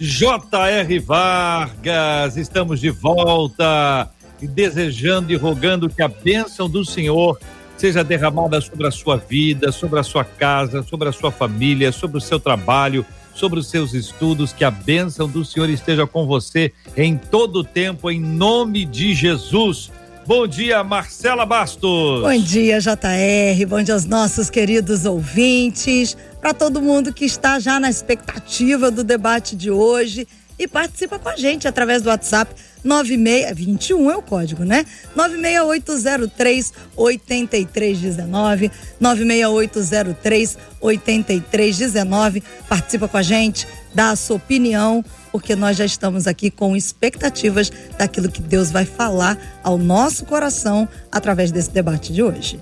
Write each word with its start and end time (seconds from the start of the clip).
J.R. 0.00 0.98
Vargas. 1.00 2.36
Estamos 2.36 2.80
de 2.80 2.88
volta 2.88 4.08
desejando 4.40 5.32
e 5.32 5.36
rogando 5.36 5.88
que 5.88 6.00
a 6.00 6.06
bênção 6.06 6.70
do 6.70 6.84
Senhor 6.84 7.36
seja 7.76 8.04
derramada 8.04 8.60
sobre 8.60 8.86
a 8.86 8.92
sua 8.92 9.16
vida, 9.16 9.72
sobre 9.72 9.98
a 9.98 10.04
sua 10.04 10.24
casa, 10.24 10.84
sobre 10.84 11.08
a 11.08 11.12
sua 11.12 11.32
família, 11.32 11.90
sobre 11.90 12.18
o 12.18 12.20
seu 12.20 12.38
trabalho, 12.38 13.04
sobre 13.34 13.58
os 13.58 13.68
seus 13.68 13.92
estudos, 13.92 14.52
que 14.52 14.64
a 14.64 14.70
bênção 14.70 15.28
do 15.28 15.44
Senhor 15.44 15.68
esteja 15.68 16.06
com 16.06 16.26
você 16.26 16.72
em 16.96 17.16
todo 17.16 17.60
o 17.60 17.64
tempo, 17.64 18.08
em 18.08 18.20
nome 18.20 18.84
de 18.84 19.14
Jesus. 19.14 19.90
Bom 20.28 20.46
dia, 20.46 20.84
Marcela 20.84 21.46
Bastos. 21.46 22.20
Bom 22.20 22.38
dia, 22.38 22.78
JR. 22.80 23.66
Bom 23.66 23.82
dia 23.82 23.94
aos 23.94 24.04
nossos 24.04 24.50
queridos 24.50 25.06
ouvintes, 25.06 26.14
para 26.38 26.52
todo 26.52 26.82
mundo 26.82 27.14
que 27.14 27.24
está 27.24 27.58
já 27.58 27.80
na 27.80 27.88
expectativa 27.88 28.90
do 28.90 29.02
debate 29.02 29.56
de 29.56 29.70
hoje 29.70 30.28
e 30.58 30.68
participa 30.68 31.18
com 31.18 31.30
a 31.30 31.36
gente 31.36 31.66
através 31.66 32.02
do 32.02 32.10
WhatsApp 32.10 32.54
9621 32.84 34.10
é 34.10 34.16
o 34.18 34.22
código, 34.22 34.64
né? 34.64 34.84
96803 35.16 36.74
8319 36.94 38.70
96803 39.00 40.58
8319 40.78 42.42
participa 42.68 43.08
com 43.08 43.16
a 43.16 43.22
gente, 43.22 43.66
dá 43.94 44.10
a 44.10 44.16
sua 44.16 44.36
opinião, 44.36 45.02
porque 45.30 45.54
nós 45.54 45.76
já 45.76 45.84
estamos 45.84 46.26
aqui 46.26 46.50
com 46.50 46.76
expectativas 46.76 47.70
daquilo 47.98 48.30
que 48.30 48.42
Deus 48.42 48.70
vai 48.70 48.84
falar 48.84 49.38
ao 49.62 49.78
nosso 49.78 50.24
coração 50.24 50.88
através 51.10 51.50
desse 51.50 51.70
debate 51.70 52.12
de 52.12 52.22
hoje. 52.22 52.60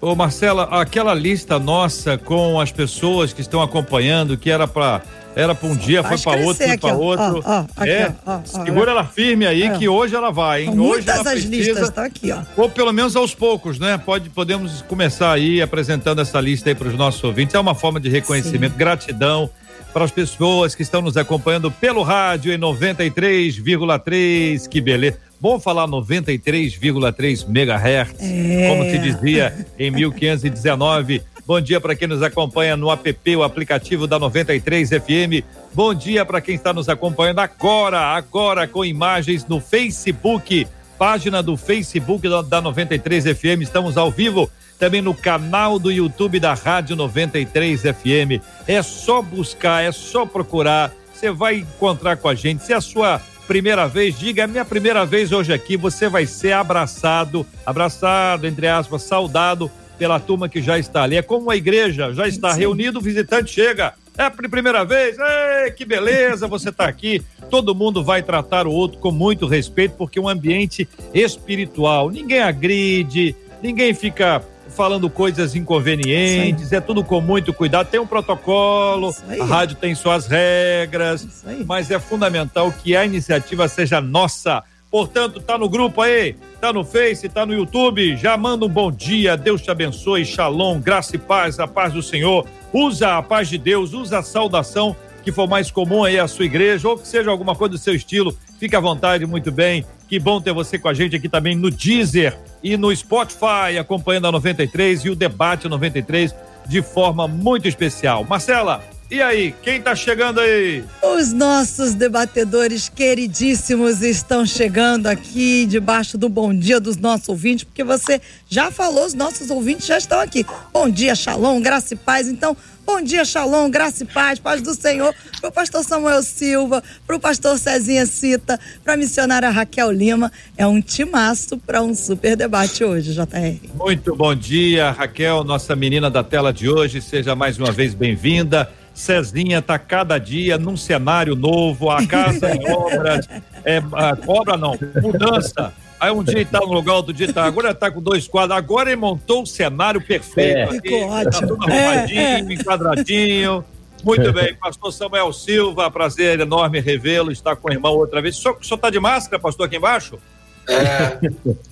Ô 0.00 0.14
Marcela, 0.14 0.64
aquela 0.80 1.12
lista 1.12 1.58
nossa 1.58 2.16
com 2.16 2.60
as 2.60 2.70
pessoas 2.70 3.32
que 3.32 3.40
estão 3.40 3.60
acompanhando, 3.60 4.36
que 4.38 4.48
era 4.48 4.68
para 4.68 5.02
era 5.34 5.54
para 5.54 5.68
um 5.68 5.76
dia, 5.76 6.02
foi 6.02 6.18
para 6.18 6.40
outro, 6.40 6.66
foi 6.66 6.78
para 6.78 6.94
outro. 6.96 7.42
Ó, 7.44 7.64
ó, 7.76 7.84
é, 7.84 8.02
aqui, 8.02 8.14
ó, 8.26 8.40
segura 8.44 8.90
ela 8.90 9.04
firme 9.04 9.46
aí 9.46 9.62
é. 9.62 9.78
que 9.78 9.88
hoje 9.88 10.14
ela 10.16 10.32
vai, 10.32 10.64
hein? 10.64 10.74
Muitas 10.74 10.98
hoje 10.98 11.10
ela 11.10 11.20
as 11.20 11.28
precisa, 11.30 11.48
listas 11.48 11.88
estão 11.88 12.04
aqui, 12.04 12.32
ó. 12.32 12.42
Ou 12.56 12.68
pelo 12.68 12.92
menos 12.92 13.14
aos 13.14 13.34
poucos, 13.36 13.78
né? 13.78 13.98
Pode, 13.98 14.30
podemos 14.30 14.82
começar 14.82 15.32
aí 15.32 15.62
apresentando 15.62 16.20
essa 16.20 16.40
lista 16.40 16.70
aí 16.70 16.74
para 16.74 16.88
os 16.88 16.94
nossos 16.94 17.22
ouvintes. 17.22 17.54
É 17.54 17.58
uma 17.58 17.74
forma 17.74 18.00
de 18.00 18.08
reconhecimento, 18.08 18.72
Sim. 18.72 18.78
gratidão 18.78 19.48
para 19.92 20.04
as 20.04 20.10
pessoas 20.10 20.74
que 20.74 20.82
estão 20.82 21.00
nos 21.00 21.16
acompanhando 21.16 21.70
pelo 21.70 22.02
rádio 22.02 22.52
em 22.52 22.58
93,3. 22.58 24.68
Que 24.68 24.80
beleza. 24.80 25.18
Bom 25.40 25.60
falar 25.60 25.86
93,3 25.86 27.48
megahertz, 27.48 28.20
é. 28.20 28.68
como 28.68 28.84
se 28.84 28.98
dizia 28.98 29.66
em 29.78 29.90
1519. 29.90 31.22
Bom 31.46 31.60
dia 31.60 31.80
para 31.80 31.94
quem 31.94 32.06
nos 32.06 32.22
acompanha 32.22 32.76
no 32.76 32.90
app, 32.90 33.36
o 33.36 33.42
aplicativo 33.42 34.06
da 34.06 34.18
93 34.18 34.90
FM. 34.90 35.44
Bom 35.72 35.94
dia 35.94 36.24
para 36.24 36.40
quem 36.40 36.56
está 36.56 36.72
nos 36.72 36.88
acompanhando 36.88 37.38
agora, 37.38 38.00
agora 38.00 38.68
com 38.68 38.84
imagens 38.84 39.46
no 39.46 39.60
Facebook, 39.60 40.66
página 40.98 41.40
do 41.42 41.56
Facebook 41.56 42.28
da 42.48 42.60
93 42.60 43.24
FM. 43.24 43.62
Estamos 43.62 43.96
ao 43.96 44.10
vivo 44.10 44.50
também 44.78 45.00
no 45.00 45.14
canal 45.14 45.78
do 45.78 45.92
YouTube 45.92 46.40
da 46.40 46.54
Rádio 46.54 46.96
93 46.96 47.82
FM. 47.82 48.42
É 48.66 48.82
só 48.82 49.22
buscar, 49.22 49.84
é 49.84 49.92
só 49.92 50.26
procurar. 50.26 50.92
Você 51.14 51.30
vai 51.30 51.56
encontrar 51.56 52.16
com 52.16 52.28
a 52.28 52.34
gente. 52.34 52.64
Se 52.64 52.72
é 52.72 52.76
a 52.76 52.80
sua 52.80 53.20
primeira 53.46 53.86
vez, 53.86 54.18
diga, 54.18 54.42
é 54.42 54.46
minha 54.46 54.64
primeira 54.64 55.06
vez 55.06 55.30
hoje 55.30 55.52
aqui. 55.52 55.76
Você 55.76 56.08
vai 56.08 56.26
ser 56.26 56.52
abraçado, 56.52 57.46
abraçado, 57.64 58.46
entre 58.46 58.66
aspas, 58.66 59.02
saudado 59.02 59.70
pela 59.96 60.18
turma 60.18 60.48
que 60.48 60.60
já 60.60 60.78
está 60.78 61.04
ali. 61.04 61.16
É 61.16 61.22
como 61.22 61.50
a 61.50 61.56
igreja 61.56 62.12
já 62.12 62.26
está 62.26 62.52
reunido, 62.52 62.98
o 62.98 63.02
visitante 63.02 63.52
chega. 63.52 63.94
É 64.18 64.24
a 64.24 64.30
primeira 64.32 64.84
vez? 64.84 65.16
Ei, 65.16 65.70
que 65.70 65.84
beleza, 65.84 66.48
você 66.48 66.70
está 66.70 66.86
aqui. 66.86 67.22
Todo 67.48 67.72
mundo 67.72 68.02
vai 68.02 68.20
tratar 68.20 68.66
o 68.66 68.72
outro 68.72 68.98
com 68.98 69.12
muito 69.12 69.46
respeito, 69.46 69.94
porque 69.96 70.18
é 70.18 70.22
um 70.22 70.28
ambiente 70.28 70.88
espiritual. 71.14 72.10
Ninguém 72.10 72.40
agride, 72.40 73.36
ninguém 73.62 73.94
fica 73.94 74.44
falando 74.68 75.08
coisas 75.08 75.54
inconvenientes, 75.54 76.72
é 76.72 76.80
tudo 76.80 77.04
com 77.04 77.20
muito 77.20 77.54
cuidado. 77.54 77.88
Tem 77.88 78.00
um 78.00 78.06
protocolo, 78.06 79.14
a 79.40 79.44
rádio 79.44 79.76
tem 79.76 79.94
suas 79.94 80.26
regras, 80.26 81.44
mas 81.64 81.88
é 81.88 81.98
fundamental 82.00 82.72
que 82.72 82.96
a 82.96 83.04
iniciativa 83.04 83.68
seja 83.68 84.00
nossa 84.00 84.64
Portanto, 84.90 85.40
tá 85.40 85.58
no 85.58 85.68
grupo 85.68 86.00
aí, 86.00 86.34
tá 86.60 86.72
no 86.72 86.82
Face, 86.82 87.28
tá 87.28 87.44
no 87.44 87.52
YouTube. 87.52 88.16
Já 88.16 88.36
manda 88.36 88.64
um 88.64 88.68
bom 88.68 88.90
dia, 88.90 89.36
Deus 89.36 89.60
te 89.60 89.70
abençoe, 89.70 90.24
Shalom, 90.24 90.80
graça 90.80 91.16
e 91.16 91.18
paz, 91.18 91.60
a 91.60 91.66
paz 91.66 91.92
do 91.92 92.02
Senhor. 92.02 92.46
Usa 92.72 93.18
a 93.18 93.22
paz 93.22 93.48
de 93.48 93.58
Deus, 93.58 93.92
usa 93.92 94.18
a 94.18 94.22
saudação 94.22 94.96
que 95.22 95.32
for 95.32 95.46
mais 95.46 95.70
comum 95.70 96.04
aí 96.04 96.18
à 96.18 96.26
sua 96.26 96.46
igreja, 96.46 96.88
ou 96.88 96.96
que 96.96 97.06
seja 97.06 97.30
alguma 97.30 97.54
coisa 97.54 97.72
do 97.72 97.78
seu 97.78 97.94
estilo. 97.94 98.34
Fique 98.58 98.74
à 98.74 98.80
vontade, 98.80 99.26
muito 99.26 99.52
bem. 99.52 99.84
Que 100.08 100.18
bom 100.18 100.40
ter 100.40 100.54
você 100.54 100.78
com 100.78 100.88
a 100.88 100.94
gente 100.94 101.14
aqui 101.14 101.28
também 101.28 101.54
no 101.54 101.70
Deezer 101.70 102.34
e 102.62 102.76
no 102.78 102.94
Spotify, 102.96 103.76
acompanhando 103.78 104.28
a 104.28 104.32
93 104.32 105.04
e 105.04 105.10
o 105.10 105.14
debate 105.14 105.68
93 105.68 106.34
de 106.66 106.80
forma 106.80 107.28
muito 107.28 107.68
especial. 107.68 108.24
Marcela, 108.24 108.82
e 109.10 109.22
aí, 109.22 109.54
quem 109.62 109.80
tá 109.80 109.96
chegando 109.96 110.38
aí? 110.38 110.84
Os 111.02 111.32
nossos 111.32 111.94
debatedores 111.94 112.90
queridíssimos 112.90 114.02
estão 114.02 114.44
chegando 114.44 115.06
aqui 115.06 115.64
debaixo 115.64 116.18
do 116.18 116.28
bom 116.28 116.52
dia 116.52 116.78
dos 116.78 116.98
nossos 116.98 117.26
ouvintes, 117.30 117.64
porque 117.64 117.82
você 117.82 118.20
já 118.50 118.70
falou, 118.70 119.06
os 119.06 119.14
nossos 119.14 119.48
ouvintes 119.48 119.86
já 119.86 119.96
estão 119.96 120.20
aqui. 120.20 120.44
Bom 120.74 120.90
dia, 120.90 121.14
Shalom, 121.14 121.58
graça 121.62 121.94
e 121.94 121.96
paz. 121.96 122.28
Então, 122.28 122.54
bom 122.84 123.00
dia, 123.00 123.24
Shalom, 123.24 123.70
graça 123.70 124.02
e 124.02 124.06
paz, 124.06 124.38
paz 124.38 124.60
do 124.60 124.74
Senhor, 124.74 125.14
pro 125.40 125.50
pastor 125.50 125.82
Samuel 125.84 126.22
Silva, 126.22 126.82
pro 127.06 127.18
pastor 127.18 127.58
Cezinha 127.58 128.04
Cita, 128.04 128.60
pra 128.84 128.94
missionária 128.94 129.48
Raquel 129.48 129.90
Lima. 129.90 130.30
É 130.54 130.66
um 130.66 130.82
timaço 130.82 131.56
para 131.56 131.82
um 131.82 131.94
super 131.94 132.36
debate 132.36 132.84
hoje, 132.84 133.14
JR. 133.14 133.70
Muito 133.74 134.14
bom 134.14 134.34
dia, 134.34 134.90
Raquel, 134.90 135.42
nossa 135.44 135.74
menina 135.74 136.10
da 136.10 136.22
tela 136.22 136.52
de 136.52 136.68
hoje. 136.68 137.00
Seja 137.00 137.34
mais 137.34 137.58
uma 137.58 137.72
vez 137.72 137.94
bem-vinda. 137.94 138.70
Cezinha 138.98 139.60
está 139.60 139.78
cada 139.78 140.18
dia 140.18 140.58
num 140.58 140.76
cenário 140.76 141.36
novo, 141.36 141.88
a 141.88 142.04
casa 142.04 142.52
em 142.52 142.66
obras, 142.68 143.28
é, 143.64 143.80
obra 144.26 144.56
não, 144.56 144.76
mudança. 145.00 145.72
Aí 146.00 146.10
um 146.10 146.24
dia 146.24 146.42
está 146.42 146.58
no 146.58 146.72
lugar, 146.72 146.94
outro 146.94 147.12
dia 147.12 147.26
está. 147.26 147.44
Agora 147.44 147.70
está 147.70 147.90
com 147.90 148.02
dois 148.02 148.26
quadros. 148.26 148.58
Agora 148.58 148.90
ele 148.90 149.00
montou 149.00 149.42
o 149.42 149.46
cenário 149.46 150.00
perfeito. 150.00 150.56
É. 150.56 150.64
Aqui, 150.64 151.30
tá 151.30 151.46
tudo 151.46 151.62
arrumadinho, 151.62 152.20
é, 152.20 152.34
é. 152.34 152.40
enquadradinho. 152.40 153.64
Muito 154.02 154.32
bem, 154.32 154.54
pastor 154.54 154.92
Samuel 154.92 155.32
Silva, 155.32 155.90
prazer 155.90 156.40
enorme 156.40 156.80
revê-lo, 156.80 157.32
está 157.32 157.54
com 157.56 157.68
o 157.68 157.72
irmão 157.72 157.94
outra 157.96 158.20
vez. 158.20 158.36
O 158.36 158.40
senhor 158.40 158.58
está 158.76 158.90
de 158.90 159.00
máscara, 159.00 159.40
pastor, 159.40 159.66
aqui 159.66 159.76
embaixo? 159.76 160.18
É. 160.68 161.18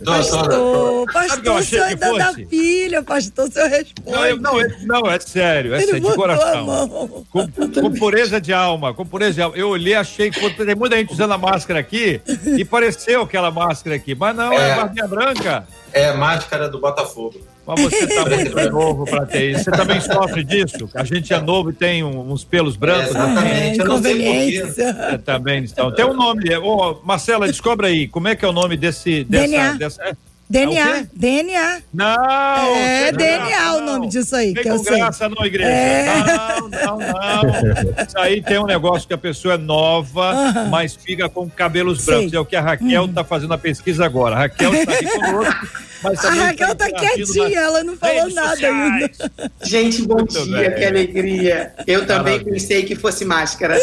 Pastor, 0.03 1.12
pastor, 1.12 1.61
o 1.61 1.62
senhor 1.62 1.84
ainda 1.84 2.15
dá 2.17 2.33
filha, 2.49 3.03
pastor, 3.03 3.53
senhor 3.53 3.69
responde. 3.69 4.11
Não, 4.11 4.27
eu, 4.27 4.41
não, 4.41 4.61
é, 4.61 4.77
não, 4.84 5.11
é 5.11 5.21
sério, 5.21 5.75
é 5.75 5.81
sério, 5.81 6.01
de 6.01 6.15
coração. 6.15 7.27
Com, 7.31 7.47
com, 7.47 7.93
pureza 7.93 8.41
de 8.41 8.55
alma, 8.55 8.95
com 8.95 9.05
pureza 9.05 9.34
de 9.34 9.43
alma. 9.43 9.57
Eu 9.57 9.69
olhei, 9.69 9.95
achei 9.95 10.31
que 10.31 10.51
tem 10.51 10.75
muita 10.75 10.97
gente 10.97 11.13
usando 11.13 11.33
a 11.33 11.39
máscara 11.39 11.78
aqui 11.78 12.22
e 12.57 12.65
pareceu 12.65 13.22
aquela 13.22 13.51
máscara 13.51 13.97
aqui, 13.97 14.15
mas 14.15 14.34
não, 14.34 14.51
é, 14.53 14.71
é 14.71 14.77
barbinha 14.77 15.07
branca. 15.07 15.69
É 15.93 16.13
máscara 16.13 16.69
do 16.69 16.81
Botafogo. 16.81 17.39
Mas 17.66 17.80
você 17.80 18.04
está 18.04 18.24
muito 18.28 18.71
novo 18.71 19.04
para 19.04 19.27
ter 19.27 19.51
isso. 19.51 19.65
Você 19.65 19.71
também 19.72 20.01
sofre 20.01 20.45
disso? 20.45 20.89
A 20.95 21.04
gente 21.04 21.33
é 21.33 21.41
novo 21.41 21.71
e 21.71 21.72
tem 21.72 22.04
uns 22.04 22.45
pelos 22.45 22.77
brancos. 22.77 23.07
É, 23.07 23.10
exatamente. 23.10 23.80
Inconveniência. 23.80 24.84
É, 24.84 25.18
também 25.18 25.65
estão. 25.65 25.91
Tem 25.91 26.04
um 26.04 26.15
nome. 26.15 26.54
Ô, 26.57 27.01
Marcela, 27.04 27.47
descobre 27.47 27.89
aí. 27.89 28.09
Como 28.09 28.28
é 28.28 28.36
que 28.36 28.45
é 28.45 28.48
o 28.48 28.53
nome 28.53 28.77
desse. 28.77 29.24
Dessa, 29.24 29.48
DNA. 29.48 29.72
Dessa, 29.74 30.03
é, 30.04 30.16
DNA, 30.48 30.98
é 30.98 31.07
DNA. 31.13 31.83
Não! 31.93 32.77
É 32.77 33.10
DNA 33.10 33.60
não. 33.60 33.78
o 33.78 33.81
nome 33.81 34.09
disso 34.09 34.37
aí. 34.37 34.53
Vem 34.53 34.63
que 34.63 34.69
com 34.71 34.77
eu 34.77 34.83
graça, 34.83 35.27
sei. 35.27 35.28
não, 35.28 35.45
igreja. 35.45 35.69
É. 35.69 36.07
Não, 36.25 36.69
não, 36.69 36.98
não. 36.98 38.04
Isso 38.07 38.19
aí 38.19 38.43
tem 38.43 38.59
um 38.59 38.66
negócio 38.66 39.09
que 39.09 39.15
a 39.15 39.19
pessoa 39.19 39.54
é 39.54 39.59
nova, 39.59 40.33
uh 40.33 40.53
-huh. 40.53 40.69
mas 40.69 40.95
fica 40.95 41.28
com 41.28 41.51
cabelos 41.51 42.03
sei. 42.03 42.15
brancos. 42.15 42.33
É 42.33 42.39
o 42.39 42.45
que 42.45 42.54
a 42.54 42.60
Raquel 42.60 43.07
está 43.07 43.22
hum. 43.22 43.25
fazendo 43.25 43.54
a 43.54 43.59
pesquisa 43.59 44.04
agora. 44.04 44.37
A 44.37 44.39
Raquel 44.41 44.75
está 44.75 44.93
aqui 44.93 45.09
conosco. 45.09 45.69
Mas 46.03 46.25
a 46.25 46.31
Raquel 46.31 46.72
está 46.72 46.91
quietinha, 46.93 47.59
ela 47.59 47.83
não 47.83 47.97
falou 47.97 48.31
nada 48.31 48.51
sociais. 48.51 49.19
ainda. 49.21 49.53
Gente, 49.63 50.03
bom 50.03 50.16
Muito 50.16 50.45
dia, 50.45 50.71
bem. 50.71 50.75
que 50.75 50.84
alegria. 50.84 51.75
Eu 51.87 52.07
também 52.07 52.34
Maravilha. 52.34 52.53
pensei 52.53 52.83
que 52.84 52.95
fosse 52.95 53.25
máscara. 53.25 53.77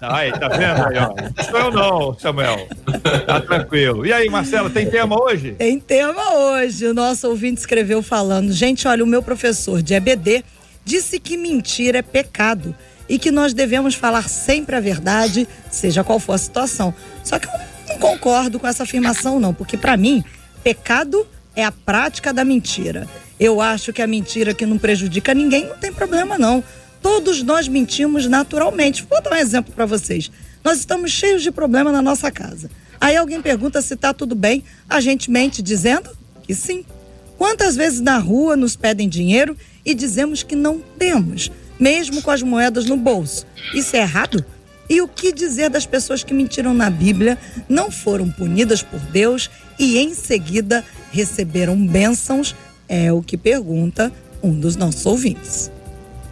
Aí, 0.00 0.30
tá 0.32 0.48
vendo 0.48 0.86
aí, 0.86 0.98
ó? 0.98 1.42
Sou 1.42 1.58
eu 1.58 1.70
não, 1.70 2.18
Samuel. 2.18 2.68
Tá 3.26 3.40
tranquilo. 3.40 4.04
E 4.04 4.12
aí, 4.12 4.28
Marcela, 4.28 4.68
tem 4.68 4.88
tema 4.90 5.18
hoje? 5.20 5.52
Tem 5.52 5.80
tema 5.80 6.34
hoje. 6.34 6.86
O 6.86 6.94
nosso 6.94 7.28
ouvinte 7.28 7.60
escreveu 7.60 8.02
falando: 8.02 8.52
gente, 8.52 8.86
olha, 8.86 9.02
o 9.02 9.06
meu 9.06 9.22
professor 9.22 9.80
de 9.82 9.94
EBD 9.94 10.44
disse 10.84 11.18
que 11.18 11.36
mentira 11.36 11.98
é 11.98 12.02
pecado 12.02 12.74
e 13.08 13.18
que 13.18 13.30
nós 13.30 13.54
devemos 13.54 13.94
falar 13.94 14.28
sempre 14.28 14.76
a 14.76 14.80
verdade, 14.80 15.48
seja 15.70 16.04
qual 16.04 16.18
for 16.18 16.34
a 16.34 16.38
situação. 16.38 16.94
Só 17.24 17.38
que 17.38 17.46
eu 17.46 17.52
não 17.88 17.98
concordo 17.98 18.58
com 18.58 18.66
essa 18.66 18.82
afirmação, 18.82 19.40
não, 19.40 19.54
porque 19.54 19.76
para 19.76 19.96
mim, 19.96 20.24
pecado 20.62 21.26
é 21.54 21.64
a 21.64 21.72
prática 21.72 22.32
da 22.32 22.44
mentira. 22.44 23.06
Eu 23.38 23.60
acho 23.60 23.92
que 23.92 24.02
a 24.02 24.06
mentira 24.06 24.52
que 24.52 24.66
não 24.66 24.78
prejudica 24.78 25.32
ninguém 25.34 25.66
não 25.66 25.76
tem 25.76 25.92
problema, 25.92 26.36
não. 26.36 26.62
Todos 27.02 27.42
nós 27.42 27.68
mentimos 27.68 28.26
naturalmente. 28.26 29.06
Vou 29.08 29.22
dar 29.22 29.32
um 29.32 29.36
exemplo 29.36 29.72
para 29.72 29.86
vocês. 29.86 30.30
Nós 30.64 30.78
estamos 30.78 31.12
cheios 31.12 31.42
de 31.42 31.50
problema 31.50 31.92
na 31.92 32.02
nossa 32.02 32.30
casa. 32.30 32.70
Aí 33.00 33.16
alguém 33.16 33.40
pergunta 33.40 33.80
se 33.82 33.94
está 33.94 34.12
tudo 34.12 34.34
bem, 34.34 34.64
a 34.88 35.00
gente 35.00 35.30
mente 35.30 35.62
dizendo 35.62 36.10
que 36.42 36.54
sim. 36.54 36.84
Quantas 37.38 37.76
vezes 37.76 38.00
na 38.00 38.18
rua 38.18 38.56
nos 38.56 38.74
pedem 38.74 39.08
dinheiro 39.08 39.56
e 39.84 39.94
dizemos 39.94 40.42
que 40.42 40.56
não 40.56 40.80
temos, 40.98 41.50
mesmo 41.78 42.22
com 42.22 42.30
as 42.30 42.42
moedas 42.42 42.86
no 42.86 42.96
bolso? 42.96 43.46
Isso 43.74 43.94
é 43.94 44.00
errado? 44.00 44.44
E 44.88 45.00
o 45.00 45.08
que 45.08 45.32
dizer 45.32 45.68
das 45.68 45.84
pessoas 45.84 46.24
que 46.24 46.32
mentiram 46.32 46.72
na 46.72 46.88
Bíblia, 46.88 47.36
não 47.68 47.90
foram 47.90 48.30
punidas 48.30 48.82
por 48.82 49.00
Deus 49.00 49.50
e 49.78 49.98
em 49.98 50.14
seguida 50.14 50.84
receberam 51.12 51.76
bênçãos? 51.86 52.54
É 52.88 53.12
o 53.12 53.20
que 53.20 53.36
pergunta 53.36 54.12
um 54.42 54.58
dos 54.58 54.76
nossos 54.76 55.04
ouvintes. 55.04 55.70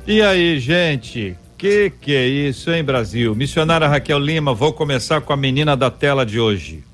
E 0.07 0.21
aí, 0.21 0.61
gente? 0.61 1.35
Que 1.57 1.89
que 1.89 2.15
é 2.15 2.27
isso, 2.27 2.71
hein, 2.71 2.85
Brasil? 2.85 3.35
Missionária 3.35 3.89
Raquel 3.89 4.19
Lima, 4.19 4.53
vou 4.53 4.71
começar 4.71 5.23
com 5.23 5.33
a 5.33 5.37
menina 5.37 5.75
da 5.75 5.91
tela 5.91 6.27
de 6.27 6.39
hoje. 6.39 6.85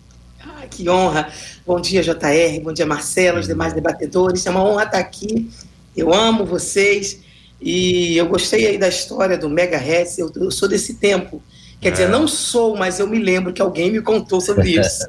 Ah, 0.41 0.65
que 0.71 0.89
honra. 0.89 1.29
Bom 1.67 1.81
dia, 1.81 2.05
JR. 2.05 2.61
Bom 2.63 2.73
dia, 2.73 2.87
Marcelo, 2.87 3.41
os 3.41 3.49
demais 3.49 3.73
debatedores. 3.73 4.47
É 4.47 4.51
uma 4.51 4.63
honra 4.63 4.85
estar 4.85 4.99
aqui. 4.99 5.51
Eu 5.97 6.15
amo 6.15 6.47
vocês. 6.47 7.21
E 7.61 8.17
eu 8.17 8.27
gostei 8.27 8.65
aí 8.69 8.79
da 8.79 8.87
história 8.87 9.37
do 9.37 9.51
Mega 9.51 9.77
Hess. 9.77 10.17
Eu, 10.17 10.31
eu 10.37 10.51
sou 10.53 10.69
desse 10.69 10.95
tempo. 10.95 11.43
Quer 11.81 11.89
é. 11.89 11.91
dizer, 11.91 12.09
não 12.09 12.29
sou, 12.29 12.77
mas 12.77 13.01
eu 13.01 13.09
me 13.09 13.19
lembro 13.19 13.53
que 13.53 13.61
alguém 13.61 13.91
me 13.91 14.01
contou 14.01 14.41
sobre 14.41 14.71
isso. 14.79 15.09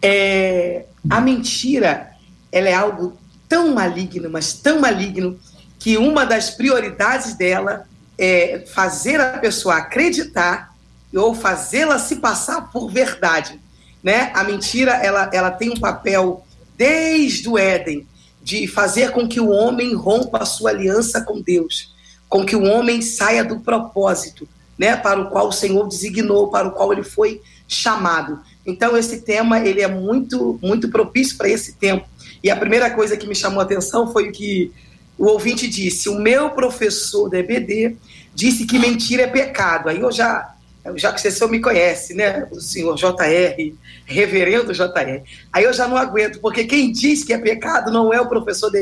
é, 0.00 0.84
a 1.10 1.20
mentira, 1.20 2.10
ela 2.52 2.68
é 2.68 2.74
algo 2.74 3.18
tão 3.48 3.74
maligno, 3.74 4.30
mas 4.30 4.52
tão 4.52 4.80
maligno, 4.80 5.36
que 5.84 5.98
uma 5.98 6.24
das 6.24 6.48
prioridades 6.48 7.34
dela 7.34 7.86
é 8.16 8.64
fazer 8.72 9.20
a 9.20 9.36
pessoa 9.36 9.76
acreditar 9.76 10.74
ou 11.14 11.34
fazê-la 11.34 11.98
se 11.98 12.16
passar 12.16 12.72
por 12.72 12.90
verdade. 12.90 13.60
Né? 14.02 14.30
A 14.34 14.42
mentira 14.44 14.92
ela, 14.92 15.28
ela 15.30 15.50
tem 15.50 15.68
um 15.68 15.78
papel 15.78 16.42
desde 16.74 17.46
o 17.50 17.58
Éden 17.58 18.06
de 18.42 18.66
fazer 18.66 19.10
com 19.10 19.28
que 19.28 19.38
o 19.38 19.50
homem 19.50 19.94
rompa 19.94 20.38
a 20.38 20.46
sua 20.46 20.70
aliança 20.70 21.20
com 21.20 21.42
Deus, 21.42 21.94
com 22.30 22.46
que 22.46 22.56
o 22.56 22.64
homem 22.64 23.02
saia 23.02 23.44
do 23.44 23.60
propósito, 23.60 24.48
né, 24.78 24.96
para 24.96 25.20
o 25.20 25.28
qual 25.28 25.48
o 25.48 25.52
Senhor 25.52 25.86
designou, 25.86 26.48
para 26.48 26.66
o 26.66 26.72
qual 26.72 26.94
ele 26.94 27.02
foi 27.02 27.42
chamado. 27.68 28.40
Então 28.64 28.96
esse 28.96 29.20
tema 29.20 29.60
ele 29.60 29.82
é 29.82 29.88
muito 29.88 30.58
muito 30.62 30.88
propício 30.88 31.36
para 31.36 31.50
esse 31.50 31.74
tempo. 31.74 32.08
E 32.42 32.50
a 32.50 32.56
primeira 32.56 32.90
coisa 32.90 33.18
que 33.18 33.26
me 33.26 33.34
chamou 33.34 33.60
a 33.60 33.64
atenção 33.64 34.10
foi 34.10 34.30
o 34.30 34.32
que 34.32 34.72
o 35.18 35.26
ouvinte 35.26 35.68
disse: 35.68 36.08
"O 36.08 36.18
meu 36.18 36.50
professor 36.50 37.28
da 37.28 37.38
EBD 37.38 37.96
disse 38.34 38.66
que 38.66 38.78
mentira 38.78 39.22
é 39.22 39.26
pecado". 39.26 39.88
Aí 39.88 40.00
eu 40.00 40.12
já 40.12 40.54
já 40.96 41.12
que 41.12 41.20
você 41.20 41.46
me 41.46 41.60
conhece, 41.60 42.12
né, 42.12 42.46
o 42.50 42.60
senhor 42.60 42.94
JR, 42.94 43.74
reverendo 44.04 44.74
JR, 44.74 45.22
aí 45.50 45.64
eu 45.64 45.72
já 45.72 45.88
não 45.88 45.96
aguento, 45.96 46.40
porque 46.40 46.64
quem 46.64 46.92
diz 46.92 47.24
que 47.24 47.32
é 47.32 47.38
pecado 47.38 47.90
não 47.90 48.12
é 48.12 48.20
o 48.20 48.28
professor 48.28 48.70
da 48.70 48.78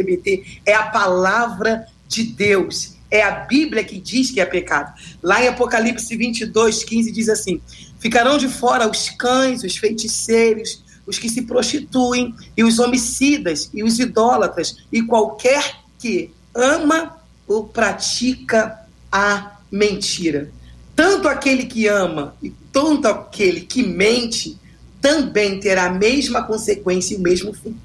é 0.66 0.74
a 0.74 0.82
palavra 0.84 1.86
de 2.08 2.24
Deus. 2.24 2.96
É 3.10 3.22
a 3.22 3.30
Bíblia 3.30 3.84
que 3.84 4.00
diz 4.00 4.30
que 4.30 4.40
é 4.40 4.46
pecado. 4.46 4.94
Lá 5.22 5.42
em 5.44 5.48
Apocalipse 5.48 6.16
22, 6.16 6.82
15 6.82 7.12
diz 7.12 7.28
assim: 7.28 7.60
Ficarão 8.00 8.38
de 8.38 8.48
fora 8.48 8.90
os 8.90 9.10
cães, 9.10 9.62
os 9.62 9.76
feiticeiros, 9.76 10.82
os 11.06 11.18
que 11.18 11.28
se 11.28 11.42
prostituem, 11.42 12.34
e 12.56 12.64
os 12.64 12.78
homicidas, 12.78 13.70
e 13.74 13.84
os 13.84 13.98
idólatras, 13.98 14.78
e 14.90 15.02
qualquer 15.02 15.81
que 16.02 16.30
ama 16.52 17.16
ou 17.46 17.62
pratica 17.62 18.76
a 19.10 19.52
mentira. 19.70 20.50
Tanto 20.96 21.28
aquele 21.28 21.64
que 21.64 21.86
ama 21.86 22.34
e 22.42 22.50
tanto 22.72 23.06
aquele 23.06 23.60
que 23.60 23.84
mente 23.84 24.58
também 25.00 25.60
terá 25.60 25.86
a 25.86 25.90
mesma 25.90 26.42
consequência 26.42 27.14
e 27.14 27.18
o 27.18 27.20
mesmo 27.20 27.54
fim. 27.54 27.76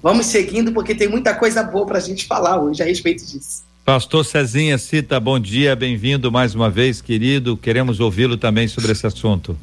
Vamos 0.00 0.26
seguindo, 0.26 0.72
porque 0.72 0.94
tem 0.94 1.08
muita 1.08 1.34
coisa 1.34 1.64
boa 1.64 1.84
para 1.84 1.98
a 1.98 2.00
gente 2.00 2.26
falar 2.26 2.62
hoje 2.62 2.82
a 2.82 2.86
respeito 2.86 3.26
disso. 3.26 3.64
Pastor 3.84 4.24
Cezinha 4.24 4.78
Cita, 4.78 5.18
bom 5.18 5.38
dia, 5.38 5.74
bem-vindo 5.74 6.30
mais 6.30 6.54
uma 6.54 6.70
vez, 6.70 7.00
querido. 7.00 7.56
Queremos 7.56 7.98
ouvi-lo 7.98 8.36
também 8.36 8.68
sobre 8.68 8.92
esse 8.92 9.06
assunto. 9.06 9.56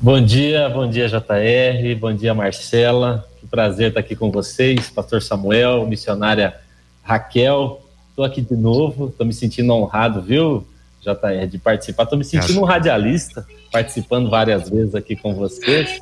Bom 0.00 0.20
dia, 0.20 0.68
bom 0.68 0.88
dia 0.90 1.08
JR, 1.08 1.96
bom 2.00 2.12
dia 2.12 2.34
Marcela, 2.34 3.24
prazer 3.52 3.88
estar 3.88 4.00
aqui 4.00 4.16
com 4.16 4.30
vocês, 4.30 4.88
Pastor 4.88 5.20
Samuel, 5.20 5.86
missionária 5.86 6.58
Raquel, 7.02 7.82
estou 8.08 8.24
aqui 8.24 8.40
de 8.40 8.56
novo, 8.56 9.08
estou 9.08 9.26
me 9.26 9.34
sentindo 9.34 9.74
honrado, 9.74 10.22
viu, 10.22 10.66
JR, 11.02 11.46
de 11.46 11.58
participar, 11.58 12.04
estou 12.04 12.18
me 12.18 12.24
sentindo 12.24 12.58
um 12.62 12.64
radialista, 12.64 13.46
participando 13.70 14.30
várias 14.30 14.70
vezes 14.70 14.94
aqui 14.94 15.14
com 15.14 15.34
vocês, 15.34 16.00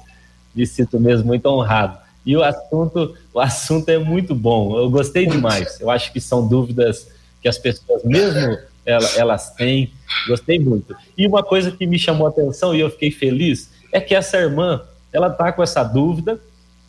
me 0.55 0.65
sinto 0.65 1.01
mesmo 1.01 1.27
muito 1.27 1.47
honrado. 1.47 1.99
E 2.25 2.37
o 2.37 2.45
assunto, 2.45 3.17
o 3.35 3.41
assunto 3.41 3.89
é 3.89 3.99
muito 3.99 4.33
bom. 4.33 4.79
Eu 4.79 4.89
gostei 4.89 5.27
demais. 5.27 5.81
Eu 5.81 5.91
acho 5.91 6.13
que 6.13 6.21
são 6.21 6.47
dúvidas 6.47 7.09
que 7.43 7.49
as 7.49 7.59
pessoas 7.59 8.05
mesmo 8.05 8.59
elas, 8.87 9.17
elas 9.19 9.51
têm. 9.55 9.93
Gostei 10.29 10.59
muito. 10.61 10.95
E 11.19 11.27
uma 11.27 11.43
coisa 11.43 11.73
que 11.73 11.85
me 11.85 11.99
chamou 11.99 12.29
a 12.29 12.31
atenção 12.31 12.77
e 12.77 12.81
eu 12.81 12.91
fiquei 12.91 13.11
feliz 13.11 13.71
é 13.91 14.01
que 14.01 14.15
essa 14.15 14.37
irmã, 14.37 14.83
ela 15.13 15.31
tá 15.31 15.51
com 15.51 15.63
essa 15.65 15.83
dúvida. 15.83 16.39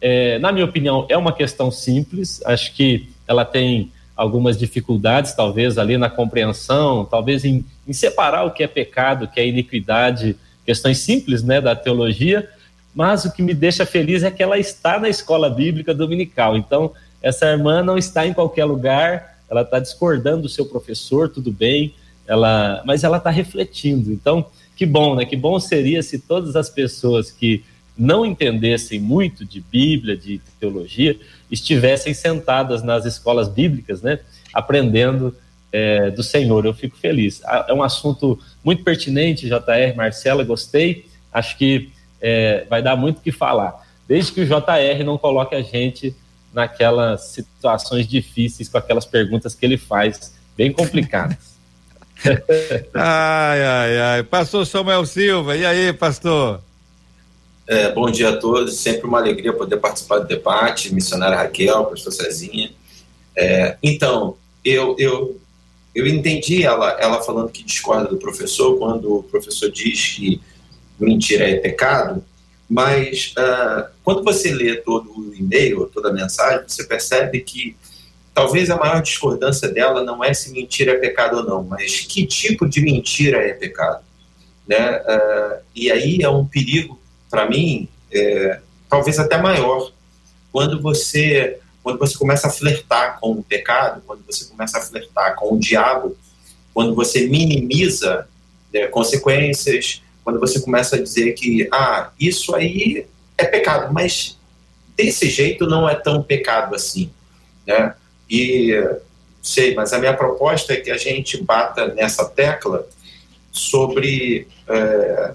É, 0.01 0.39
na 0.39 0.51
minha 0.51 0.65
opinião, 0.65 1.05
é 1.07 1.15
uma 1.15 1.31
questão 1.31 1.69
simples. 1.71 2.41
Acho 2.45 2.73
que 2.73 3.09
ela 3.27 3.45
tem 3.45 3.91
algumas 4.15 4.57
dificuldades, 4.57 5.33
talvez 5.33 5.77
ali 5.77 5.97
na 5.97 6.09
compreensão, 6.09 7.05
talvez 7.05 7.45
em, 7.45 7.65
em 7.87 7.93
separar 7.93 8.43
o 8.43 8.51
que 8.51 8.63
é 8.63 8.67
pecado, 8.67 9.25
o 9.25 9.27
que 9.27 9.39
é 9.39 9.47
iniquidade, 9.47 10.35
questões 10.65 10.99
simples, 10.99 11.43
né, 11.43 11.61
da 11.61 11.75
teologia 11.75 12.47
mas 12.93 13.25
o 13.25 13.31
que 13.31 13.41
me 13.41 13.53
deixa 13.53 13.85
feliz 13.85 14.23
é 14.23 14.31
que 14.31 14.43
ela 14.43 14.57
está 14.57 14.99
na 14.99 15.09
escola 15.09 15.49
bíblica 15.49 15.93
dominical. 15.93 16.57
Então, 16.57 16.91
essa 17.21 17.45
irmã 17.45 17.81
não 17.81 17.97
está 17.97 18.27
em 18.27 18.33
qualquer 18.33 18.65
lugar, 18.65 19.37
ela 19.49 19.61
está 19.61 19.79
discordando 19.79 20.43
do 20.43 20.49
seu 20.49 20.65
professor, 20.65 21.29
tudo 21.29 21.51
bem, 21.51 21.93
ela, 22.27 22.81
mas 22.85 23.03
ela 23.03 23.17
está 23.17 23.29
refletindo. 23.29 24.11
Então, 24.11 24.45
que 24.75 24.85
bom, 24.85 25.15
né? 25.15 25.25
Que 25.25 25.35
bom 25.35 25.59
seria 25.59 26.03
se 26.03 26.19
todas 26.19 26.55
as 26.55 26.69
pessoas 26.69 27.31
que 27.31 27.63
não 28.01 28.25
entendessem 28.25 28.99
muito 28.99 29.45
de 29.45 29.61
Bíblia, 29.61 30.17
de 30.17 30.41
teologia, 30.59 31.15
estivessem 31.51 32.15
sentadas 32.15 32.81
nas 32.81 33.05
escolas 33.05 33.47
bíblicas, 33.47 34.01
né? 34.01 34.17
Aprendendo 34.51 35.37
é, 35.71 36.09
do 36.09 36.23
Senhor. 36.23 36.65
Eu 36.65 36.73
fico 36.73 36.97
feliz. 36.97 37.43
Ah, 37.45 37.67
é 37.69 37.73
um 37.73 37.83
assunto 37.83 38.39
muito 38.63 38.83
pertinente, 38.83 39.47
JR, 39.47 39.95
Marcela, 39.95 40.43
gostei. 40.43 41.05
Acho 41.31 41.55
que 41.55 41.91
é, 42.19 42.65
vai 42.67 42.81
dar 42.81 42.95
muito 42.95 43.19
o 43.19 43.21
que 43.21 43.31
falar. 43.31 43.87
Desde 44.07 44.31
que 44.31 44.41
o 44.41 44.45
JR 44.47 45.03
não 45.05 45.19
coloque 45.19 45.53
a 45.53 45.61
gente 45.61 46.15
naquelas 46.51 47.21
situações 47.27 48.07
difíceis 48.07 48.67
com 48.67 48.79
aquelas 48.79 49.05
perguntas 49.05 49.53
que 49.53 49.63
ele 49.63 49.77
faz, 49.77 50.33
bem 50.57 50.73
complicadas. 50.73 51.51
ai, 52.95 53.63
ai, 53.63 53.99
ai. 53.99 54.23
Pastor 54.23 54.65
Samuel 54.65 55.05
Silva, 55.05 55.55
e 55.55 55.63
aí, 55.63 55.93
pastor? 55.93 56.61
É, 57.71 57.89
bom 57.89 58.11
dia 58.11 58.31
a 58.31 58.35
todos, 58.35 58.79
sempre 58.79 59.07
uma 59.07 59.17
alegria 59.17 59.53
poder 59.53 59.77
participar 59.77 60.19
do 60.19 60.27
debate, 60.27 60.93
missionária 60.93 61.37
Raquel, 61.37 61.85
pastor 61.85 62.11
Cezinha. 62.11 62.69
É, 63.33 63.77
então, 63.81 64.35
eu, 64.61 64.93
eu, 64.99 65.39
eu 65.95 66.05
entendi 66.05 66.63
ela, 66.63 66.97
ela 66.99 67.23
falando 67.23 67.49
que 67.49 67.63
discorda 67.63 68.09
do 68.09 68.17
professor, 68.17 68.77
quando 68.77 69.19
o 69.19 69.23
professor 69.23 69.71
diz 69.71 70.17
que 70.17 70.41
mentira 70.99 71.49
é 71.49 71.55
pecado, 71.59 72.21
mas 72.69 73.33
uh, 73.37 73.87
quando 74.03 74.21
você 74.21 74.53
lê 74.53 74.75
todo 74.75 75.09
o 75.09 75.33
e-mail, 75.33 75.89
toda 75.93 76.09
a 76.09 76.13
mensagem, 76.13 76.67
você 76.67 76.83
percebe 76.83 77.39
que 77.39 77.77
talvez 78.33 78.69
a 78.69 78.75
maior 78.75 79.01
discordância 79.01 79.69
dela 79.69 80.03
não 80.03 80.21
é 80.21 80.33
se 80.33 80.51
mentira 80.51 80.91
é 80.91 80.97
pecado 80.97 81.37
ou 81.37 81.43
não, 81.45 81.63
mas 81.63 82.01
que 82.01 82.27
tipo 82.27 82.67
de 82.67 82.81
mentira 82.81 83.37
é 83.37 83.53
pecado. 83.53 84.03
Né? 84.67 84.97
Uh, 84.97 85.63
e 85.73 85.89
aí 85.89 86.21
é 86.21 86.29
um 86.29 86.45
perigo, 86.45 87.00
para 87.31 87.49
mim, 87.49 87.87
é, 88.13 88.59
talvez 88.89 89.17
até 89.17 89.41
maior, 89.41 89.91
quando 90.51 90.81
você, 90.81 91.59
quando 91.81 91.97
você 91.97 92.17
começa 92.17 92.47
a 92.47 92.51
flertar 92.51 93.17
com 93.19 93.31
o 93.31 93.43
pecado, 93.43 94.03
quando 94.05 94.21
você 94.25 94.45
começa 94.45 94.77
a 94.77 94.81
flertar 94.81 95.35
com 95.35 95.55
o 95.55 95.59
diabo, 95.59 96.17
quando 96.73 96.93
você 96.93 97.27
minimiza 97.27 98.27
né, 98.73 98.87
consequências, 98.87 100.01
quando 100.25 100.39
você 100.39 100.59
começa 100.59 100.97
a 100.97 101.01
dizer 101.01 101.31
que, 101.31 101.67
ah, 101.71 102.11
isso 102.19 102.53
aí 102.53 103.07
é 103.37 103.45
pecado, 103.45 103.93
mas 103.93 104.37
desse 104.95 105.29
jeito 105.29 105.65
não 105.65 105.89
é 105.89 105.95
tão 105.95 106.21
pecado 106.21 106.75
assim, 106.75 107.09
né? 107.65 107.95
E 108.29 108.71
sei, 109.41 109.73
mas 109.73 109.91
a 109.93 109.99
minha 109.99 110.13
proposta 110.13 110.73
é 110.73 110.77
que 110.77 110.91
a 110.91 110.97
gente 110.97 111.41
bata 111.41 111.87
nessa 111.87 112.25
tecla 112.25 112.87
sobre 113.51 114.47
é, 114.67 115.33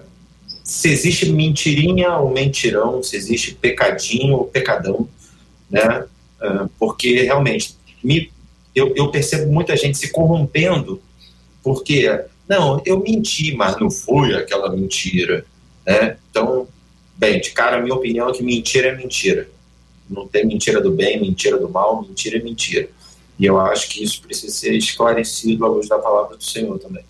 se 0.67 0.89
existe 0.89 1.31
mentirinha 1.31 2.17
ou 2.17 2.29
mentirão, 2.29 3.01
se 3.01 3.15
existe 3.15 3.55
pecadinho 3.55 4.35
ou 4.35 4.43
pecadão, 4.43 5.07
né? 5.71 6.05
É, 6.41 6.67
porque 6.77 7.21
realmente 7.21 7.77
me, 8.03 8.29
eu, 8.75 8.93
eu 8.93 9.09
percebo 9.09 9.49
muita 9.49 9.77
gente 9.77 9.97
se 9.97 10.11
corrompendo 10.11 11.01
porque 11.63 12.25
não, 12.49 12.81
eu 12.85 12.99
menti, 12.99 13.55
mas 13.55 13.79
não 13.79 13.89
foi 13.89 14.35
aquela 14.35 14.69
mentira, 14.69 15.45
né? 15.85 16.17
Então, 16.29 16.67
bem, 17.15 17.39
de 17.39 17.51
cara 17.51 17.77
a 17.77 17.81
minha 17.81 17.95
opinião 17.95 18.29
é 18.29 18.33
que 18.33 18.43
mentira 18.43 18.89
é 18.89 18.95
mentira. 18.95 19.49
Não 20.09 20.27
tem 20.27 20.45
mentira 20.45 20.81
do 20.81 20.91
bem, 20.91 21.17
mentira 21.17 21.57
do 21.57 21.69
mal, 21.69 22.01
mentira 22.01 22.39
é 22.39 22.43
mentira. 22.43 22.89
E 23.39 23.45
eu 23.45 23.57
acho 23.57 23.87
que 23.87 24.03
isso 24.03 24.21
precisa 24.21 24.53
ser 24.53 24.73
esclarecido 24.75 25.63
à 25.65 25.69
luz 25.69 25.87
da 25.87 25.97
palavra 25.97 26.35
do 26.35 26.43
Senhor 26.43 26.77
também. 26.77 27.05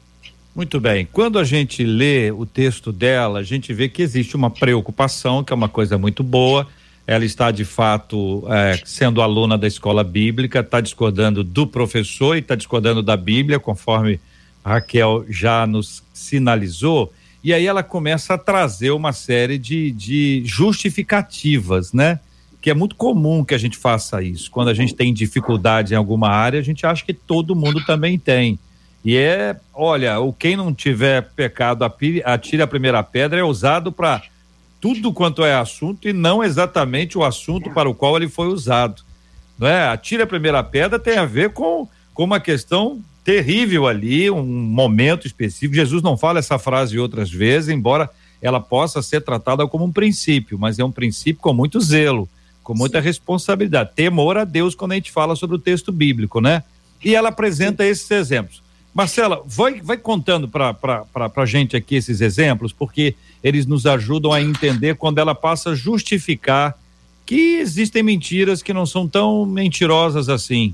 Muito 0.58 0.80
bem. 0.80 1.08
Quando 1.14 1.38
a 1.38 1.44
gente 1.44 1.84
lê 1.84 2.32
o 2.32 2.44
texto 2.44 2.92
dela, 2.92 3.38
a 3.38 3.44
gente 3.44 3.72
vê 3.72 3.88
que 3.88 4.02
existe 4.02 4.36
uma 4.36 4.50
preocupação, 4.50 5.44
que 5.44 5.54
é 5.54 5.56
uma 5.56 5.70
coisa 5.70 6.00
muito 6.00 6.24
boa. 6.24 6.68
Ela 7.06 7.24
está, 7.24 7.52
de 7.52 7.64
fato, 7.64 8.44
é, 8.50 8.82
sendo 8.84 9.22
aluna 9.22 9.56
da 9.56 9.68
escola 9.68 10.04
bíblica, 10.04 10.62
está 10.62 10.82
discordando 10.82 11.44
do 11.44 11.68
professor 11.68 12.36
e 12.36 12.40
está 12.40 12.56
discordando 12.56 13.04
da 13.04 13.16
Bíblia, 13.16 13.60
conforme 13.60 14.20
Raquel 14.66 15.26
já 15.30 15.68
nos 15.68 16.02
sinalizou. 16.12 17.14
E 17.44 17.54
aí 17.54 17.68
ela 17.68 17.84
começa 17.84 18.34
a 18.34 18.38
trazer 18.40 18.90
uma 18.90 19.14
série 19.14 19.60
de, 19.60 19.92
de 19.92 20.42
justificativas, 20.44 21.94
né? 21.94 22.20
que 22.60 22.72
é 22.72 22.74
muito 22.74 22.96
comum 22.96 23.46
que 23.46 23.54
a 23.54 23.60
gente 23.60 23.78
faça 23.78 24.24
isso. 24.24 24.50
Quando 24.50 24.70
a 24.70 24.74
gente 24.74 24.96
tem 24.96 25.14
dificuldade 25.14 25.94
em 25.94 25.98
alguma 25.98 26.30
área, 26.30 26.60
a 26.60 26.64
gente 26.64 26.84
acha 26.84 27.06
que 27.06 27.14
todo 27.14 27.56
mundo 27.56 27.86
também 27.86 28.18
tem. 28.18 28.58
E 29.08 29.16
é, 29.16 29.56
olha, 29.74 30.20
o 30.20 30.34
quem 30.34 30.58
não 30.58 30.74
tiver 30.74 31.30
pecado, 31.34 31.86
atire 32.26 32.62
a 32.62 32.68
primeira 32.68 33.02
pedra, 33.02 33.40
é 33.40 33.44
usado 33.44 33.90
para 33.90 34.22
tudo 34.82 35.14
quanto 35.14 35.46
é 35.46 35.56
assunto 35.56 36.10
e 36.10 36.12
não 36.12 36.44
exatamente 36.44 37.18
o 37.18 37.24
assunto 37.24 37.70
para 37.70 37.90
o 37.90 37.96
qual 37.96 38.18
ele 38.18 38.28
foi 38.28 38.50
usado. 38.50 39.02
Não 39.58 39.66
é? 39.66 39.88
Atire 39.88 40.24
a 40.24 40.28
primeira 40.28 40.62
pedra 40.62 41.00
tem 41.00 41.18
a 41.18 41.24
ver 41.24 41.52
com, 41.52 41.88
com 42.14 42.26
uma 42.26 42.42
questão 42.42 43.02
terrível 43.24 43.88
ali, 43.88 44.30
um 44.30 44.44
momento 44.46 45.26
específico. 45.26 45.74
Jesus 45.74 46.04
não 46.04 46.18
fala 46.18 46.40
essa 46.40 46.60
frase 46.60 47.00
outras 47.00 47.32
vezes, 47.32 47.70
embora 47.70 48.10
ela 48.42 48.60
possa 48.60 49.02
ser 49.02 49.22
tratada 49.22 49.66
como 49.70 49.86
um 49.86 49.92
princípio, 49.92 50.60
mas 50.60 50.80
é 50.80 50.84
um 50.84 50.92
princípio 50.92 51.42
com 51.42 51.54
muito 51.54 51.80
zelo 51.80 52.28
com 52.62 52.76
muita 52.76 53.00
Sim. 53.00 53.06
responsabilidade. 53.06 53.92
Temor 53.96 54.36
a 54.36 54.44
Deus 54.44 54.76
quando 54.76 54.92
a 54.92 54.96
gente 54.96 55.14
fala 55.14 55.38
sobre 55.38 55.56
o 55.56 55.60
texto 55.60 55.90
bíblico, 55.90 56.42
né? 56.42 56.64
E 57.02 57.16
ela 57.16 57.30
apresenta 57.30 57.82
Sim. 57.82 57.90
esses 57.90 58.12
exemplos. 58.12 58.67
Marcela, 58.98 59.44
vai, 59.46 59.80
vai 59.80 59.96
contando 59.96 60.50
para 60.50 60.76
a 61.36 61.46
gente 61.46 61.78
aqui 61.78 61.98
esses 61.98 62.20
exemplos, 62.20 62.74
porque 62.74 63.14
eles 63.44 63.68
nos 63.68 63.86
ajudam 63.86 64.34
a 64.34 64.42
entender 64.42 64.96
quando 64.96 65.20
ela 65.20 65.36
passa 65.36 65.70
a 65.70 65.76
justificar 65.76 66.76
que 67.24 67.58
existem 67.58 68.02
mentiras 68.02 68.64
que 68.64 68.74
não 68.74 68.88
são 68.88 69.08
tão 69.08 69.46
mentirosas 69.46 70.30
assim. 70.30 70.74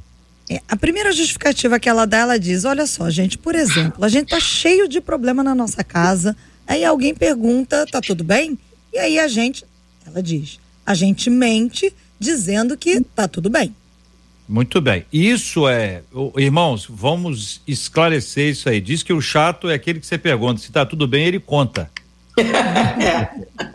É, 0.49 0.61
a 0.69 0.77
primeira 0.77 1.11
justificativa 1.11 1.77
que 1.77 1.89
ela 1.89 2.05
dá, 2.05 2.19
ela 2.19 2.39
diz: 2.39 2.63
olha 2.63 2.87
só, 2.87 3.09
gente, 3.09 3.37
por 3.37 3.55
exemplo, 3.55 4.05
a 4.05 4.07
gente 4.07 4.29
tá 4.29 4.39
cheio 4.39 4.87
de 4.87 5.01
problema 5.01 5.43
na 5.43 5.53
nossa 5.53 5.83
casa, 5.83 6.33
aí 6.65 6.85
alguém 6.85 7.13
pergunta, 7.13 7.85
tá 7.91 7.99
tudo 7.99 8.23
bem? 8.23 8.57
E 8.93 8.99
aí 8.99 9.19
a 9.19 9.27
gente, 9.27 9.65
ela 10.07 10.23
diz, 10.23 10.61
a 10.85 10.93
gente 10.93 11.29
mente 11.29 11.93
dizendo 12.17 12.77
que 12.77 13.01
tá 13.01 13.27
tudo 13.27 13.49
bem. 13.49 13.75
Muito 14.47 14.81
bem. 14.81 15.05
Isso 15.11 15.67
é, 15.67 16.01
irmãos, 16.37 16.85
vamos 16.89 17.61
esclarecer 17.67 18.51
isso 18.51 18.67
aí. 18.67 18.81
Diz 18.81 19.01
que 19.01 19.13
o 19.13 19.21
chato 19.21 19.69
é 19.69 19.73
aquele 19.73 19.99
que 19.99 20.05
você 20.05 20.17
pergunta 20.17 20.61
se 20.61 20.71
tá 20.71 20.85
tudo 20.85 21.07
bem, 21.07 21.25
ele 21.25 21.39
conta. 21.39 21.89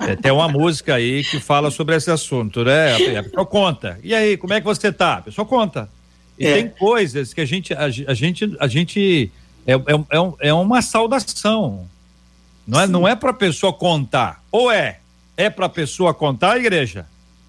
é, 0.06 0.16
tem 0.16 0.32
uma 0.32 0.48
música 0.48 0.94
aí 0.94 1.22
que 1.24 1.38
fala 1.38 1.70
sobre 1.70 1.94
esse 1.94 2.10
assunto, 2.10 2.64
né? 2.64 3.16
A 3.16 3.22
pessoa 3.22 3.46
conta. 3.46 3.98
E 4.02 4.14
aí, 4.14 4.36
como 4.36 4.52
é 4.52 4.60
que 4.60 4.66
você 4.66 4.92
tá? 4.92 5.14
A 5.14 5.22
pessoa 5.22 5.46
conta. 5.46 5.88
E 6.38 6.46
é. 6.46 6.54
tem 6.54 6.68
coisas 6.68 7.32
que 7.32 7.40
a 7.40 7.44
gente, 7.44 7.72
a, 7.72 7.84
a 7.84 8.14
gente, 8.14 8.56
a 8.60 8.66
gente 8.66 9.32
é, 9.66 9.74
é, 9.74 10.48
é, 10.48 10.52
uma 10.52 10.82
saudação. 10.82 11.88
Não 12.66 12.80
é, 12.80 12.86
não 12.86 13.08
é 13.08 13.16
para 13.16 13.32
pessoa 13.32 13.72
contar. 13.72 14.42
Ou 14.50 14.70
é? 14.70 14.98
É 15.36 15.48
para 15.48 15.66
a 15.66 15.70
pessoa 15.70 16.12
contar, 16.12 16.52
a 16.52 16.58
igreja? 16.58 17.06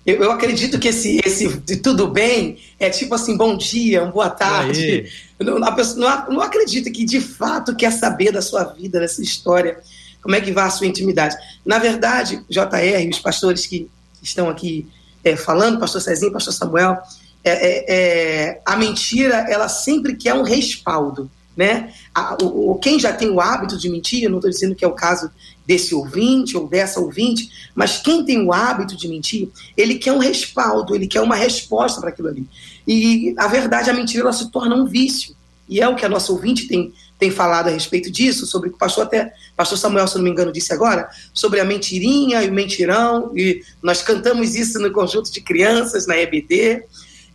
Eu, 0.09 0.23
eu, 0.23 0.31
acredito 0.31 0.79
que 0.79 0.87
esse, 0.87 1.21
esse 1.23 1.47
tudo 1.77 2.07
bem 2.07 2.57
é 2.79 2.89
tipo 2.89 3.13
assim, 3.13 3.37
bom 3.37 3.55
dia, 3.55 4.05
boa 4.05 4.29
tarde. 4.29 5.07
Não, 5.39 5.63
a 5.63 5.71
pessoa 5.71 6.25
não, 6.27 6.35
não 6.35 6.41
acredita 6.41 6.89
que 6.89 7.05
de 7.05 7.21
fato 7.21 7.75
quer 7.75 7.91
saber 7.91 8.31
da 8.31 8.41
sua 8.41 8.63
vida, 8.63 8.99
dessa 8.99 9.21
história, 9.21 9.79
como 10.21 10.35
é 10.35 10.41
que 10.41 10.51
vai 10.51 10.65
a 10.65 10.69
sua 10.71 10.87
intimidade. 10.87 11.35
Na 11.63 11.77
verdade, 11.77 12.43
JR, 12.49 13.09
os 13.11 13.19
pastores 13.19 13.67
que 13.67 13.87
estão 14.21 14.49
aqui 14.49 14.87
é, 15.23 15.35
falando, 15.35 15.79
pastor 15.79 16.01
Cezinho, 16.01 16.33
pastor 16.33 16.53
Samuel, 16.53 16.97
é, 17.43 17.51
é, 17.51 17.85
é, 17.87 18.61
a 18.65 18.75
mentira, 18.75 19.45
ela 19.47 19.69
sempre 19.69 20.15
quer 20.15 20.33
um 20.33 20.41
respaldo. 20.41 21.29
Né? 21.59 21.91
A, 22.15 22.37
o, 22.41 22.75
quem 22.75 22.97
já 22.97 23.11
tem 23.11 23.29
o 23.29 23.41
hábito 23.41 23.77
de 23.77 23.89
mentir, 23.89 24.23
eu 24.23 24.29
não 24.29 24.37
estou 24.37 24.49
dizendo 24.49 24.73
que 24.73 24.85
é 24.85 24.87
o 24.87 24.93
caso 24.93 25.29
desse 25.67 25.93
ouvinte 25.93 26.55
ou 26.55 26.65
dessa 26.65 27.01
ouvinte, 27.01 27.51
mas 27.75 27.97
quem 27.97 28.23
tem 28.23 28.41
o 28.41 28.53
hábito 28.53 28.95
de 28.95 29.09
mentir, 29.09 29.49
ele 29.75 29.95
quer 29.95 30.13
um 30.13 30.19
respaldo, 30.19 30.95
ele 30.95 31.05
quer 31.05 31.19
uma 31.19 31.35
resposta 31.35 31.99
para 31.99 32.11
aquilo 32.11 32.29
ali. 32.29 32.47
E 32.87 33.35
a 33.37 33.45
verdade, 33.47 33.89
a 33.89 33.93
mentira, 33.93 34.23
ela 34.23 34.31
se 34.31 34.49
torna 34.49 34.73
um 34.73 34.85
vício. 34.85 35.35
E 35.67 35.81
é 35.81 35.87
o 35.89 35.97
que 35.97 36.05
a 36.05 36.09
nossa 36.09 36.31
ouvinte 36.31 36.65
tem, 36.65 36.93
tem 37.19 37.29
falado 37.29 37.67
a 37.67 37.71
respeito 37.71 38.09
disso, 38.09 38.47
sobre 38.47 38.69
o 38.69 38.77
pastor 38.77 39.03
até, 39.03 39.33
pastor 39.57 39.77
Samuel, 39.77 40.07
se 40.07 40.15
não 40.15 40.23
me 40.23 40.29
engano, 40.29 40.53
disse 40.53 40.73
agora, 40.73 41.09
sobre 41.33 41.59
a 41.59 41.65
mentirinha 41.65 42.41
e 42.41 42.49
o 42.49 42.53
mentirão, 42.53 43.33
e 43.35 43.61
nós 43.83 44.01
cantamos 44.01 44.55
isso 44.55 44.79
no 44.79 44.93
conjunto 44.93 45.29
de 45.29 45.41
crianças, 45.41 46.07
na 46.07 46.15
EBD, 46.15 46.85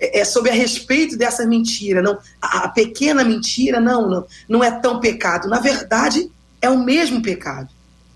é, 0.05 0.21
é 0.21 0.25
sobre 0.25 0.51
a 0.51 0.55
respeito 0.55 1.17
dessa 1.17 1.47
mentira, 1.47 2.03
não, 2.03 2.19
a, 2.41 2.65
a 2.65 2.69
pequena 2.69 3.25
mentira, 3.25 3.81
não, 3.81 4.09
não, 4.09 4.27
não 4.49 4.65
é 4.65 4.71
tão 4.71 5.01
pecado, 5.01 5.49
na 5.49 5.61
verdade, 5.61 6.31
é 6.61 6.69
o 6.71 6.83
mesmo 6.83 7.23
pecado. 7.23 7.69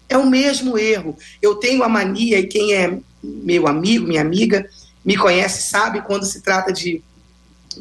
É 0.08 0.16
o 0.16 0.24
mesmo 0.24 0.78
erro. 0.78 1.18
Eu 1.42 1.56
tenho 1.56 1.82
a 1.82 1.88
mania, 1.88 2.38
e 2.38 2.46
quem 2.46 2.72
é 2.72 2.98
meu 3.22 3.68
amigo, 3.68 4.06
minha 4.06 4.22
amiga, 4.22 4.66
me 5.04 5.16
conhece, 5.16 5.68
sabe 5.68 6.00
quando 6.00 6.24
se 6.24 6.40
trata 6.40 6.72
de 6.72 7.02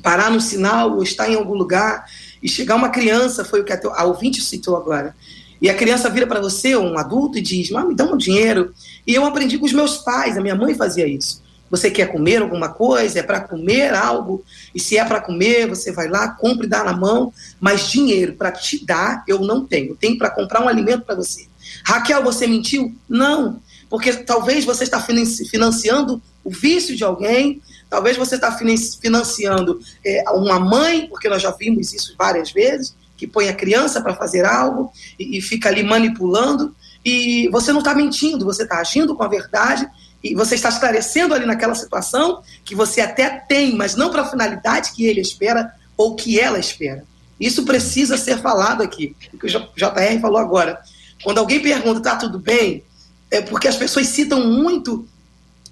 parar 0.03 0.29
no 0.29 0.41
sinal 0.41 0.91
ou 0.91 1.03
estar 1.03 1.29
em 1.29 1.35
algum 1.35 1.53
lugar 1.53 2.05
e 2.43 2.49
chegar 2.49 2.75
uma 2.75 2.89
criança, 2.89 3.45
foi 3.45 3.61
o 3.61 3.63
que 3.63 3.71
a, 3.71 3.79
a 3.95 4.03
ouvinte 4.03 4.41
citou 4.41 4.75
agora, 4.75 5.15
e 5.61 5.69
a 5.69 5.73
criança 5.73 6.09
vira 6.09 6.27
para 6.27 6.39
você, 6.39 6.75
um 6.75 6.97
adulto, 6.97 7.37
e 7.37 7.41
diz: 7.41 7.69
me 7.71 7.95
dá 7.95 8.05
um 8.05 8.17
dinheiro. 8.17 8.73
E 9.05 9.15
eu 9.15 9.25
aprendi 9.25 9.57
com 9.57 9.65
os 9.65 9.73
meus 9.73 9.97
pais, 9.97 10.37
a 10.37 10.41
minha 10.41 10.55
mãe 10.55 10.75
fazia 10.75 11.07
isso. 11.07 11.41
Você 11.69 11.91
quer 11.91 12.11
comer 12.11 12.41
alguma 12.41 12.69
coisa? 12.69 13.19
É 13.19 13.23
para 13.23 13.41
comer 13.41 13.93
algo? 13.93 14.43
E 14.73 14.79
se 14.79 14.97
é 14.97 15.03
para 15.03 15.21
comer, 15.21 15.67
você 15.67 15.91
vai 15.91 16.07
lá, 16.07 16.29
compra 16.29 16.65
e 16.65 16.69
dá 16.69 16.83
na 16.83 16.93
mão. 16.93 17.33
Mas 17.59 17.89
dinheiro 17.89 18.33
para 18.33 18.51
te 18.51 18.85
dar, 18.85 19.23
eu 19.27 19.39
não 19.39 19.65
tenho. 19.65 19.95
Tenho 19.95 20.17
para 20.17 20.29
comprar 20.29 20.63
um 20.63 20.67
alimento 20.67 21.03
para 21.03 21.15
você. 21.15 21.47
Raquel, 21.83 22.23
você 22.23 22.47
mentiu? 22.47 22.95
Não, 23.09 23.61
porque 23.89 24.13
talvez 24.13 24.65
você 24.65 24.83
está 24.83 25.01
financiando 25.01 26.21
o 26.43 26.49
vício 26.49 26.95
de 26.95 27.03
alguém, 27.03 27.61
talvez 27.89 28.15
você 28.15 28.35
está 28.35 28.57
financiando 29.01 29.79
é, 30.05 30.23
uma 30.31 30.59
mãe, 30.59 31.07
porque 31.07 31.27
nós 31.27 31.41
já 31.41 31.51
vimos 31.51 31.93
isso 31.93 32.15
várias 32.17 32.51
vezes, 32.51 32.95
que 33.17 33.27
põe 33.27 33.49
a 33.49 33.53
criança 33.53 34.01
para 34.01 34.15
fazer 34.15 34.45
algo 34.45 34.91
e, 35.19 35.37
e 35.37 35.41
fica 35.41 35.69
ali 35.69 35.83
manipulando, 35.83 36.73
e 37.03 37.49
você 37.49 37.71
não 37.71 37.79
está 37.79 37.93
mentindo, 37.93 38.45
você 38.45 38.63
está 38.63 38.79
agindo 38.79 39.15
com 39.15 39.23
a 39.23 39.27
verdade 39.27 39.89
e 40.23 40.33
você 40.35 40.55
está 40.55 40.69
esclarecendo 40.69 41.33
ali 41.33 41.45
naquela 41.45 41.75
situação 41.75 42.41
que 42.65 42.75
você 42.75 43.01
até 43.01 43.29
tem, 43.29 43.75
mas 43.75 43.95
não 43.95 44.09
para 44.09 44.23
a 44.23 44.29
finalidade 44.29 44.91
que 44.93 45.05
ele 45.05 45.21
espera 45.21 45.71
ou 45.95 46.15
que 46.15 46.39
ela 46.39 46.59
espera. 46.59 47.03
Isso 47.39 47.63
precisa 47.63 48.17
ser 48.17 48.39
falado 48.39 48.81
aqui, 48.81 49.15
o 49.33 49.37
que 49.37 49.45
o 49.45 49.49
JR 49.49 50.19
falou 50.19 50.39
agora. 50.39 50.81
Quando 51.23 51.37
alguém 51.37 51.61
pergunta, 51.61 52.01
tá 52.01 52.15
tudo 52.15 52.39
bem? 52.39 52.83
É 53.29 53.41
porque 53.41 53.67
as 53.67 53.75
pessoas 53.75 54.07
citam 54.07 54.47
muito 54.47 55.07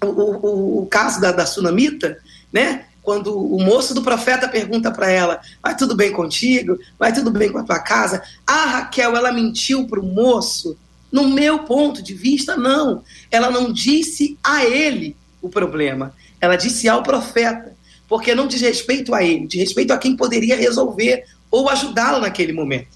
o, 0.02 0.06
o, 0.06 0.82
o 0.82 0.86
caso 0.86 1.20
da, 1.20 1.32
da 1.32 1.46
Sunamita, 1.46 2.18
né? 2.52 2.84
Quando 3.02 3.36
o 3.38 3.62
moço 3.62 3.94
do 3.94 4.02
profeta 4.02 4.48
pergunta 4.48 4.90
para 4.90 5.08
ela, 5.08 5.40
vai 5.62 5.76
tudo 5.76 5.94
bem 5.94 6.10
contigo? 6.12 6.76
Vai 6.98 7.12
tudo 7.12 7.30
bem 7.30 7.50
com 7.50 7.58
a 7.58 7.62
tua 7.62 7.78
casa? 7.78 8.22
Ah, 8.44 8.66
Raquel, 8.66 9.16
ela 9.16 9.32
mentiu 9.32 9.86
para 9.86 10.00
o 10.00 10.02
moço? 10.02 10.76
No 11.10 11.28
meu 11.28 11.60
ponto 11.60 12.02
de 12.02 12.14
vista, 12.14 12.56
não. 12.56 13.02
Ela 13.30 13.50
não 13.50 13.72
disse 13.72 14.38
a 14.42 14.64
ele 14.64 15.16
o 15.40 15.48
problema. 15.48 16.14
Ela 16.40 16.56
disse 16.56 16.88
ao 16.88 17.02
profeta. 17.02 17.74
Porque 18.08 18.34
não 18.34 18.46
diz 18.46 18.60
respeito 18.60 19.14
a 19.14 19.24
ele, 19.24 19.46
diz 19.46 19.60
respeito 19.60 19.92
a 19.92 19.98
quem 19.98 20.16
poderia 20.16 20.56
resolver 20.56 21.24
ou 21.50 21.68
ajudá-lo 21.68 22.20
naquele 22.20 22.52
momento. 22.52 22.88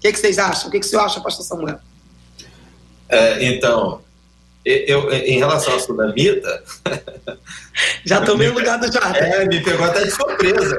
que, 0.00 0.12
que 0.12 0.18
vocês 0.18 0.38
acham? 0.38 0.68
O 0.68 0.70
que, 0.70 0.78
que 0.78 0.86
você 0.86 0.96
acha, 0.96 1.20
pastor 1.20 1.44
Samuel? 1.44 1.80
É, 3.08 3.44
então, 3.44 4.00
eu, 4.64 5.12
em 5.12 5.38
relação 5.38 5.74
à 5.74 5.78
Sunamita. 5.78 6.64
Já 8.04 8.20
tomei 8.20 8.48
o 8.48 8.54
lugar 8.54 8.78
do 8.78 8.92
jardim. 8.92 9.18
É, 9.26 9.44
me 9.46 9.62
pegou 9.62 9.86
até 9.86 10.04
de 10.04 10.10
surpresa. 10.10 10.78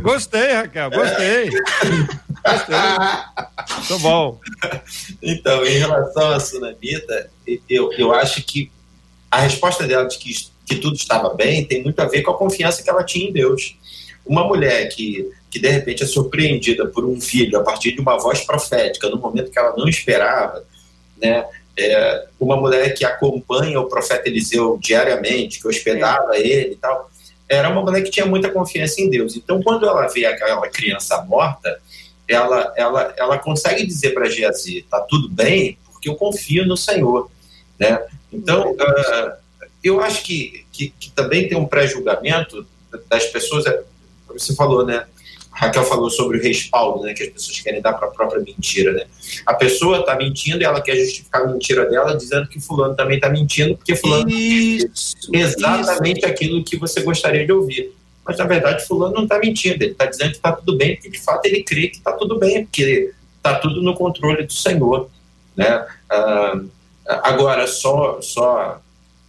Gostei, 0.00 0.52
Raquel, 0.52 0.90
gostei. 0.90 1.50
Muito 3.78 3.98
bom. 4.00 4.40
Então, 5.22 5.64
em 5.64 5.78
relação 5.78 6.32
à 6.32 6.40
Sunamita, 6.40 7.30
eu, 7.68 7.92
eu 7.92 8.12
acho 8.12 8.42
que 8.42 8.70
a 9.30 9.40
resposta 9.40 9.86
dela 9.86 10.06
de 10.06 10.18
que, 10.18 10.32
que 10.66 10.76
tudo 10.76 10.96
estava 10.96 11.34
bem 11.34 11.64
tem 11.64 11.82
muito 11.82 12.00
a 12.00 12.06
ver 12.06 12.22
com 12.22 12.30
a 12.30 12.36
confiança 12.36 12.82
que 12.82 12.90
ela 12.90 13.04
tinha 13.04 13.28
em 13.28 13.32
Deus. 13.32 13.76
Uma 14.24 14.44
mulher 14.44 14.88
que, 14.88 15.30
que 15.50 15.58
de 15.58 15.68
repente 15.68 16.02
é 16.02 16.06
surpreendida 16.06 16.86
por 16.86 17.04
um 17.04 17.20
filho 17.20 17.58
a 17.58 17.62
partir 17.62 17.92
de 17.92 18.00
uma 18.00 18.18
voz 18.18 18.40
profética 18.40 19.08
no 19.08 19.18
momento 19.18 19.50
que 19.50 19.58
ela 19.58 19.74
não 19.76 19.88
esperava, 19.88 20.64
né? 21.20 21.44
é, 21.78 22.26
uma 22.40 22.56
mulher 22.56 22.92
que 22.92 23.04
acompanha 23.04 23.80
o 23.80 23.86
profeta 23.86 24.28
Eliseu 24.28 24.78
diariamente, 24.82 25.60
que 25.60 25.68
hospedava 25.68 26.36
é. 26.36 26.40
ele 26.40 26.72
e 26.72 26.76
tal, 26.76 27.08
era 27.48 27.70
uma 27.70 27.80
mulher 27.80 28.02
que 28.02 28.10
tinha 28.10 28.26
muita 28.26 28.50
confiança 28.50 29.00
em 29.00 29.08
Deus. 29.08 29.36
Então, 29.36 29.62
quando 29.62 29.88
ela 29.88 30.06
vê 30.08 30.26
aquela 30.26 30.68
criança 30.68 31.22
morta, 31.22 31.80
ela, 32.28 32.72
ela, 32.76 33.14
ela 33.16 33.38
consegue 33.38 33.86
dizer 33.86 34.12
para 34.12 34.28
Geazi, 34.28 34.86
tá 34.88 35.00
tudo 35.00 35.28
bem, 35.30 35.78
porque 35.90 36.08
eu 36.08 36.14
confio 36.14 36.66
no 36.66 36.76
Senhor, 36.76 37.30
né? 37.78 38.00
Então, 38.30 38.72
uh, 38.72 39.32
eu 39.82 40.00
acho 40.00 40.22
que, 40.22 40.64
que, 40.70 40.90
que, 40.90 41.10
também 41.10 41.48
tem 41.48 41.56
um 41.56 41.66
pré-julgamento 41.66 42.66
das 43.08 43.24
pessoas, 43.26 43.66
é, 43.66 43.82
você 44.28 44.54
falou, 44.54 44.84
né? 44.84 45.06
Raquel 45.50 45.82
falou 45.82 46.08
sobre 46.08 46.38
o 46.38 46.42
respaldo, 46.42 47.02
né, 47.02 47.12
que 47.12 47.24
as 47.24 47.30
pessoas 47.30 47.58
querem 47.58 47.80
dar 47.80 47.92
para 47.94 48.06
a 48.06 48.10
própria 48.12 48.40
mentira, 48.40 48.92
né? 48.92 49.06
A 49.44 49.54
pessoa 49.54 49.98
está 50.00 50.14
mentindo 50.14 50.62
e 50.62 50.64
ela 50.64 50.80
quer 50.80 50.94
justificar 50.94 51.42
a 51.42 51.46
mentira 51.48 51.84
dela 51.90 52.16
dizendo 52.16 52.46
que 52.46 52.60
fulano 52.60 52.94
também 52.94 53.16
está 53.16 53.28
mentindo 53.28 53.76
porque 53.76 53.96
fulano 53.96 54.30
isso, 54.30 55.16
exatamente 55.32 56.18
isso. 56.18 56.26
aquilo 56.26 56.62
que 56.62 56.76
você 56.76 57.00
gostaria 57.00 57.44
de 57.44 57.50
ouvir. 57.50 57.92
Mas 58.28 58.36
na 58.36 58.44
verdade 58.44 58.86
fulano 58.86 59.14
não 59.14 59.22
está 59.22 59.38
mentindo, 59.38 59.82
ele 59.82 59.92
está 59.92 60.04
dizendo 60.04 60.32
que 60.32 60.36
está 60.36 60.52
tudo 60.52 60.76
bem, 60.76 60.96
porque 60.96 61.08
de 61.08 61.18
fato 61.18 61.46
ele 61.46 61.62
crê 61.62 61.88
que 61.88 61.96
está 61.96 62.12
tudo 62.12 62.38
bem, 62.38 62.66
porque 62.66 63.14
está 63.38 63.54
tudo 63.54 63.80
no 63.80 63.94
controle 63.94 64.46
do 64.46 64.52
Senhor, 64.52 65.08
né? 65.56 65.86
Ah, 66.10 66.60
agora 67.22 67.66
só 67.66 68.20
só 68.20 68.82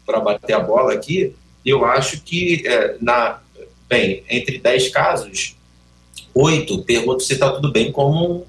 para 0.05 0.19
bater 0.19 0.51
a 0.51 0.59
bola 0.59 0.93
aqui, 0.93 1.33
eu 1.65 1.85
acho 1.85 2.21
que 2.21 2.67
é, 2.67 2.97
na 2.99 3.39
bem 3.87 4.21
entre 4.29 4.59
dez 4.59 4.89
casos 4.89 5.55
oito 6.33 6.83
perguntam 6.83 7.21
se 7.21 7.33
está 7.33 7.51
tudo 7.51 7.71
bem 7.71 7.93
como 7.93 8.45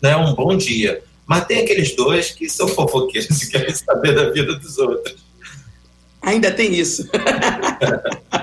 né, 0.00 0.16
um 0.16 0.32
bom 0.32 0.56
dia. 0.56 1.02
Mas 1.26 1.44
tem 1.46 1.58
aqueles 1.58 1.94
dois 1.96 2.30
que 2.30 2.48
são 2.48 2.68
fofoqueiros 2.68 3.42
e 3.42 3.50
querem 3.50 3.74
saber 3.74 4.14
da 4.14 4.30
vida 4.30 4.54
dos 4.54 4.78
outros. 4.78 5.16
Ainda 6.22 6.52
tem 6.52 6.72
isso. 6.74 7.08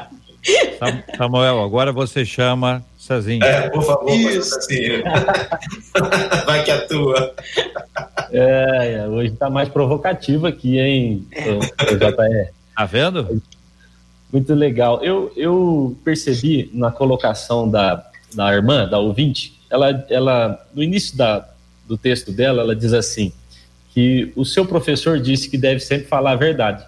Samuel, 1.17 1.61
agora 1.61 1.91
você 1.91 2.25
chama 2.25 2.83
Cezinho. 2.97 3.43
É, 3.43 3.69
por 3.69 3.83
favor, 3.83 4.09
Cezinho. 4.41 5.03
Vai 6.45 6.63
que 6.63 6.71
atua. 6.71 7.33
É, 8.31 8.93
é 8.93 9.07
hoje 9.07 9.33
está 9.33 9.49
mais 9.49 9.69
provocativo 9.69 10.47
aqui, 10.47 10.79
hein, 10.79 11.27
é. 11.31 11.57
JR. 11.95 12.51
Tá 12.75 12.85
vendo? 12.85 13.41
Muito 14.31 14.53
legal. 14.53 15.03
Eu, 15.03 15.31
eu 15.35 15.95
percebi 16.03 16.69
na 16.73 16.91
colocação 16.91 17.69
da, 17.69 18.05
da 18.33 18.53
irmã, 18.53 18.87
da 18.87 18.99
ouvinte, 18.99 19.59
ela, 19.69 20.05
ela 20.09 20.67
no 20.73 20.83
início 20.83 21.17
da, 21.17 21.47
do 21.87 21.97
texto 21.97 22.31
dela, 22.31 22.61
ela 22.61 22.75
diz 22.75 22.93
assim, 22.93 23.31
que 23.93 24.33
o 24.35 24.43
seu 24.43 24.65
professor 24.65 25.19
disse 25.19 25.49
que 25.49 25.57
deve 25.57 25.79
sempre 25.79 26.07
falar 26.07 26.31
a 26.31 26.35
verdade, 26.35 26.85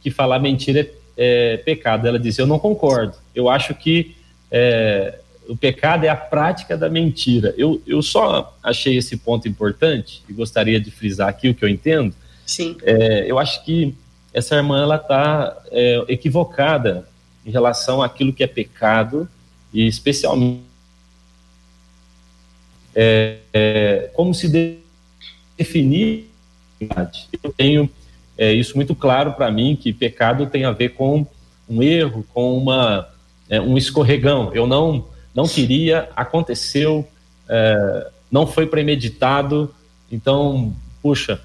que 0.00 0.10
falar 0.10 0.38
mentira 0.38 0.80
é, 0.80 0.90
é 1.16 1.56
pecado. 1.58 2.06
Ela 2.06 2.18
diz, 2.18 2.38
eu 2.38 2.46
não 2.46 2.58
concordo, 2.58 3.16
eu 3.34 3.48
acho 3.48 3.74
que 3.74 4.16
é, 4.50 5.18
o 5.48 5.56
pecado 5.56 6.04
é 6.04 6.08
a 6.08 6.16
prática 6.16 6.76
da 6.76 6.88
mentira. 6.88 7.54
Eu, 7.56 7.82
eu 7.86 8.02
só 8.02 8.56
achei 8.62 8.96
esse 8.96 9.16
ponto 9.16 9.48
importante 9.48 10.22
e 10.28 10.32
gostaria 10.32 10.80
de 10.80 10.90
frisar 10.90 11.28
aqui 11.28 11.48
o 11.48 11.54
que 11.54 11.64
eu 11.64 11.68
entendo. 11.68 12.14
Sim. 12.46 12.76
É, 12.82 13.24
eu 13.30 13.38
acho 13.38 13.64
que 13.64 13.94
essa 14.32 14.56
irmã 14.56 14.82
ela 14.82 14.96
está 14.96 15.56
é, 15.70 16.04
equivocada 16.08 17.08
em 17.44 17.50
relação 17.50 18.02
àquilo 18.02 18.32
que 18.32 18.42
é 18.42 18.46
pecado 18.46 19.28
e 19.72 19.86
especialmente 19.86 20.62
é, 22.94 23.38
é, 23.52 24.10
como 24.14 24.34
se 24.34 24.48
definir. 25.56 26.30
Eu 27.42 27.52
tenho 27.52 27.90
é, 28.36 28.52
isso 28.52 28.76
muito 28.76 28.94
claro 28.94 29.32
para 29.32 29.50
mim 29.50 29.76
que 29.80 29.92
pecado 29.92 30.46
tem 30.46 30.64
a 30.64 30.72
ver 30.72 30.90
com 30.90 31.26
um 31.68 31.82
erro, 31.82 32.24
com 32.32 32.56
uma 32.56 33.08
é, 33.48 33.60
um 33.60 33.76
escorregão. 33.76 34.52
Eu 34.54 34.66
não 34.66 35.04
não 35.34 35.48
queria, 35.48 36.08
aconteceu, 36.14 37.06
é, 37.48 38.08
não 38.30 38.46
foi 38.46 38.66
premeditado. 38.66 39.74
Então, 40.10 40.72
puxa, 41.02 41.40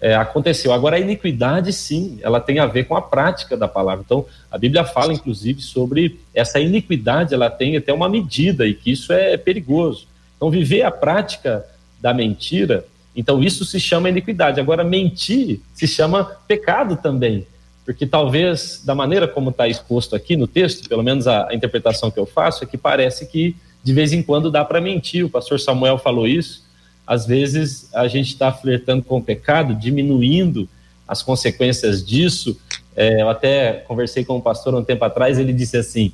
é, 0.00 0.14
aconteceu. 0.14 0.72
Agora, 0.72 0.96
a 0.96 1.00
iniquidade, 1.00 1.72
sim, 1.72 2.18
ela 2.22 2.38
tem 2.38 2.58
a 2.58 2.66
ver 2.66 2.84
com 2.84 2.94
a 2.94 3.02
prática 3.02 3.56
da 3.56 3.66
palavra. 3.66 4.02
Então, 4.04 4.26
a 4.50 4.58
Bíblia 4.58 4.84
fala, 4.84 5.12
inclusive, 5.12 5.62
sobre 5.62 6.20
essa 6.34 6.60
iniquidade, 6.60 7.34
ela 7.34 7.48
tem 7.48 7.76
até 7.76 7.92
uma 7.92 8.08
medida 8.08 8.66
e 8.66 8.74
que 8.74 8.90
isso 8.90 9.12
é 9.12 9.38
perigoso. 9.38 10.06
Então, 10.36 10.50
viver 10.50 10.82
a 10.82 10.90
prática 10.90 11.64
da 12.00 12.12
mentira, 12.12 12.84
então 13.14 13.42
isso 13.42 13.64
se 13.64 13.80
chama 13.80 14.08
iniquidade. 14.08 14.60
Agora, 14.60 14.84
mentir 14.84 15.60
se 15.74 15.86
chama 15.86 16.24
pecado 16.46 16.96
também, 16.96 17.46
porque 17.84 18.06
talvez, 18.06 18.82
da 18.84 18.94
maneira 18.94 19.26
como 19.26 19.50
está 19.50 19.66
exposto 19.66 20.14
aqui 20.14 20.36
no 20.36 20.46
texto, 20.46 20.88
pelo 20.88 21.02
menos 21.02 21.26
a, 21.26 21.48
a 21.48 21.54
interpretação 21.54 22.10
que 22.10 22.18
eu 22.18 22.26
faço, 22.26 22.64
é 22.64 22.66
que 22.66 22.78
parece 22.78 23.26
que 23.26 23.56
de 23.82 23.92
vez 23.92 24.12
em 24.12 24.22
quando 24.22 24.50
dá 24.50 24.64
para 24.64 24.80
mentir. 24.80 25.24
O 25.24 25.30
pastor 25.30 25.58
Samuel 25.58 25.98
falou 25.98 26.26
isso. 26.26 26.64
Às 27.06 27.26
vezes 27.26 27.92
a 27.94 28.06
gente 28.06 28.28
está 28.28 28.52
flertando 28.52 29.02
com 29.02 29.18
o 29.18 29.22
pecado, 29.22 29.74
diminuindo 29.74 30.68
as 31.08 31.22
consequências 31.22 32.04
disso. 32.04 32.58
É, 32.94 33.22
eu 33.22 33.28
até 33.28 33.84
conversei 33.88 34.24
com 34.24 34.36
um 34.36 34.40
pastor 34.40 34.74
um 34.74 34.84
tempo 34.84 35.04
atrás, 35.04 35.38
ele 35.38 35.52
disse 35.52 35.76
assim: 35.76 36.12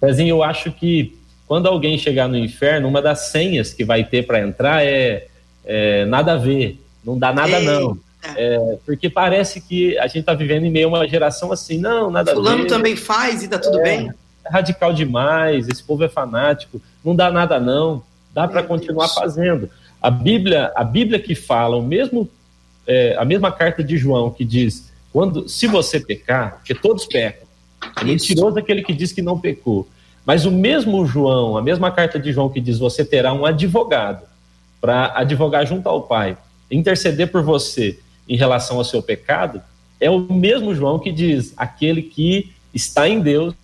Pezinho, 0.00 0.30
eu 0.30 0.42
acho 0.42 0.72
que 0.72 1.18
quando 1.46 1.66
alguém 1.66 1.98
chegar 1.98 2.28
no 2.28 2.36
inferno, 2.36 2.88
uma 2.88 3.02
das 3.02 3.30
senhas 3.30 3.72
que 3.72 3.84
vai 3.84 4.04
ter 4.04 4.26
para 4.26 4.40
entrar 4.40 4.84
é, 4.84 5.27
é, 5.68 6.06
nada 6.06 6.32
a 6.32 6.36
ver, 6.36 6.82
não 7.04 7.18
dá 7.18 7.30
nada 7.30 7.58
Eita. 7.58 7.70
não. 7.70 7.98
É, 8.34 8.78
porque 8.84 9.08
parece 9.08 9.60
que 9.60 9.96
a 9.98 10.06
gente 10.06 10.20
está 10.20 10.34
vivendo 10.34 10.64
em 10.64 10.70
meio 10.70 10.86
a 10.88 10.98
uma 10.98 11.06
geração 11.06 11.52
assim, 11.52 11.78
não, 11.78 12.10
nada 12.10 12.32
Fulano 12.32 12.48
a 12.48 12.50
ver. 12.50 12.56
Fulano 12.62 12.68
também 12.68 12.96
faz 12.96 13.42
e 13.42 13.46
dá 13.46 13.58
tudo 13.58 13.78
é, 13.80 13.82
bem. 13.82 14.12
É 14.44 14.50
radical 14.50 14.92
demais, 14.94 15.68
esse 15.68 15.82
povo 15.82 16.02
é 16.02 16.08
fanático, 16.08 16.80
não 17.04 17.14
dá 17.14 17.30
nada 17.30 17.60
não, 17.60 18.02
dá 18.32 18.48
para 18.48 18.62
continuar 18.62 19.04
Deus. 19.04 19.14
fazendo. 19.14 19.70
A 20.00 20.10
Bíblia, 20.10 20.72
a 20.74 20.82
Bíblia 20.82 21.20
que 21.20 21.34
fala 21.34 21.76
o 21.76 21.82
mesmo, 21.82 22.28
é, 22.86 23.14
a 23.18 23.24
mesma 23.24 23.52
carta 23.52 23.84
de 23.84 23.98
João 23.98 24.30
que 24.30 24.44
diz, 24.44 24.90
quando, 25.12 25.48
se 25.48 25.66
você 25.66 26.00
pecar, 26.00 26.56
porque 26.56 26.74
todos 26.74 27.04
pecam, 27.04 27.46
é 28.00 28.04
mentiroso 28.04 28.58
aquele 28.58 28.82
que 28.82 28.94
diz 28.94 29.12
que 29.12 29.22
não 29.22 29.38
pecou. 29.38 29.86
Mas 30.24 30.44
o 30.44 30.50
mesmo 30.50 31.06
João, 31.06 31.56
a 31.56 31.62
mesma 31.62 31.90
carta 31.90 32.18
de 32.18 32.32
João 32.32 32.48
que 32.48 32.60
diz: 32.60 32.78
você 32.78 33.04
terá 33.04 33.32
um 33.32 33.46
advogado 33.46 34.27
para 34.80 35.12
advogar 35.16 35.66
junto 35.66 35.88
ao 35.88 36.02
Pai, 36.02 36.36
interceder 36.70 37.30
por 37.30 37.42
você 37.42 37.98
em 38.28 38.36
relação 38.36 38.78
ao 38.78 38.84
seu 38.84 39.02
pecado, 39.02 39.62
é 40.00 40.10
o 40.10 40.20
mesmo 40.20 40.74
João 40.74 40.98
que 40.98 41.10
diz: 41.10 41.52
aquele 41.56 42.02
que 42.02 42.52
está 42.72 43.08
em 43.08 43.20
Deus. 43.20 43.54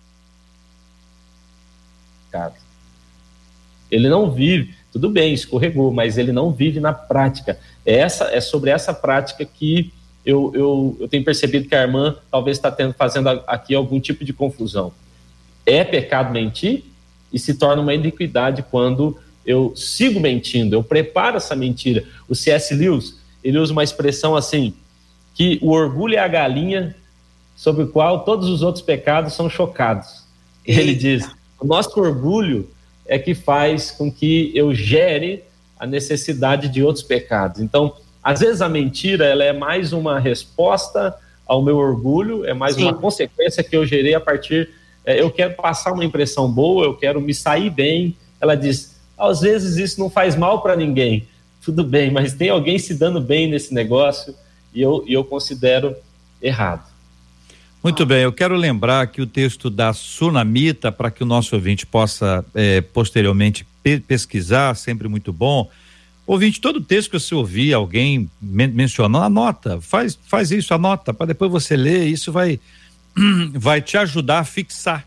Ele 3.89 4.09
não 4.09 4.29
vive, 4.29 4.75
tudo 4.91 5.09
bem, 5.09 5.33
escorregou, 5.33 5.93
mas 5.93 6.17
ele 6.17 6.33
não 6.33 6.51
vive 6.51 6.81
na 6.81 6.91
prática. 6.91 7.57
É, 7.85 7.99
essa, 7.99 8.25
é 8.25 8.41
sobre 8.41 8.69
essa 8.71 8.93
prática 8.93 9.45
que 9.45 9.93
eu, 10.25 10.51
eu, 10.53 10.97
eu 10.99 11.07
tenho 11.07 11.23
percebido 11.23 11.69
que 11.69 11.75
a 11.75 11.83
irmã 11.83 12.17
talvez 12.29 12.57
está 12.57 12.75
fazendo 12.97 13.29
aqui 13.47 13.73
algum 13.73 14.01
tipo 14.01 14.25
de 14.25 14.33
confusão 14.33 14.91
é 15.65 15.83
pecado 15.83 16.31
mentir 16.31 16.83
e 17.33 17.39
se 17.39 17.55
torna 17.55 17.81
uma 17.81 17.93
iniquidade 17.93 18.63
quando 18.69 19.17
eu 19.45 19.75
sigo 19.75 20.19
mentindo, 20.19 20.75
eu 20.75 20.83
preparo 20.83 21.37
essa 21.37 21.55
mentira. 21.55 22.03
O 22.27 22.35
C.S. 22.35 22.73
Lewis, 22.73 23.19
ele 23.43 23.57
usa 23.57 23.71
uma 23.71 23.83
expressão 23.83 24.35
assim, 24.35 24.73
que 25.33 25.59
o 25.61 25.71
orgulho 25.71 26.15
é 26.15 26.19
a 26.19 26.27
galinha 26.27 26.95
sobre 27.55 27.83
o 27.83 27.87
qual 27.87 28.23
todos 28.23 28.49
os 28.49 28.61
outros 28.61 28.83
pecados 28.83 29.33
são 29.33 29.49
chocados. 29.49 30.23
Eita. 30.65 30.81
Ele 30.81 30.95
diz: 30.95 31.29
o 31.59 31.65
nosso 31.65 31.99
orgulho 31.99 32.69
é 33.05 33.19
que 33.19 33.35
faz 33.35 33.91
com 33.91 34.11
que 34.11 34.51
eu 34.55 34.73
gere 34.73 35.43
a 35.79 35.85
necessidade 35.85 36.69
de 36.69 36.83
outros 36.83 37.03
pecados. 37.03 37.61
Então, 37.61 37.95
às 38.23 38.39
vezes 38.39 38.61
a 38.61 38.69
mentira 38.69 39.25
ela 39.25 39.43
é 39.43 39.53
mais 39.53 39.93
uma 39.93 40.19
resposta 40.19 41.15
ao 41.45 41.61
meu 41.61 41.77
orgulho, 41.77 42.43
é 42.45 42.53
mais 42.53 42.75
Sim. 42.75 42.83
uma 42.83 42.93
consequência 42.93 43.63
que 43.63 43.75
eu 43.75 43.85
gerei 43.85 44.15
a 44.15 44.19
partir 44.19 44.69
é, 45.05 45.21
eu 45.21 45.29
quero 45.29 45.53
passar 45.53 45.93
uma 45.93 46.03
impressão 46.03 46.51
boa, 46.51 46.85
eu 46.85 46.95
quero 46.95 47.21
me 47.21 47.33
sair 47.33 47.69
bem. 47.69 48.17
Ela 48.41 48.55
diz: 48.55 48.94
às 49.17 49.41
vezes 49.41 49.77
isso 49.77 49.99
não 49.99 50.09
faz 50.09 50.35
mal 50.35 50.61
para 50.61 50.75
ninguém, 50.75 51.27
tudo 51.61 51.83
bem, 51.83 52.11
mas 52.11 52.33
tem 52.33 52.49
alguém 52.49 52.77
se 52.77 52.93
dando 52.93 53.19
bem 53.19 53.49
nesse 53.49 53.73
negócio 53.73 54.35
e 54.73 54.81
eu, 54.81 55.03
eu 55.07 55.23
considero 55.23 55.95
errado. 56.41 56.83
Muito 57.83 58.05
bem, 58.05 58.23
eu 58.23 58.33
quero 58.33 58.55
lembrar 58.55 59.07
que 59.07 59.21
o 59.21 59.27
texto 59.27 59.69
da 59.69 59.93
Sunamita, 59.93 60.91
para 60.91 61.11
que 61.11 61.23
o 61.23 61.25
nosso 61.25 61.55
ouvinte 61.55 61.85
possa 61.85 62.43
eh, 62.55 62.81
posteriormente 62.81 63.65
pe 63.83 63.99
pesquisar, 63.99 64.75
sempre 64.75 65.07
muito 65.07 65.31
bom. 65.31 65.69
Ouvinte, 66.25 66.59
todo 66.59 66.81
texto 66.81 67.11
que 67.11 67.19
você 67.19 67.35
ouvir 67.35 67.73
alguém 67.73 68.27
men 68.41 68.69
mencionando, 68.69 69.25
anota, 69.25 69.79
faz, 69.79 70.17
faz 70.27 70.49
isso, 70.49 70.73
anota, 70.73 71.13
para 71.13 71.27
depois 71.27 71.51
você 71.51 71.77
ler, 71.77 72.07
isso 72.07 72.31
vai, 72.31 72.59
vai 73.53 73.79
te 73.81 73.97
ajudar 73.97 74.39
a 74.39 74.43
fixar 74.43 75.05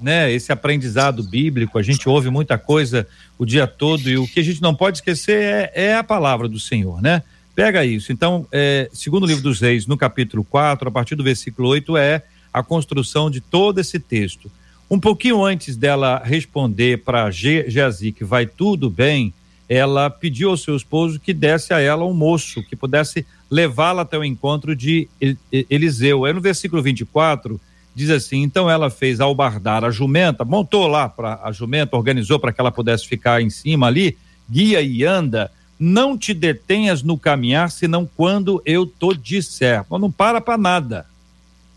né, 0.00 0.30
esse 0.32 0.52
aprendizado 0.52 1.22
bíblico, 1.22 1.78
a 1.78 1.82
gente 1.82 2.08
ouve 2.08 2.30
muita 2.30 2.56
coisa 2.56 3.06
o 3.38 3.44
dia 3.44 3.66
todo 3.66 4.08
e 4.08 4.16
o 4.16 4.26
que 4.26 4.40
a 4.40 4.44
gente 4.44 4.62
não 4.62 4.74
pode 4.74 4.98
esquecer 4.98 5.42
é, 5.42 5.72
é 5.74 5.94
a 5.96 6.04
palavra 6.04 6.48
do 6.48 6.58
Senhor, 6.58 7.00
né? 7.02 7.22
Pega 7.54 7.84
isso. 7.84 8.12
Então, 8.12 8.46
é, 8.52 8.88
segundo 8.92 9.24
o 9.24 9.26
livro 9.26 9.42
dos 9.42 9.60
Reis, 9.60 9.86
no 9.86 9.96
capítulo 9.96 10.44
4, 10.44 10.88
a 10.88 10.92
partir 10.92 11.16
do 11.16 11.24
versículo 11.24 11.68
8, 11.68 11.96
é 11.96 12.22
a 12.52 12.62
construção 12.62 13.30
de 13.30 13.40
todo 13.40 13.80
esse 13.80 13.98
texto. 13.98 14.50
Um 14.90 14.98
pouquinho 14.98 15.44
antes 15.44 15.76
dela 15.76 16.22
responder 16.24 17.02
para 17.02 17.30
Geazi 17.30 18.12
que 18.12 18.24
vai 18.24 18.46
tudo 18.46 18.88
bem, 18.88 19.34
ela 19.68 20.08
pediu 20.08 20.50
ao 20.50 20.56
seu 20.56 20.74
esposo 20.76 21.20
que 21.20 21.34
desse 21.34 21.74
a 21.74 21.80
ela 21.80 22.06
um 22.06 22.14
moço 22.14 22.62
que 22.62 22.74
pudesse 22.74 23.26
levá-la 23.50 24.02
até 24.02 24.16
o 24.16 24.24
encontro 24.24 24.74
de 24.74 25.08
Eliseu. 25.68 26.26
É 26.26 26.32
no 26.32 26.40
versículo 26.40 26.80
24, 26.80 27.60
diz 27.98 28.10
assim: 28.10 28.42
então 28.42 28.70
ela 28.70 28.88
fez 28.88 29.20
albardar 29.20 29.84
a 29.84 29.90
jumenta, 29.90 30.44
montou 30.44 30.86
lá 30.86 31.08
para 31.08 31.40
a 31.42 31.50
jumenta, 31.50 31.96
organizou 31.96 32.38
para 32.38 32.52
que 32.52 32.60
ela 32.60 32.70
pudesse 32.70 33.06
ficar 33.06 33.42
em 33.42 33.50
cima 33.50 33.88
ali, 33.88 34.16
guia 34.48 34.80
e 34.80 35.04
anda. 35.04 35.50
Não 35.80 36.16
te 36.16 36.34
detenhas 36.34 37.02
no 37.02 37.18
caminhar, 37.18 37.70
senão 37.70 38.08
quando 38.16 38.62
eu 38.64 38.86
te 38.86 39.16
disser. 39.16 39.84
Mas 39.88 40.00
não 40.00 40.10
para 40.10 40.40
para 40.40 40.56
nada. 40.56 41.06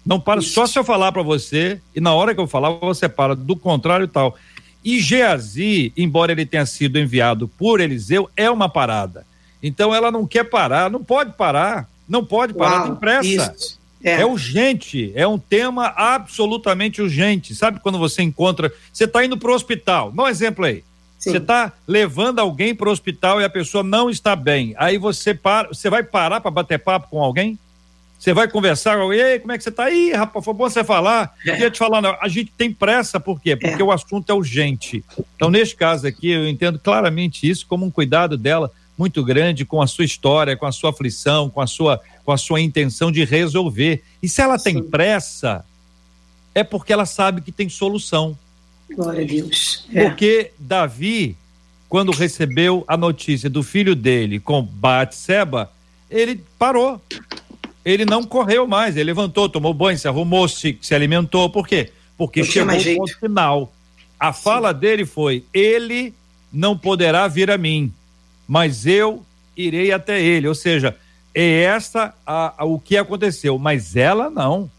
Não 0.04 0.20
para, 0.20 0.40
Isso. 0.40 0.54
só 0.54 0.66
se 0.66 0.78
eu 0.78 0.84
falar 0.84 1.12
para 1.12 1.22
você, 1.22 1.80
e 1.96 2.02
na 2.02 2.12
hora 2.14 2.34
que 2.34 2.42
eu 2.42 2.48
falar, 2.48 2.72
você 2.72 3.08
para. 3.08 3.36
Do 3.36 3.56
contrário, 3.56 4.08
tal. 4.08 4.36
E 4.84 5.00
Geazi, 5.00 5.94
embora 5.96 6.32
ele 6.32 6.46
tenha 6.46 6.66
sido 6.66 6.98
enviado 6.98 7.48
por 7.48 7.80
Eliseu, 7.80 8.30
é 8.36 8.50
uma 8.50 8.68
parada. 8.68 9.26
Então 9.62 9.94
ela 9.94 10.12
não 10.12 10.26
quer 10.26 10.44
parar, 10.44 10.90
não 10.90 11.04
pode 11.04 11.34
parar, 11.34 11.88
não 12.10 12.26
pode 12.26 12.54
parar, 12.54 12.78
Uau, 12.78 12.86
tem 12.88 12.96
pressa. 12.96 13.56
Isso. 13.56 13.81
É. 14.04 14.22
é. 14.22 14.26
urgente, 14.26 15.12
é 15.16 15.28
um 15.28 15.38
tema 15.38 15.94
absolutamente 15.96 17.02
urgente. 17.02 17.54
Sabe 17.56 17.80
quando 17.80 17.98
você 17.98 18.22
encontra, 18.22 18.72
você 18.92 19.06
está 19.06 19.24
indo 19.24 19.38
para 19.38 19.52
o 19.52 19.54
hospital, 19.54 20.12
dá 20.12 20.24
um 20.24 20.28
exemplo 20.28 20.66
aí. 20.66 20.84
Sim. 21.18 21.32
Você 21.32 21.38
está 21.38 21.72
levando 21.88 22.40
alguém 22.40 22.74
para 22.74 22.90
o 22.90 22.92
hospital 22.92 23.40
e 23.40 23.46
a 23.46 23.50
pessoa 23.50 23.84
não 23.84 24.10
está 24.10 24.36
bem. 24.36 24.74
Aí 24.78 24.98
você 24.98 25.36
para, 25.36 25.68
você 25.68 25.88
vai 25.90 26.02
parar 26.02 26.42
para 26.42 26.50
bater 26.50 26.80
papo 26.80 27.10
com 27.10 27.22
alguém? 27.22 27.60
Você 28.18 28.34
vai 28.34 28.48
conversar 28.48 28.98
com 28.98 29.04
alguém, 29.04 29.20
Ei, 29.20 29.40
como 29.40 29.52
é 29.52 29.58
que 29.58 29.64
você 29.64 29.70
está 29.70 29.86
aí, 29.86 30.14
rapaz? 30.14 30.46
Foi 30.46 30.54
bom 30.54 30.70
você 30.70 30.84
falar. 30.84 31.34
É. 31.46 31.52
Queria 31.52 31.72
te 31.72 31.80
falar, 31.80 32.02
não. 32.02 32.16
a 32.22 32.28
gente 32.28 32.52
tem 32.56 32.72
pressa, 32.72 33.20
por 33.20 33.42
quê? 33.42 33.56
Porque 33.56 33.82
é. 33.82 33.86
o 33.86 33.92
assunto 33.92 34.32
é 34.32 34.34
urgente. 34.34 35.04
Então, 35.36 35.50
neste 35.50 35.76
caso 35.76 36.06
aqui, 36.06 36.30
eu 36.30 36.48
entendo 36.48 36.78
claramente 36.78 37.50
isso 37.50 37.66
como 37.68 37.84
um 37.84 37.92
cuidado 37.92 38.38
dela 38.38 38.72
muito 38.98 39.24
grande 39.24 39.66
com 39.66 39.82
a 39.82 39.88
sua 39.88 40.06
história, 40.06 40.56
com 40.56 40.68
a 40.68 40.72
sua 40.72 40.92
aflição, 40.92 41.50
com 41.50 41.62
a 41.62 41.66
sua, 41.66 42.00
com 42.32 42.36
a 42.36 42.38
sua 42.38 42.62
intenção 42.62 43.12
de 43.12 43.26
resolver. 43.26 44.02
E 44.24 44.30
se 44.30 44.42
ela 44.42 44.58
tem 44.58 44.76
Sim. 44.76 44.84
pressa, 44.84 45.66
é 46.56 46.64
porque 46.64 46.94
ela 46.94 47.06
sabe 47.06 47.42
que 47.42 47.52
tem 47.52 47.68
solução. 47.68 48.38
Glória 48.90 49.22
a 49.22 49.28
Deus. 49.28 49.86
É. 49.94 50.06
Porque 50.06 50.52
Davi, 50.58 51.36
quando 51.90 52.14
recebeu 52.14 52.86
a 52.88 52.96
notícia 52.96 53.50
do 53.50 53.62
filho 53.62 53.94
dele 53.96 54.40
com 54.40 54.62
Batseba, 54.62 55.70
ele 56.10 56.42
parou. 56.58 57.02
Ele 57.84 58.06
não 58.06 58.24
correu 58.24 58.66
mais, 58.66 58.96
ele 58.96 59.06
levantou, 59.06 59.50
tomou 59.50 59.74
banho, 59.74 59.98
se 59.98 60.08
arrumou, 60.08 60.48
se, 60.48 60.78
se 60.82 60.96
alimentou. 60.96 61.50
Por 61.50 61.68
quê? 61.68 61.92
Porque 62.18 62.46
chegou 62.46 62.78
o 62.78 62.96
ponto 62.96 63.20
final. 63.20 63.74
A 64.18 64.32
fala 64.32 64.72
Sim. 64.72 64.80
dele 64.80 65.06
foi: 65.06 65.44
ele 65.54 66.14
não 66.54 66.78
poderá 66.78 67.28
vir 67.28 67.52
a 67.52 67.58
mim, 67.58 67.92
mas 68.48 68.86
eu 68.86 69.22
irei 69.58 69.92
até 69.92 70.22
ele. 70.22 70.48
Ou 70.48 70.56
seja, 70.56 70.96
é 71.34 71.64
essa 71.64 72.14
a, 72.26 72.54
a, 72.58 72.66
o 72.66 72.80
que 72.80 72.98
aconteceu. 72.98 73.58
Mas 73.58 73.96
ela 73.96 74.30
não. 74.30 74.70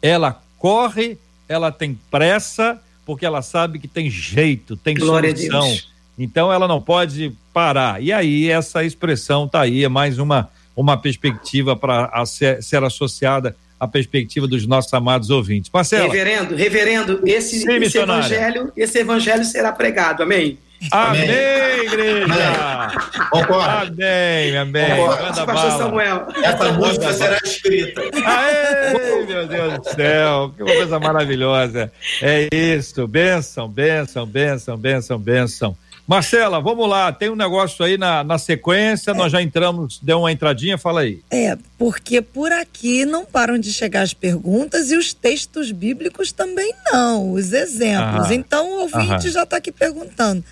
Ela 0.00 0.40
corre, 0.58 1.18
ela 1.48 1.72
tem 1.72 1.98
pressa, 2.10 2.80
porque 3.04 3.24
ela 3.24 3.42
sabe 3.42 3.78
que 3.78 3.88
tem 3.88 4.10
jeito, 4.10 4.76
tem 4.76 4.94
Glória 4.94 5.34
solução. 5.36 5.76
Então 6.18 6.52
ela 6.52 6.66
não 6.66 6.80
pode 6.80 7.32
parar. 7.52 8.02
E 8.02 8.12
aí 8.12 8.48
essa 8.48 8.84
expressão 8.84 9.48
tá 9.48 9.62
aí, 9.62 9.84
é 9.84 9.88
mais 9.88 10.18
uma, 10.18 10.50
uma 10.74 10.96
perspectiva 10.96 11.76
para 11.76 12.24
ser, 12.26 12.62
ser 12.62 12.82
associada 12.82 13.56
à 13.78 13.86
perspectiva 13.86 14.46
dos 14.46 14.66
nossos 14.66 14.92
amados 14.94 15.30
ouvintes. 15.30 15.70
Marcelo. 15.72 16.10
Reverendo, 16.10 16.54
reverendo, 16.54 17.20
esse, 17.24 17.60
Sim, 17.60 17.72
esse 17.76 17.98
evangelho, 17.98 18.72
esse 18.76 18.98
evangelho 18.98 19.44
será 19.44 19.72
pregado. 19.72 20.22
Amém. 20.22 20.58
Amém, 20.90 21.84
igreja! 21.84 22.92
Concordo. 23.30 23.92
Amém, 23.92 24.56
amém. 24.56 24.96
Concordo. 24.96 25.46
Pastor 25.46 25.70
Samuel. 25.72 26.28
Essa 26.42 26.72
música 26.72 27.12
será 27.12 27.38
escrita. 27.44 28.02
Aê, 28.24 29.24
meu 29.26 29.46
Deus 29.46 29.78
do 29.78 29.84
céu, 29.94 30.54
que 30.56 30.62
coisa 30.64 30.98
maravilhosa. 30.98 31.92
É 32.22 32.48
isso, 32.52 33.06
benção, 33.06 33.68
benção, 33.68 34.26
benção, 34.26 34.76
benção, 34.76 35.18
benção. 35.18 35.76
Marcela, 36.06 36.60
vamos 36.60 36.88
lá, 36.88 37.10
tem 37.12 37.30
um 37.30 37.34
negócio 37.34 37.84
aí 37.84 37.98
na, 37.98 38.22
na 38.22 38.38
sequência, 38.38 39.10
é. 39.10 39.14
nós 39.14 39.32
já 39.32 39.42
entramos, 39.42 39.98
deu 40.00 40.20
uma 40.20 40.30
entradinha, 40.30 40.78
fala 40.78 41.00
aí. 41.00 41.20
É, 41.32 41.58
porque 41.76 42.22
por 42.22 42.52
aqui 42.52 43.04
não 43.04 43.24
param 43.24 43.58
de 43.58 43.72
chegar 43.72 44.02
as 44.02 44.14
perguntas 44.14 44.92
e 44.92 44.96
os 44.96 45.12
textos 45.12 45.72
bíblicos 45.72 46.30
também 46.30 46.72
não, 46.92 47.32
os 47.32 47.52
exemplos. 47.52 48.30
Então 48.30 48.70
o 48.70 48.80
ouvinte 48.82 49.30
já 49.30 49.42
está 49.42 49.56
aqui 49.56 49.72
perguntando. 49.72 50.44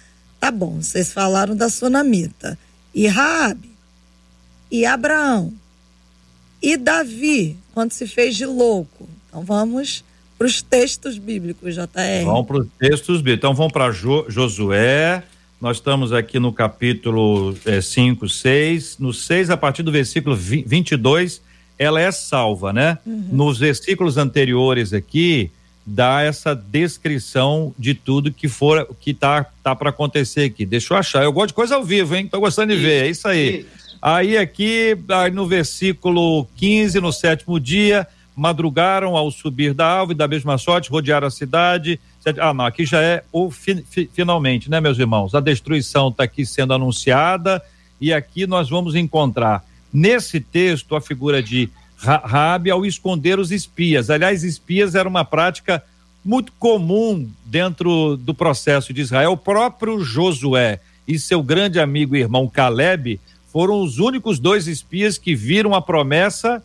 Tá 0.44 0.50
bom, 0.50 0.82
vocês 0.82 1.10
falaram 1.10 1.56
da 1.56 1.70
Sunamita. 1.70 2.58
E 2.94 3.06
Raabe? 3.06 3.70
E 4.70 4.84
Abraão? 4.84 5.54
E 6.60 6.76
Davi, 6.76 7.56
quando 7.72 7.92
se 7.92 8.06
fez 8.06 8.36
de 8.36 8.44
louco? 8.44 9.08
Então 9.26 9.42
vamos 9.42 10.04
para 10.36 10.46
os 10.46 10.60
textos 10.60 11.16
bíblicos, 11.16 11.74
JR. 11.74 12.26
Vamos 12.26 12.46
para 12.46 12.58
os 12.58 12.66
textos 12.78 13.22
bíblicos. 13.22 13.38
Então 13.38 13.54
vamos 13.54 13.72
para 13.72 13.90
jo, 13.90 14.26
Josué. 14.28 15.22
Nós 15.58 15.78
estamos 15.78 16.12
aqui 16.12 16.38
no 16.38 16.52
capítulo 16.52 17.56
5, 17.82 18.26
é, 18.26 18.28
6. 18.28 18.98
No 18.98 19.14
6, 19.14 19.48
a 19.48 19.56
partir 19.56 19.82
do 19.82 19.90
versículo 19.90 20.36
22, 20.36 21.40
ela 21.78 22.02
é 22.02 22.12
salva, 22.12 22.70
né? 22.70 22.98
Uhum. 23.06 23.28
Nos 23.32 23.58
versículos 23.58 24.18
anteriores 24.18 24.92
aqui, 24.92 25.50
dá 25.86 26.22
essa 26.22 26.54
descrição 26.54 27.74
de 27.78 27.94
tudo 27.94 28.32
que 28.32 28.48
for 28.48 28.88
que 28.98 29.12
tá 29.12 29.46
tá 29.62 29.74
para 29.74 29.90
acontecer 29.90 30.44
aqui. 30.44 30.64
Deixa 30.64 30.94
eu 30.94 30.98
achar. 30.98 31.24
Eu 31.24 31.32
gosto 31.32 31.48
de 31.48 31.54
coisa 31.54 31.76
ao 31.76 31.84
vivo, 31.84 32.16
hein? 32.16 32.26
Tô 32.26 32.40
gostando 32.40 32.72
de 32.72 32.78
isso, 32.78 32.86
ver. 32.86 33.04
É 33.04 33.10
isso 33.10 33.28
aí. 33.28 33.60
Isso. 33.60 33.98
Aí 34.00 34.36
aqui, 34.36 34.96
aí 35.08 35.30
no 35.30 35.46
versículo 35.46 36.46
15, 36.56 37.00
no 37.00 37.12
sétimo 37.12 37.58
dia, 37.58 38.06
madrugaram 38.36 39.16
ao 39.16 39.30
subir 39.30 39.72
da 39.72 39.86
alva 39.86 40.12
e 40.12 40.16
da 40.16 40.28
mesma 40.28 40.58
sorte, 40.58 40.90
rodearam 40.90 41.26
a 41.26 41.30
cidade. 41.30 42.00
Ah, 42.40 42.52
não, 42.52 42.64
aqui 42.64 42.84
já 42.84 43.00
é 43.00 43.22
o 43.32 43.50
fi, 43.50 43.84
fi, 43.88 44.08
finalmente, 44.12 44.70
né, 44.70 44.80
meus 44.80 44.98
irmãos? 44.98 45.34
A 45.34 45.40
destruição 45.40 46.08
está 46.08 46.24
aqui 46.24 46.44
sendo 46.44 46.74
anunciada 46.74 47.62
e 48.00 48.12
aqui 48.12 48.46
nós 48.46 48.68
vamos 48.68 48.94
encontrar 48.94 49.64
nesse 49.92 50.40
texto 50.40 50.96
a 50.96 51.00
figura 51.00 51.42
de 51.42 51.70
Rabi 52.04 52.70
ao 52.70 52.84
esconder 52.84 53.38
os 53.38 53.50
espias. 53.50 54.10
Aliás, 54.10 54.44
espias 54.44 54.94
era 54.94 55.08
uma 55.08 55.24
prática 55.24 55.82
muito 56.24 56.52
comum 56.58 57.28
dentro 57.44 58.16
do 58.16 58.34
processo 58.34 58.92
de 58.92 59.00
Israel. 59.00 59.32
O 59.32 59.36
próprio 59.36 60.00
Josué 60.00 60.80
e 61.06 61.18
seu 61.18 61.42
grande 61.42 61.78
amigo 61.78 62.16
e 62.16 62.20
irmão 62.20 62.48
Caleb 62.48 63.20
foram 63.52 63.80
os 63.82 63.98
únicos 63.98 64.38
dois 64.38 64.66
espias 64.66 65.18
que 65.18 65.34
viram 65.34 65.74
a 65.74 65.82
promessa 65.82 66.62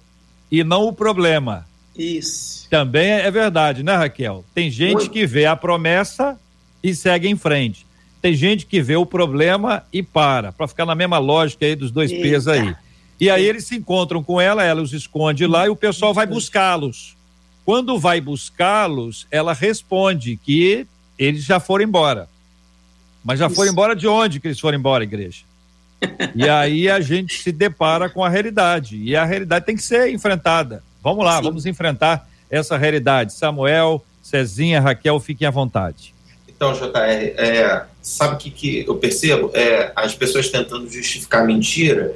e 0.52 0.64
não 0.64 0.88
o 0.88 0.94
problema. 0.94 1.68
Isso. 1.96 2.68
Também 2.70 3.10
é 3.10 3.30
verdade, 3.30 3.84
né, 3.84 3.96
Raquel? 3.96 4.46
Tem 4.56 4.72
gente 4.72 5.10
que 5.10 5.28
vê 5.28 5.46
a 5.46 5.56
promessa 5.56 6.40
e 6.82 6.96
segue 6.96 7.28
em 7.28 7.36
frente. 7.36 7.86
Tem 8.22 8.34
gente 8.34 8.66
que 8.66 8.82
vê 8.82 8.96
o 8.96 9.06
problema 9.06 9.84
e 9.92 10.02
para, 10.02 10.52
para 10.52 10.68
ficar 10.68 10.86
na 10.86 10.96
mesma 10.96 11.18
lógica 11.18 11.66
aí 11.66 11.76
dos 11.76 11.92
dois 11.92 12.12
P's 12.12 12.48
aí. 12.48 12.76
E 13.20 13.30
aí 13.30 13.46
eles 13.46 13.66
se 13.66 13.76
encontram 13.76 14.24
com 14.24 14.40
ela, 14.40 14.64
ela 14.64 14.82
os 14.82 14.94
esconde 14.94 15.46
lá 15.46 15.66
e 15.66 15.70
o 15.70 15.76
pessoal 15.76 16.14
vai 16.14 16.26
buscá-los. 16.26 17.18
Quando 17.66 18.00
vai 18.00 18.22
buscá-los, 18.22 19.28
ela 19.30 19.54
responde 19.54 20.38
que 20.38 20.88
eles 21.18 21.44
já 21.44 21.60
foram 21.60 21.84
embora. 21.84 22.30
Mas 23.24 23.40
já 23.40 23.48
Isso. 23.48 23.56
foram 23.56 23.72
embora 23.72 23.96
de 23.96 24.08
onde 24.08 24.40
que 24.40 24.48
eles 24.48 24.60
foram 24.60 24.78
embora, 24.78 25.04
igreja? 25.04 25.44
e 26.34 26.48
aí 26.48 26.90
a 26.90 27.02
gente 27.02 27.42
se 27.42 27.52
depara 27.52 28.10
com 28.10 28.24
a 28.24 28.30
realidade. 28.30 28.98
E 28.98 29.16
a 29.16 29.26
realidade 29.26 29.66
tem 29.66 29.76
que 29.76 29.84
ser 29.84 30.10
enfrentada. 30.10 30.82
Vamos 31.04 31.26
lá, 31.26 31.38
Sim. 31.38 31.44
vamos 31.44 31.66
enfrentar 31.66 32.28
essa 32.50 32.78
realidade. 32.78 33.34
Samuel, 33.34 34.04
Cezinha, 34.24 34.80
Raquel, 34.80 35.20
fiquem 35.20 35.48
à 35.48 35.52
vontade. 35.52 36.14
Então, 36.48 36.74
JR, 36.74 36.92
é, 37.38 37.86
sabe 38.02 38.36
o 38.36 38.38
que, 38.38 38.52
que 38.52 38.86
eu 38.88 38.96
percebo? 38.96 39.52
É, 39.54 39.92
as 39.96 40.16
pessoas 40.16 40.50
tentando 40.50 40.90
justificar 40.90 41.46
mentira, 41.46 42.16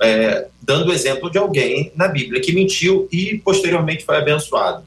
é, 0.00 0.46
dando 0.62 0.90
o 0.90 0.92
exemplo 0.92 1.30
de 1.30 1.38
alguém 1.38 1.92
na 1.94 2.08
Bíblia 2.08 2.40
que 2.40 2.52
mentiu 2.52 3.08
e 3.10 3.38
posteriormente 3.38 4.04
foi 4.04 4.16
abençoado. 4.16 4.84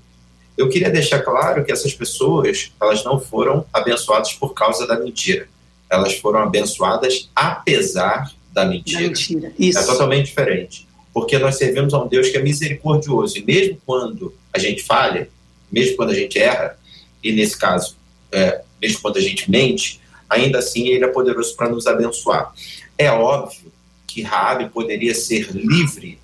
Eu 0.58 0.70
queria 0.70 0.90
deixar 0.90 1.22
claro 1.22 1.64
que 1.64 1.72
essas 1.72 1.94
pessoas, 1.94 2.72
elas 2.82 3.04
não 3.04 3.20
foram 3.20 3.66
abençoadas 3.72 4.34
por 4.34 4.54
causa 4.54 4.86
da 4.86 5.00
mentira. 5.00 5.48
Elas 5.90 6.16
foram 6.16 6.40
abençoadas 6.40 7.30
apesar 7.36 8.32
da 8.52 8.66
mentira. 8.66 9.04
Da 9.04 9.08
mentira. 9.08 9.54
Isso. 9.58 9.80
É 9.80 9.84
totalmente 9.84 10.26
diferente. 10.26 10.88
Porque 11.14 11.40
nós 11.40 11.56
servimos 11.56 11.94
a 11.94 12.04
um 12.04 12.08
Deus 12.08 12.30
que 12.30 12.38
é 12.38 12.42
misericordioso. 12.42 13.38
E 13.38 13.44
mesmo 13.44 13.80
quando 13.86 14.34
a 14.54 14.60
gente 14.60 14.84
falha, 14.84 15.30
mesmo 15.72 15.96
quando 15.96 16.12
a 16.12 16.16
gente 16.16 16.38
erra, 16.38 16.78
e 17.24 17.32
nesse 17.32 17.58
caso 17.58 17.96
é, 18.32 18.62
mesmo 18.82 19.02
quando 19.02 19.18
a 19.18 19.22
gente 19.22 19.50
mente, 19.50 20.00
ainda 20.30 20.60
assim 20.60 20.90
ele 20.90 21.06
é 21.06 21.08
poderoso 21.08 21.56
para 21.56 21.70
nos 21.70 21.88
abençoar. 21.88 22.54
É 22.98 23.10
óbvio 23.10 23.72
que 24.20 24.22
Raabe 24.22 24.70
poderia 24.70 25.16
ser 25.16 25.50
livre 25.54 26.20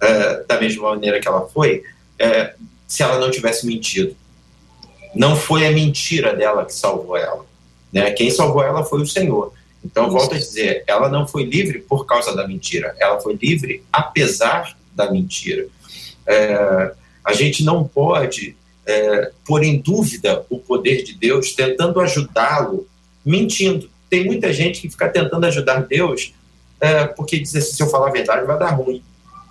é, 0.00 0.44
da 0.44 0.60
mesma 0.60 0.90
maneira 0.90 1.18
que 1.20 1.26
ela 1.26 1.48
foi, 1.48 1.82
é, 2.18 2.54
se 2.86 3.02
ela 3.02 3.18
não 3.18 3.30
tivesse 3.30 3.66
mentido. 3.66 4.14
Não 5.14 5.34
foi 5.34 5.66
a 5.66 5.70
mentira 5.70 6.34
dela 6.36 6.66
que 6.66 6.74
salvou 6.74 7.16
ela. 7.16 7.44
Né? 7.90 8.10
Quem 8.12 8.30
salvou 8.30 8.62
ela 8.62 8.84
foi 8.84 9.00
o 9.00 9.06
Senhor. 9.06 9.54
Então, 9.82 10.04
Isso. 10.04 10.12
volto 10.12 10.34
a 10.34 10.38
dizer, 10.38 10.84
ela 10.86 11.08
não 11.08 11.26
foi 11.26 11.44
livre 11.44 11.80
por 11.80 12.04
causa 12.04 12.36
da 12.36 12.46
mentira, 12.46 12.94
ela 13.00 13.18
foi 13.18 13.38
livre 13.40 13.82
apesar 13.90 14.76
da 14.94 15.10
mentira. 15.10 15.66
É, 16.26 16.92
a 17.24 17.32
gente 17.32 17.64
não 17.64 17.88
pode 17.88 18.54
é, 18.86 19.32
pôr 19.46 19.64
em 19.64 19.78
dúvida 19.78 20.44
o 20.50 20.58
poder 20.58 21.02
de 21.02 21.14
Deus, 21.14 21.52
tentando 21.52 21.98
ajudá-lo, 22.00 22.86
mentindo. 23.24 23.88
Tem 24.10 24.24
muita 24.24 24.52
gente 24.52 24.82
que 24.82 24.90
fica 24.90 25.08
tentando 25.08 25.46
ajudar 25.46 25.86
Deus 25.86 26.34
é, 26.80 27.06
porque 27.06 27.38
diz 27.38 27.54
assim: 27.54 27.76
se 27.76 27.82
eu 27.82 27.88
falar 27.88 28.08
a 28.08 28.12
verdade, 28.12 28.46
vai 28.46 28.58
dar 28.58 28.70
ruim. 28.70 29.02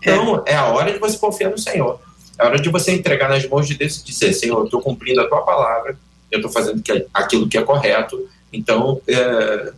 Então, 0.02 0.44
é. 0.46 0.54
é 0.54 0.56
a 0.56 0.66
hora 0.68 0.92
de 0.92 1.00
você 1.00 1.18
confiar 1.18 1.50
no 1.52 1.58
Senhor. 1.58 2.00
É 2.38 2.44
a 2.44 2.48
hora 2.48 2.60
de 2.60 2.70
você 2.70 2.92
entregar 2.92 3.30
nas 3.30 3.48
mãos 3.48 3.68
de 3.68 3.76
Deus 3.76 3.98
e 3.98 4.06
dizer: 4.06 4.34
Senhor, 4.34 4.60
eu 4.60 4.66
estou 4.66 4.82
cumprindo 4.82 5.22
a 5.22 5.28
tua 5.28 5.42
palavra, 5.42 5.98
eu 6.32 6.40
estou 6.40 6.52
fazendo 6.52 6.82
aquilo 7.14 7.48
que 7.48 7.58
é 7.58 7.62
correto, 7.62 8.28
então 8.52 9.02
é, 9.08 9.74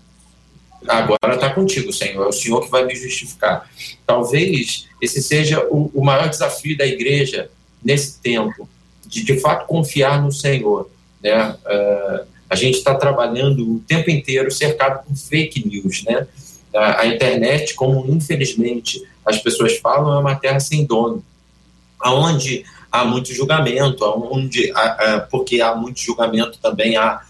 agora 0.88 1.36
está 1.36 1.50
contigo, 1.50 1.92
Senhor. 1.92 2.26
É 2.26 2.28
o 2.28 2.32
Senhor 2.32 2.62
que 2.62 2.70
vai 2.70 2.86
me 2.86 2.96
justificar. 2.96 3.70
Talvez 4.06 4.88
esse 5.02 5.22
seja 5.22 5.66
o, 5.70 5.92
o 5.94 6.04
maior 6.04 6.30
desafio 6.30 6.78
da 6.78 6.86
igreja 6.86 7.50
nesse 7.84 8.20
tempo 8.20 8.70
de 9.06 9.24
de 9.24 9.40
fato 9.40 9.68
confiar 9.68 10.22
no 10.22 10.32
Senhor. 10.32 10.90
Né? 11.22 11.52
Uh, 11.52 12.26
a 12.50 12.56
gente 12.56 12.78
está 12.78 12.96
trabalhando 12.96 13.76
o 13.76 13.80
tempo 13.80 14.10
inteiro 14.10 14.50
cercado 14.52 15.06
por 15.06 15.16
fake 15.16 15.68
news. 15.68 16.04
Né? 16.04 16.28
A, 16.74 17.02
a, 17.02 17.08
internet, 17.08 17.74
como 17.74 18.06
infelizmente 18.12 19.04
as 19.26 19.38
pessoas 19.40 19.78
falam, 19.78 20.14
é 20.14 20.20
uma 20.20 20.36
terra 20.36 20.60
sem 20.60 20.86
dono, 20.86 21.24
aonde 22.00 22.66
há 22.92 23.06
muito 23.06 23.34
julgamento, 23.34 24.04
aonde, 24.04 24.72
porque 25.30 25.62
há 25.62 25.76
muito 25.76 26.00
julgamento 26.00 26.58
também 26.60 26.98
há 26.98 27.22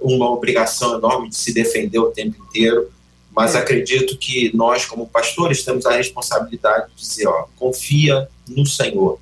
uma 0.00 0.30
obrigação 0.30 0.96
enorme 0.96 1.28
de 1.28 1.36
se 1.36 1.52
defender 1.52 1.98
o 1.98 2.10
tempo 2.10 2.36
inteiro. 2.44 2.90
Mas 3.34 3.54
é. 3.54 3.58
acredito 3.58 4.16
que 4.16 4.50
nós, 4.56 4.84
como 4.84 5.06
pastores, 5.06 5.62
temos 5.62 5.86
a 5.86 5.92
responsabilidade 5.92 6.88
de 6.88 7.02
dizer: 7.02 7.26
ó, 7.26 7.46
confia 7.56 8.28
no 8.48 8.66
Senhor 8.66 9.20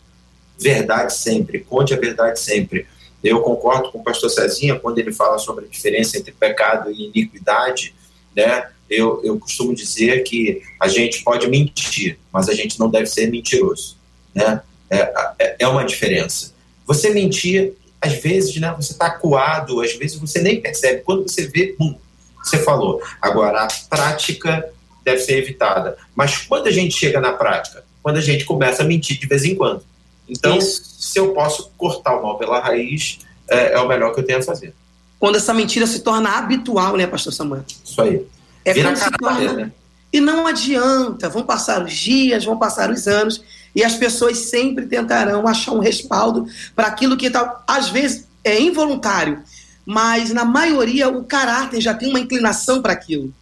verdade 0.58 1.12
sempre, 1.12 1.60
conte 1.60 1.92
a 1.92 1.98
verdade 1.98 2.40
sempre. 2.40 2.86
Eu 3.22 3.40
concordo 3.40 3.90
com 3.90 3.98
o 3.98 4.04
pastor 4.04 4.30
Cezinha 4.30 4.78
quando 4.78 4.98
ele 4.98 5.12
fala 5.12 5.38
sobre 5.38 5.64
a 5.66 5.68
diferença 5.68 6.16
entre 6.16 6.32
pecado 6.32 6.90
e 6.90 7.08
iniquidade, 7.08 7.94
né? 8.34 8.70
Eu, 8.88 9.20
eu 9.24 9.38
costumo 9.38 9.74
dizer 9.74 10.22
que 10.22 10.62
a 10.80 10.88
gente 10.88 11.22
pode 11.22 11.48
mentir, 11.48 12.18
mas 12.32 12.48
a 12.48 12.54
gente 12.54 12.78
não 12.78 12.88
deve 12.88 13.06
ser 13.06 13.30
mentiroso, 13.30 13.96
né? 14.34 14.62
É, 14.88 15.12
é, 15.38 15.56
é 15.60 15.68
uma 15.68 15.84
diferença. 15.84 16.54
Você 16.86 17.10
mentir, 17.10 17.72
às 18.00 18.12
vezes, 18.14 18.56
né? 18.56 18.72
Você 18.76 18.92
está 18.92 19.06
acuado, 19.06 19.80
às 19.80 19.94
vezes 19.94 20.16
você 20.16 20.40
nem 20.40 20.60
percebe. 20.60 21.02
Quando 21.02 21.22
você 21.28 21.48
vê, 21.48 21.74
hum, 21.80 21.96
você 22.42 22.58
falou. 22.58 23.02
Agora, 23.20 23.64
a 23.64 23.68
prática 23.88 24.70
deve 25.04 25.18
ser 25.18 25.38
evitada. 25.38 25.96
Mas 26.14 26.38
quando 26.38 26.68
a 26.68 26.70
gente 26.70 26.94
chega 26.96 27.20
na 27.20 27.32
prática? 27.32 27.84
Quando 28.02 28.18
a 28.18 28.20
gente 28.20 28.44
começa 28.44 28.82
a 28.82 28.86
mentir 28.86 29.18
de 29.18 29.26
vez 29.26 29.44
em 29.44 29.56
quando. 29.56 29.82
Então, 30.28 30.58
Isso. 30.58 30.82
se 30.98 31.18
eu 31.18 31.32
posso 31.32 31.70
cortar 31.76 32.16
o 32.18 32.22
mal 32.22 32.38
pela 32.38 32.60
raiz, 32.60 33.18
é, 33.48 33.72
é, 33.72 33.78
o 33.80 33.88
melhor 33.88 34.12
que 34.12 34.20
eu 34.20 34.24
tenho 34.24 34.38
a 34.38 34.42
fazer. 34.42 34.74
Quando 35.18 35.36
essa 35.36 35.54
mentira 35.54 35.86
se 35.86 36.00
torna 36.00 36.36
habitual, 36.36 36.96
né, 36.96 37.06
pastor 37.06 37.32
Samuel? 37.32 37.64
Isso 37.84 38.00
aí. 38.02 38.26
É 38.66 38.72
Vira 38.72 38.88
quando 38.88 38.98
se 38.98 39.10
torna... 39.12 39.52
né? 39.52 39.72
E 40.12 40.20
não 40.20 40.46
adianta, 40.46 41.28
vão 41.28 41.44
passar 41.44 41.84
os 41.84 41.92
dias, 41.92 42.44
vão 42.44 42.58
passar 42.58 42.90
os 42.90 43.06
anos, 43.06 43.42
e 43.74 43.84
as 43.84 43.94
pessoas 43.94 44.38
sempre 44.38 44.86
tentarão 44.86 45.46
achar 45.46 45.72
um 45.72 45.78
respaldo 45.78 46.46
para 46.74 46.88
aquilo 46.88 47.16
que 47.16 47.30
tá, 47.30 47.62
às 47.66 47.90
vezes 47.90 48.26
é 48.42 48.60
involuntário, 48.60 49.42
mas 49.84 50.30
na 50.30 50.44
maioria 50.44 51.08
o 51.08 51.24
caráter 51.24 51.80
já 51.80 51.94
tem 51.94 52.08
uma 52.08 52.18
inclinação 52.18 52.82
para 52.82 52.92
aquilo. 52.92 53.32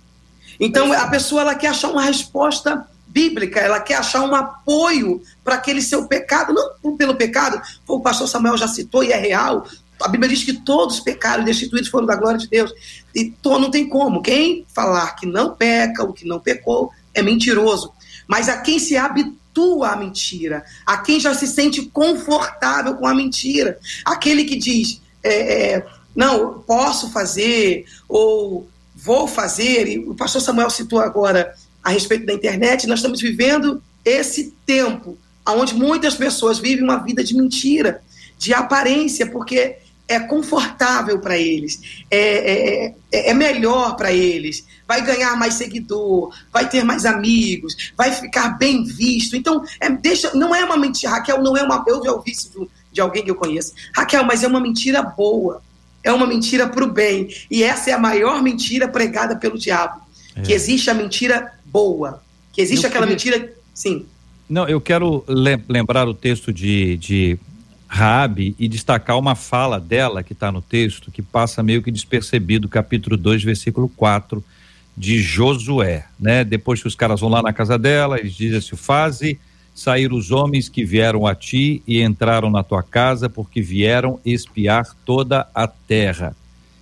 Então 0.61 0.93
a 0.93 1.09
pessoa 1.09 1.41
ela 1.41 1.55
quer 1.55 1.69
achar 1.69 1.91
uma 1.91 2.03
resposta 2.03 2.87
bíblica, 3.07 3.61
ela 3.61 3.81
quer 3.81 3.95
achar 3.95 4.23
um 4.23 4.35
apoio 4.35 5.23
para 5.43 5.55
aquele 5.55 5.81
seu 5.81 6.07
pecado, 6.07 6.53
não 6.83 6.97
pelo 6.97 7.15
pecado, 7.15 7.63
o 7.87 8.01
pastor 8.01 8.29
Samuel 8.29 8.59
já 8.59 8.69
citou 8.69 9.05
e 9.05 9.13
é 9.13 9.17
real. 9.17 9.67
A 10.01 10.09
Bíblia 10.09 10.29
diz 10.29 10.45
que 10.45 10.53
todos 10.53 11.01
pecaram 11.01 11.43
e 11.43 11.47
destituídos 11.47 11.89
foram 11.89 12.07
da 12.07 12.17
glória 12.17 12.39
de 12.39 12.49
Deus. 12.49 12.73
E 13.15 13.33
não 13.45 13.71
tem 13.71 13.89
como. 13.89 14.23
Quem 14.23 14.67
falar 14.75 15.15
que 15.17 15.27
não 15.27 15.55
peca, 15.55 16.05
o 16.05 16.13
que 16.13 16.27
não 16.27 16.41
pecou, 16.41 16.91
é 17.15 17.23
mentiroso. 17.23 17.93
Mas 18.27 18.49
a 18.49 18.59
quem 18.59 18.79
se 18.79 18.97
habitua 18.97 19.91
à 19.91 19.97
mentira, 19.97 20.65
a 20.85 20.99
quem 20.99 21.21
já 21.21 21.35
se 21.35 21.47
sente 21.47 21.83
confortável 21.83 22.95
com 22.97 23.07
a 23.07 23.15
mentira, 23.15 23.79
aquele 24.05 24.45
que 24.45 24.57
diz, 24.57 25.01
é, 25.23 25.75
é, 25.75 25.87
não, 26.15 26.61
posso 26.61 27.11
fazer, 27.11 27.87
ou 28.09 28.69
vou 28.95 29.27
fazer, 29.27 29.89
e 29.89 29.99
o 29.99 30.15
pastor 30.15 30.41
Samuel 30.41 30.71
citou 30.71 31.01
agora 31.01 31.55
a 31.83 31.91
respeito 31.91 32.27
da 32.27 32.33
internet, 32.33 32.87
nós 32.87 33.01
estamos 33.01 33.21
vivendo 33.21 33.83
esse 34.05 34.55
tempo 34.65 35.19
onde 35.47 35.75
muitas 35.75 36.15
pessoas 36.15 36.59
vivem 36.59 36.83
uma 36.83 36.97
vida 36.97 37.23
de 37.23 37.35
mentira, 37.35 38.03
de 38.39 38.55
aparência, 38.55 39.27
porque 39.27 39.79
é 40.07 40.21
confortável 40.21 41.19
para 41.19 41.39
eles, 41.39 42.05
é, 42.11 42.19
é, 42.19 42.95
é, 43.11 43.31
é 43.31 43.35
melhor 43.35 43.97
para 43.97 44.13
eles, 44.13 44.67
vai 44.87 45.03
ganhar 45.03 45.37
mais 45.37 45.55
seguidor, 45.55 46.35
vai 46.53 46.69
ter 46.69 46.85
mais 46.85 47.07
amigos, 47.07 47.93
vai 47.97 48.13
ficar 48.13 48.59
bem 48.59 48.85
visto. 48.85 49.35
Então, 49.35 49.65
é, 49.81 49.89
deixa, 49.91 50.35
não 50.35 50.55
é 50.55 50.65
uma 50.65 50.77
mentira, 50.77 51.13
Raquel, 51.13 51.43
não 51.43 51.57
é 51.57 51.63
uma. 51.63 51.83
Eu 51.87 52.05
já 52.05 52.13
ouvi 52.13 52.33
isso 52.33 52.51
de, 52.51 52.69
de 52.93 53.01
alguém 53.01 53.25
que 53.25 53.31
eu 53.31 53.35
conheço. 53.35 53.73
Raquel, 53.97 54.25
mas 54.25 54.43
é 54.43 54.47
uma 54.47 54.61
mentira 54.61 55.03
boa, 55.03 55.63
é 56.03 56.13
uma 56.13 56.27
mentira 56.27 56.69
para 56.69 56.85
o 56.85 56.91
bem. 56.91 57.29
E 57.51 57.63
essa 57.63 57.91
é 57.91 57.93
a 57.95 57.99
maior 57.99 58.43
mentira 58.43 58.87
pregada 58.87 59.37
pelo 59.37 59.59
diabo. 59.59 60.03
É. 60.37 60.43
Que 60.43 60.53
existe 60.53 60.91
a 60.91 60.95
mentira 60.95 61.53
boa. 61.65 62.23
Que 62.53 62.61
existe 62.61 62.85
eu 62.85 62.91
aquela 62.91 63.07
queria... 63.07 63.39
mentira. 63.39 63.55
Sim. 63.73 64.07
Não, 64.49 64.69
eu 64.69 64.81
quero 64.81 65.25
lembrar 65.27 66.07
o 66.07 66.13
texto 66.13 66.53
de, 66.53 66.99
de 66.99 67.39
Raabe 67.95 68.57
e 68.59 68.67
destacar 68.67 69.19
uma 69.19 69.35
fala 69.35 69.79
dela 69.79 70.23
que 70.23 70.33
está 70.33 70.51
no 70.51 70.61
texto, 70.61 71.11
que 71.11 71.23
passa 71.23 71.63
meio 71.63 71.83
que 71.83 71.91
despercebido, 71.91 72.69
capítulo 72.69 73.17
2, 73.17 73.45
versículo 73.45 73.89
4 73.89 74.43
de 74.97 75.23
Josué, 75.23 76.07
né? 76.19 76.43
Depois 76.43 76.83
que 76.83 76.89
os 76.89 76.95
caras 76.95 77.21
vão 77.21 77.31
lá 77.31 77.41
na 77.41 77.53
casa 77.53 77.79
dela, 77.79 78.19
eles 78.19 78.35
dizem 78.35 78.59
assim, 78.59 78.77
faze 78.77 79.39
sair 79.75 80.13
os 80.13 80.31
homens 80.31 80.69
que 80.69 80.85
vieram 80.85 81.27
a 81.27 81.35
ti 81.35 81.83
e 81.87 82.03
entraram 82.03 82.51
na 82.51 82.63
tua 82.63 82.83
casa, 82.83 83.29
porque 83.29 83.61
vieram 83.61 84.19
espiar 84.25 84.87
toda 85.05 85.49
a 85.55 85.67
terra. 85.67 86.37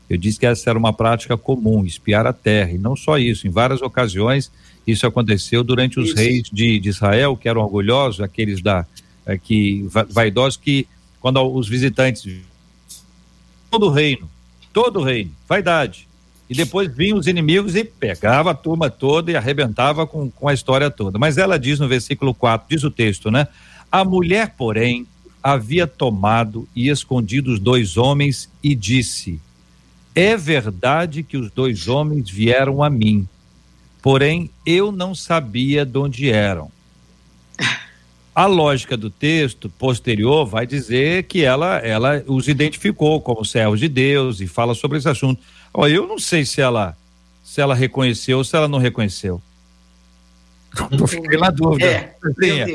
Eu 0.08 0.16
disse 0.16 0.38
que 0.38 0.46
essa 0.46 0.70
era 0.70 0.78
uma 0.78 0.92
prática 0.92 1.36
comum, 1.36 1.84
espiar 1.84 2.26
a 2.26 2.32
terra, 2.32 2.72
e 2.72 2.78
não 2.78 2.96
só 2.96 3.18
isso, 3.18 3.46
em 3.46 3.50
várias 3.50 3.82
ocasiões 3.82 4.50
isso 4.86 5.06
aconteceu 5.06 5.62
durante 5.62 6.00
os 6.00 6.08
Isso. 6.08 6.16
reis 6.16 6.42
de, 6.52 6.78
de, 6.78 6.88
Israel, 6.88 7.36
que 7.36 7.48
eram 7.48 7.60
orgulhosos, 7.60 8.20
aqueles 8.20 8.60
da 8.60 8.84
é, 9.24 9.38
que 9.38 9.86
vaidosos 10.10 10.56
que 10.56 10.86
quando 11.22 11.40
os 11.40 11.66
visitantes 11.66 12.42
todo 13.70 13.86
o 13.86 13.90
reino, 13.90 14.28
todo 14.72 15.00
o 15.00 15.02
reino, 15.02 15.30
vaidade. 15.48 16.06
E 16.50 16.54
depois 16.54 16.94
vinham 16.94 17.16
os 17.16 17.26
inimigos 17.26 17.74
e 17.74 17.82
pegava 17.82 18.50
a 18.50 18.54
turma 18.54 18.90
toda 18.90 19.30
e 19.30 19.36
arrebentava 19.36 20.06
com, 20.06 20.30
com 20.30 20.48
a 20.48 20.52
história 20.52 20.90
toda. 20.90 21.18
Mas 21.18 21.38
ela 21.38 21.58
diz 21.58 21.80
no 21.80 21.88
versículo 21.88 22.34
4, 22.34 22.66
diz 22.68 22.84
o 22.84 22.90
texto, 22.90 23.30
né? 23.30 23.48
A 23.90 24.04
mulher, 24.04 24.54
porém, 24.58 25.06
havia 25.42 25.86
tomado 25.86 26.68
e 26.76 26.90
escondido 26.90 27.52
os 27.52 27.58
dois 27.58 27.96
homens 27.96 28.50
e 28.62 28.74
disse: 28.74 29.40
É 30.14 30.36
verdade 30.36 31.22
que 31.22 31.38
os 31.38 31.50
dois 31.50 31.88
homens 31.88 32.28
vieram 32.28 32.82
a 32.82 32.90
mim 32.90 33.26
porém 34.02 34.50
eu 34.66 34.90
não 34.90 35.14
sabia 35.14 35.86
de 35.86 35.96
onde 35.96 36.28
eram. 36.28 36.70
A 38.34 38.46
lógica 38.46 38.96
do 38.96 39.10
texto 39.10 39.68
posterior 39.68 40.46
vai 40.46 40.66
dizer 40.66 41.24
que 41.24 41.44
ela, 41.44 41.78
ela 41.78 42.22
os 42.26 42.48
identificou 42.48 43.20
como 43.20 43.44
servos 43.44 43.78
de 43.78 43.88
Deus 43.88 44.40
e 44.40 44.46
fala 44.46 44.74
sobre 44.74 44.98
esse 44.98 45.08
assunto. 45.08 45.42
Ó, 45.72 45.86
eu 45.86 46.06
não 46.06 46.18
sei 46.18 46.44
se 46.44 46.60
ela 46.60 46.96
se 47.44 47.60
ela 47.60 47.74
reconheceu 47.74 48.38
ou 48.38 48.44
se 48.44 48.56
ela 48.56 48.68
não 48.68 48.78
reconheceu. 48.78 49.42
Eu 50.90 51.06
fiquei 51.06 51.38
na 51.38 51.50
dúvida. 51.50 51.84
É, 51.84 52.14
Cezinha, 52.22 52.66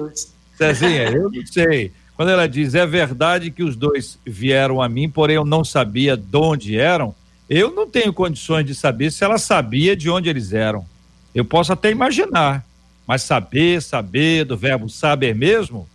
Cezinha, 0.55 1.03
eu 1.09 1.31
não 1.31 1.45
sei. 1.47 1.91
Quando 2.15 2.29
ela 2.29 2.47
diz, 2.47 2.75
é 2.75 2.85
verdade 2.85 3.49
que 3.49 3.63
os 3.63 3.75
dois 3.75 4.19
vieram 4.23 4.81
a 4.81 4.87
mim, 4.87 5.09
porém 5.09 5.35
eu 5.35 5.45
não 5.45 5.63
sabia 5.63 6.15
de 6.15 6.37
onde 6.37 6.77
eram, 6.77 7.15
eu 7.49 7.71
não 7.71 7.87
tenho 7.87 8.11
condições 8.11 8.65
de 8.65 8.75
saber 8.75 9.11
se 9.11 9.23
ela 9.23 9.37
sabia 9.37 9.95
de 9.95 10.09
onde 10.09 10.29
eles 10.29 10.53
eram. 10.53 10.85
Eu 11.33 11.45
posso 11.45 11.73
até 11.73 11.89
imaginar, 11.89 12.65
mas 13.07 13.21
saber, 13.21 13.81
saber, 13.81 14.43
do 14.43 14.57
verbo 14.57 14.89
saber 14.89 15.33
mesmo? 15.33 15.87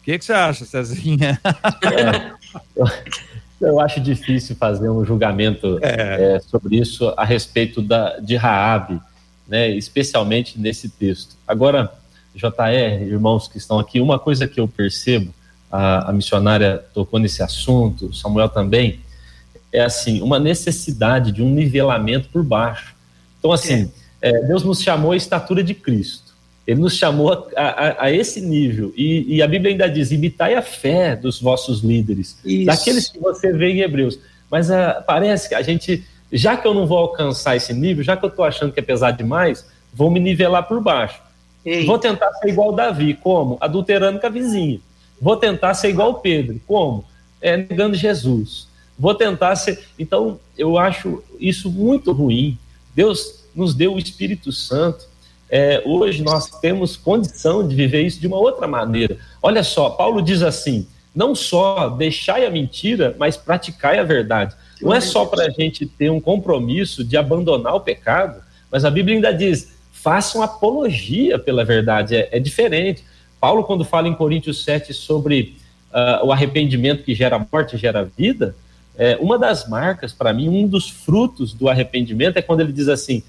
O 0.00 0.04
que, 0.04 0.18
que 0.18 0.24
você 0.24 0.32
acha, 0.32 0.64
Cezinha? 0.64 1.40
É, 1.44 2.32
eu, 2.76 3.68
eu, 3.68 3.80
acho 3.80 4.00
difícil 4.00 4.56
fazer 4.56 4.90
um 4.90 5.04
julgamento 5.04 5.78
é. 5.80 6.36
É, 6.36 6.40
sobre 6.40 6.76
isso 6.76 7.12
a 7.16 7.24
respeito 7.24 7.80
da, 7.80 8.18
de 8.18 8.34
Raabe, 8.34 9.00
né, 9.46 9.70
especialmente 9.70 10.58
nesse 10.58 10.88
texto. 10.88 11.36
Agora, 11.46 11.92
JR, 12.34 13.02
irmãos 13.02 13.48
que 13.48 13.58
estão 13.58 13.78
aqui, 13.78 14.00
uma 14.00 14.18
coisa 14.18 14.48
que 14.48 14.60
eu 14.60 14.66
percebo, 14.66 15.32
a, 15.70 16.10
a 16.10 16.12
missionária 16.12 16.84
tocou 16.92 17.18
nesse 17.18 17.42
assunto, 17.42 18.12
Samuel 18.14 18.48
também, 18.48 19.00
é 19.72 19.82
assim, 19.82 20.20
uma 20.22 20.38
necessidade 20.38 21.32
de 21.32 21.42
um 21.42 21.50
nivelamento 21.50 22.28
por 22.28 22.42
baixo. 22.42 22.94
Então, 23.38 23.52
assim, 23.52 23.90
é. 24.20 24.42
Deus 24.42 24.64
nos 24.64 24.82
chamou 24.82 25.12
à 25.12 25.16
estatura 25.16 25.62
de 25.62 25.74
Cristo. 25.74 26.34
Ele 26.66 26.80
nos 26.80 26.96
chamou 26.96 27.32
a, 27.32 27.62
a, 27.62 28.04
a 28.06 28.12
esse 28.12 28.40
nível. 28.40 28.92
E, 28.96 29.36
e, 29.36 29.42
a 29.42 29.46
Bíblia 29.46 29.70
ainda 29.70 29.88
diz: 29.88 30.10
imitai 30.10 30.54
a 30.54 30.62
fé 30.62 31.14
dos 31.14 31.40
vossos 31.40 31.80
líderes, 31.80 32.36
Isso. 32.44 32.66
daqueles 32.66 33.08
que 33.08 33.18
você 33.20 33.52
vê 33.52 33.70
em 33.70 33.80
Hebreus. 33.80 34.18
Mas 34.50 34.68
uh, 34.68 35.02
parece 35.06 35.48
que 35.48 35.54
a 35.54 35.62
gente, 35.62 36.04
já 36.32 36.56
que 36.56 36.66
eu 36.66 36.74
não 36.74 36.86
vou 36.86 36.98
alcançar 36.98 37.54
esse 37.54 37.72
nível, 37.72 38.02
já 38.02 38.16
que 38.16 38.24
eu 38.24 38.28
estou 38.28 38.44
achando 38.44 38.72
que 38.72 38.80
é 38.80 38.82
pesado 38.82 39.16
demais, 39.16 39.64
vou 39.94 40.10
me 40.10 40.18
nivelar 40.18 40.66
por 40.66 40.80
baixo. 40.80 41.20
Eita. 41.64 41.86
Vou 41.86 41.98
tentar 41.98 42.32
ser 42.34 42.48
igual 42.48 42.72
Davi. 42.72 43.14
Como? 43.14 43.58
Adulterando 43.60 44.20
com 44.20 44.26
a 44.26 44.30
vizinha. 44.30 44.80
Vou 45.20 45.36
tentar 45.36 45.74
ser 45.74 45.88
igual 45.88 46.14
Pedro. 46.20 46.60
Como? 46.66 47.04
É, 47.40 47.56
negando 47.56 47.96
Jesus. 47.96 48.68
Vou 48.98 49.14
tentar 49.14 49.54
ser. 49.56 49.84
Então, 49.98 50.38
eu 50.58 50.78
acho 50.78 51.22
isso 51.38 51.70
muito 51.70 52.12
ruim. 52.12 52.58
Deus 52.94 53.45
nos 53.56 53.74
deu 53.74 53.94
o 53.94 53.98
Espírito 53.98 54.52
Santo. 54.52 55.06
É, 55.48 55.82
hoje 55.84 56.22
nós 56.22 56.50
temos 56.60 56.96
condição 56.96 57.66
de 57.66 57.74
viver 57.74 58.02
isso 58.02 58.20
de 58.20 58.26
uma 58.26 58.36
outra 58.36 58.66
maneira. 58.66 59.16
Olha 59.42 59.62
só, 59.62 59.90
Paulo 59.90 60.20
diz 60.20 60.42
assim: 60.42 60.86
não 61.14 61.34
só 61.34 61.88
deixai 61.88 62.44
a 62.44 62.50
mentira, 62.50 63.16
mas 63.18 63.36
praticai 63.36 63.98
a 63.98 64.04
verdade. 64.04 64.54
Não 64.82 64.92
é 64.92 65.00
só 65.00 65.24
para 65.24 65.46
a 65.46 65.50
gente 65.50 65.86
ter 65.86 66.10
um 66.10 66.20
compromisso 66.20 67.02
de 67.02 67.16
abandonar 67.16 67.74
o 67.74 67.80
pecado, 67.80 68.42
mas 68.70 68.84
a 68.84 68.90
Bíblia 68.90 69.16
ainda 69.16 69.32
diz: 69.32 69.74
façam 69.90 70.42
apologia 70.42 71.38
pela 71.38 71.64
verdade. 71.64 72.14
É, 72.14 72.28
é 72.32 72.38
diferente. 72.38 73.02
Paulo, 73.40 73.64
quando 73.64 73.84
fala 73.84 74.08
em 74.08 74.14
Coríntios 74.14 74.64
7 74.64 74.92
sobre 74.92 75.56
uh, 75.92 76.26
o 76.26 76.32
arrependimento 76.32 77.02
que 77.02 77.14
gera 77.14 77.38
morte, 77.38 77.76
gera 77.76 78.04
vida, 78.04 78.54
é, 78.98 79.16
uma 79.20 79.38
das 79.38 79.68
marcas, 79.68 80.12
para 80.12 80.32
mim, 80.32 80.48
um 80.48 80.66
dos 80.66 80.88
frutos 80.88 81.52
do 81.52 81.68
arrependimento 81.68 82.38
é 82.38 82.42
quando 82.42 82.60
ele 82.60 82.72
diz 82.72 82.88
assim: 82.88 83.22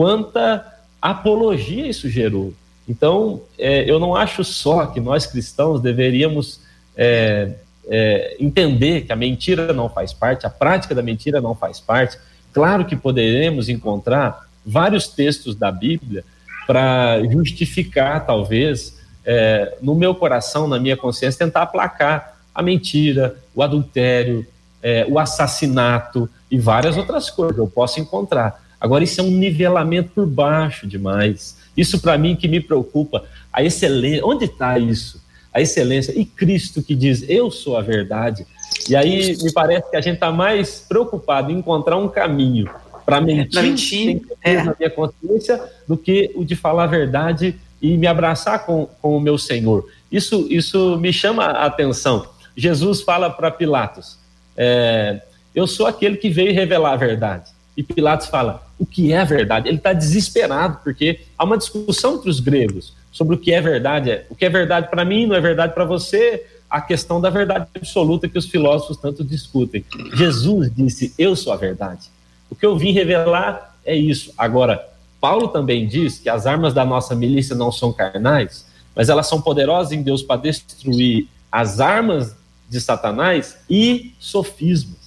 quanta 0.00 0.64
apologia 1.02 1.86
isso 1.86 2.08
gerou. 2.08 2.54
Então, 2.88 3.42
é, 3.58 3.84
eu 3.84 4.00
não 4.00 4.16
acho 4.16 4.42
só 4.42 4.86
que 4.86 4.98
nós 4.98 5.26
cristãos 5.26 5.78
deveríamos 5.82 6.62
é, 6.96 7.52
é, 7.86 8.34
entender 8.40 9.02
que 9.02 9.12
a 9.12 9.16
mentira 9.16 9.74
não 9.74 9.90
faz 9.90 10.14
parte, 10.14 10.46
a 10.46 10.50
prática 10.50 10.94
da 10.94 11.02
mentira 11.02 11.38
não 11.38 11.54
faz 11.54 11.80
parte. 11.80 12.16
Claro 12.50 12.86
que 12.86 12.96
poderemos 12.96 13.68
encontrar 13.68 14.48
vários 14.64 15.06
textos 15.06 15.54
da 15.54 15.70
Bíblia 15.70 16.24
para 16.66 17.22
justificar, 17.30 18.24
talvez, 18.24 18.98
é, 19.22 19.76
no 19.82 19.94
meu 19.94 20.14
coração, 20.14 20.66
na 20.66 20.78
minha 20.78 20.96
consciência, 20.96 21.44
tentar 21.44 21.60
aplacar 21.60 22.38
a 22.54 22.62
mentira, 22.62 23.36
o 23.54 23.62
adultério, 23.62 24.46
é, 24.82 25.04
o 25.06 25.18
assassinato 25.18 26.26
e 26.50 26.58
várias 26.58 26.96
outras 26.96 27.28
coisas 27.28 27.58
eu 27.58 27.66
posso 27.66 28.00
encontrar. 28.00 28.69
Agora, 28.80 29.04
isso 29.04 29.20
é 29.20 29.24
um 29.24 29.30
nivelamento 29.30 30.10
por 30.14 30.26
baixo 30.26 30.86
demais. 30.86 31.58
Isso, 31.76 32.00
para 32.00 32.16
mim, 32.16 32.34
que 32.34 32.48
me 32.48 32.60
preocupa. 32.60 33.24
A 33.52 33.62
excelência, 33.62 34.24
onde 34.24 34.46
está 34.46 34.78
isso? 34.78 35.22
A 35.52 35.60
excelência. 35.60 36.18
E 36.18 36.24
Cristo 36.24 36.82
que 36.82 36.94
diz, 36.94 37.24
eu 37.28 37.50
sou 37.50 37.76
a 37.76 37.82
verdade. 37.82 38.46
E 38.88 38.96
aí, 38.96 39.36
me 39.42 39.52
parece 39.52 39.90
que 39.90 39.96
a 39.96 40.00
gente 40.00 40.14
está 40.14 40.32
mais 40.32 40.84
preocupado 40.88 41.52
em 41.52 41.58
encontrar 41.58 41.96
um 41.96 42.08
caminho 42.08 42.70
para 43.04 43.20
mentir, 43.20 43.62
mentir 43.62 44.22
é. 44.42 44.62
na 44.62 44.74
minha 44.78 44.90
consciência 44.90 45.60
do 45.86 45.96
que 45.96 46.30
o 46.34 46.44
de 46.44 46.54
falar 46.54 46.84
a 46.84 46.86
verdade 46.86 47.56
e 47.82 47.96
me 47.96 48.06
abraçar 48.06 48.64
com, 48.64 48.86
com 49.02 49.16
o 49.16 49.20
meu 49.20 49.36
Senhor. 49.36 49.86
Isso, 50.10 50.46
isso 50.48 50.96
me 50.98 51.12
chama 51.12 51.44
a 51.44 51.66
atenção. 51.66 52.26
Jesus 52.56 53.00
fala 53.00 53.30
para 53.30 53.50
Pilatos: 53.50 54.18
é, 54.56 55.20
Eu 55.54 55.66
sou 55.66 55.86
aquele 55.86 56.16
que 56.16 56.28
veio 56.28 56.54
revelar 56.54 56.92
a 56.92 56.96
verdade. 56.96 57.50
E 57.76 57.82
Pilatos 57.82 58.26
fala: 58.26 58.66
O 58.78 58.86
que 58.86 59.12
é 59.12 59.24
verdade? 59.24 59.68
Ele 59.68 59.76
está 59.76 59.92
desesperado, 59.92 60.78
porque 60.82 61.20
há 61.36 61.44
uma 61.44 61.58
discussão 61.58 62.16
entre 62.16 62.30
os 62.30 62.40
gregos 62.40 62.94
sobre 63.12 63.34
o 63.34 63.38
que 63.38 63.52
é 63.52 63.60
verdade. 63.60 64.22
O 64.28 64.34
que 64.34 64.44
é 64.44 64.50
verdade 64.50 64.88
para 64.88 65.04
mim 65.04 65.26
não 65.26 65.36
é 65.36 65.40
verdade 65.40 65.74
para 65.74 65.84
você. 65.84 66.46
A 66.68 66.80
questão 66.80 67.20
da 67.20 67.30
verdade 67.30 67.66
absoluta 67.74 68.28
que 68.28 68.38
os 68.38 68.46
filósofos 68.46 68.96
tanto 68.96 69.24
discutem. 69.24 69.84
Jesus 70.14 70.72
disse: 70.74 71.14
Eu 71.18 71.34
sou 71.34 71.52
a 71.52 71.56
verdade. 71.56 72.08
O 72.50 72.54
que 72.54 72.66
eu 72.66 72.76
vim 72.76 72.92
revelar 72.92 73.76
é 73.84 73.94
isso. 73.94 74.32
Agora, 74.36 74.88
Paulo 75.20 75.48
também 75.48 75.86
diz 75.86 76.18
que 76.18 76.28
as 76.28 76.46
armas 76.46 76.72
da 76.72 76.84
nossa 76.84 77.14
milícia 77.14 77.54
não 77.54 77.70
são 77.70 77.92
carnais, 77.92 78.66
mas 78.94 79.08
elas 79.08 79.26
são 79.28 79.40
poderosas 79.40 79.92
em 79.92 80.02
Deus 80.02 80.22
para 80.22 80.40
destruir 80.40 81.28
as 81.50 81.80
armas 81.80 82.34
de 82.68 82.80
Satanás 82.80 83.58
e 83.68 84.14
sofismas. 84.18 84.99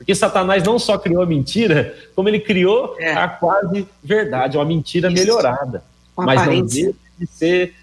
Porque 0.00 0.14
Satanás 0.14 0.62
não 0.62 0.78
só 0.78 0.96
criou 0.96 1.22
a 1.22 1.26
mentira, 1.26 1.94
como 2.16 2.26
ele 2.26 2.40
criou 2.40 2.96
é. 2.98 3.12
a 3.12 3.28
quase 3.28 3.86
verdade, 4.02 4.56
uma 4.56 4.64
mentira 4.64 5.12
Isso. 5.12 5.22
melhorada. 5.22 5.84
Uma 6.16 6.24
mas 6.24 6.40
aparência. 6.40 6.86
não 6.86 6.94
deixa 6.94 6.96
de 7.18 7.26
ser 7.26 7.74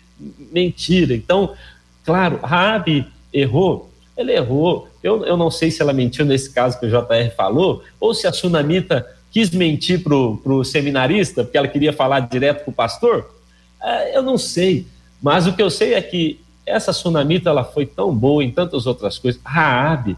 mentira. 0.52 1.14
Então, 1.14 1.54
claro, 2.04 2.40
Rabi 2.42 3.06
errou, 3.32 3.92
ele 4.18 4.34
errou. 4.34 4.90
Eu, 5.04 5.24
eu 5.26 5.38
não 5.38 5.52
sei 5.52 5.70
se 5.70 5.80
ela 5.80 5.94
mentiu 5.94 6.26
nesse 6.26 6.50
caso 6.50 6.80
que 6.80 6.88
o 6.88 6.90
JR 6.90 7.36
falou, 7.38 7.84
ou 8.00 8.16
se 8.16 8.26
a 8.26 8.34
Sunamita 8.34 9.06
quis 9.30 9.52
mentir 9.52 10.02
para 10.02 10.16
o 10.16 10.64
seminarista, 10.64 11.44
porque 11.44 11.56
ela 11.56 11.68
queria 11.68 11.94
falar 11.94 12.22
direto 12.22 12.66
com 12.66 12.72
o 12.72 12.74
pastor. 12.74 13.30
É, 13.80 14.18
eu 14.18 14.24
não 14.24 14.40
sei. 14.40 14.88
Mas 15.22 15.46
o 15.46 15.54
que 15.54 15.62
eu 15.62 15.70
sei 15.70 15.94
é 15.94 16.02
que 16.02 16.40
essa 16.66 16.92
Sunamita 16.92 17.52
ela 17.52 17.64
foi 17.64 17.86
tão 17.86 18.12
boa 18.12 18.44
em 18.44 18.50
tantas 18.50 18.88
outras 18.88 19.20
coisas. 19.20 19.40
Raabe, 19.46 20.18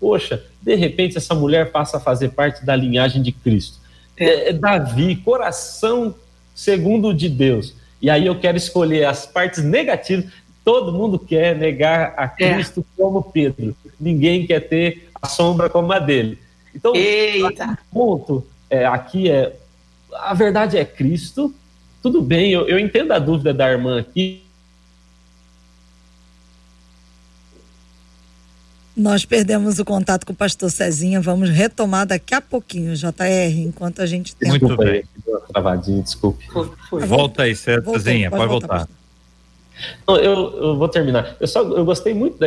poxa, 0.00 0.42
de 0.66 0.74
repente 0.74 1.16
essa 1.16 1.34
mulher 1.34 1.70
passa 1.70 1.96
a 1.96 2.00
fazer 2.00 2.30
parte 2.30 2.66
da 2.66 2.76
linhagem 2.76 3.22
de 3.22 3.32
Cristo. 3.32 3.78
É, 4.16 4.50
é 4.50 4.52
Davi, 4.52 5.16
coração 5.16 6.14
segundo 6.54 7.14
de 7.14 7.30
Deus. 7.30 7.74
E 8.02 8.10
aí 8.10 8.26
eu 8.26 8.38
quero 8.38 8.58
escolher 8.58 9.06
as 9.06 9.24
partes 9.24 9.64
negativas 9.64 10.30
Todo 10.66 10.92
mundo 10.92 11.16
quer 11.16 11.54
negar 11.54 12.12
a 12.16 12.24
é. 12.24 12.28
Cristo 12.54 12.80
é. 12.80 13.00
como 13.00 13.22
Pedro. 13.22 13.76
Ninguém 14.00 14.44
quer 14.48 14.58
ter 14.58 15.08
a 15.22 15.28
sombra 15.28 15.70
como 15.70 15.92
a 15.92 16.00
dele. 16.00 16.40
Então, 16.74 16.92
o 16.92 17.76
ponto 17.92 18.44
é, 18.68 18.84
aqui 18.84 19.30
é 19.30 19.54
a 20.12 20.34
verdade 20.34 20.76
é 20.76 20.84
Cristo. 20.84 21.54
Tudo 22.02 22.20
bem, 22.20 22.50
eu, 22.50 22.66
eu 22.66 22.80
entendo 22.80 23.12
a 23.12 23.20
dúvida 23.20 23.54
da 23.54 23.70
irmã 23.70 24.00
aqui. 24.00 24.42
Nós 28.96 29.26
perdemos 29.26 29.78
o 29.78 29.84
contato 29.84 30.24
com 30.24 30.32
o 30.32 30.36
pastor 30.36 30.70
Cezinha, 30.70 31.20
vamos 31.20 31.50
retomar 31.50 32.06
daqui 32.06 32.34
a 32.34 32.40
pouquinho, 32.40 32.94
JR, 32.94 33.58
enquanto 33.58 34.00
a 34.00 34.06
gente 34.06 34.34
tem. 34.34 34.48
Muito 34.48 34.74
bem, 34.76 35.04
travadinho, 35.52 36.02
desculpe. 36.02 36.46
Foi, 36.46 36.70
foi. 36.88 37.04
Volta 37.04 37.42
aí, 37.42 37.54
Cezinha, 37.54 38.30
pode, 38.30 38.40
pode 38.40 38.50
voltar. 38.50 38.78
voltar. 38.78 38.88
Eu, 40.08 40.62
eu, 40.62 40.76
vou 40.76 40.88
terminar. 40.88 41.36
Eu 41.38 41.46
só 41.46 41.62
eu 41.62 41.84
gostei 41.84 42.14
muito 42.14 42.38
da 42.38 42.46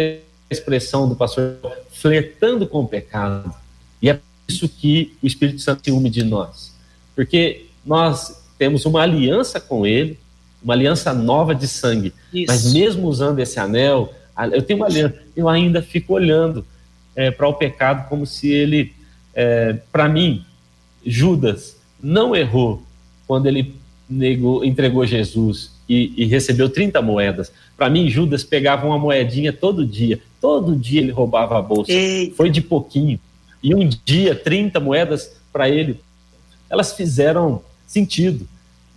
expressão 0.49 1.07
do 1.07 1.15
pastor 1.15 1.57
flertando 1.91 2.65
com 2.67 2.79
o 2.79 2.87
pecado. 2.87 3.53
E 4.01 4.09
é 4.09 4.19
isso 4.47 4.67
que 4.67 5.15
o 5.21 5.27
Espírito 5.27 5.61
Santo 5.61 5.83
ciúme 5.83 6.09
de 6.09 6.23
nós. 6.23 6.73
Porque 7.15 7.67
nós 7.85 8.43
temos 8.57 8.85
uma 8.85 9.01
aliança 9.01 9.59
com 9.59 9.85
ele, 9.85 10.17
uma 10.63 10.73
aliança 10.73 11.13
nova 11.13 11.53
de 11.53 11.67
sangue. 11.67 12.13
Isso. 12.33 12.45
Mas 12.47 12.73
mesmo 12.73 13.07
usando 13.07 13.39
esse 13.39 13.59
anel, 13.59 14.13
eu 14.51 14.61
tenho 14.61 14.79
uma 14.79 14.85
aliança, 14.85 15.15
eu 15.35 15.49
ainda 15.49 15.81
fico 15.81 16.13
olhando 16.13 16.65
é, 17.15 17.31
para 17.31 17.47
o 17.47 17.53
pecado 17.53 18.07
como 18.07 18.25
se 18.25 18.49
ele, 18.51 18.93
é, 19.33 19.77
para 19.91 20.07
mim, 20.07 20.43
Judas 21.05 21.77
não 22.01 22.35
errou 22.35 22.83
quando 23.27 23.47
ele 23.47 23.75
negou, 24.09 24.63
entregou 24.63 25.05
Jesus 25.05 25.71
e, 25.87 26.13
e 26.17 26.25
recebeu 26.25 26.69
30 26.69 27.01
moedas. 27.01 27.51
Para 27.77 27.89
mim, 27.89 28.09
Judas 28.09 28.43
pegava 28.43 28.85
uma 28.85 28.97
moedinha 28.97 29.53
todo 29.53 29.85
dia. 29.85 30.19
Todo 30.41 30.75
dia 30.75 31.01
ele 31.01 31.11
roubava 31.11 31.57
a 31.57 31.61
bolsa. 31.61 31.91
Eita. 31.91 32.35
Foi 32.35 32.49
de 32.49 32.61
pouquinho. 32.61 33.19
E 33.61 33.75
um 33.75 33.87
dia, 34.05 34.35
30 34.35 34.79
moedas 34.79 35.37
para 35.51 35.69
ele, 35.69 35.99
elas 36.69 36.93
fizeram 36.93 37.61
sentido. 37.85 38.47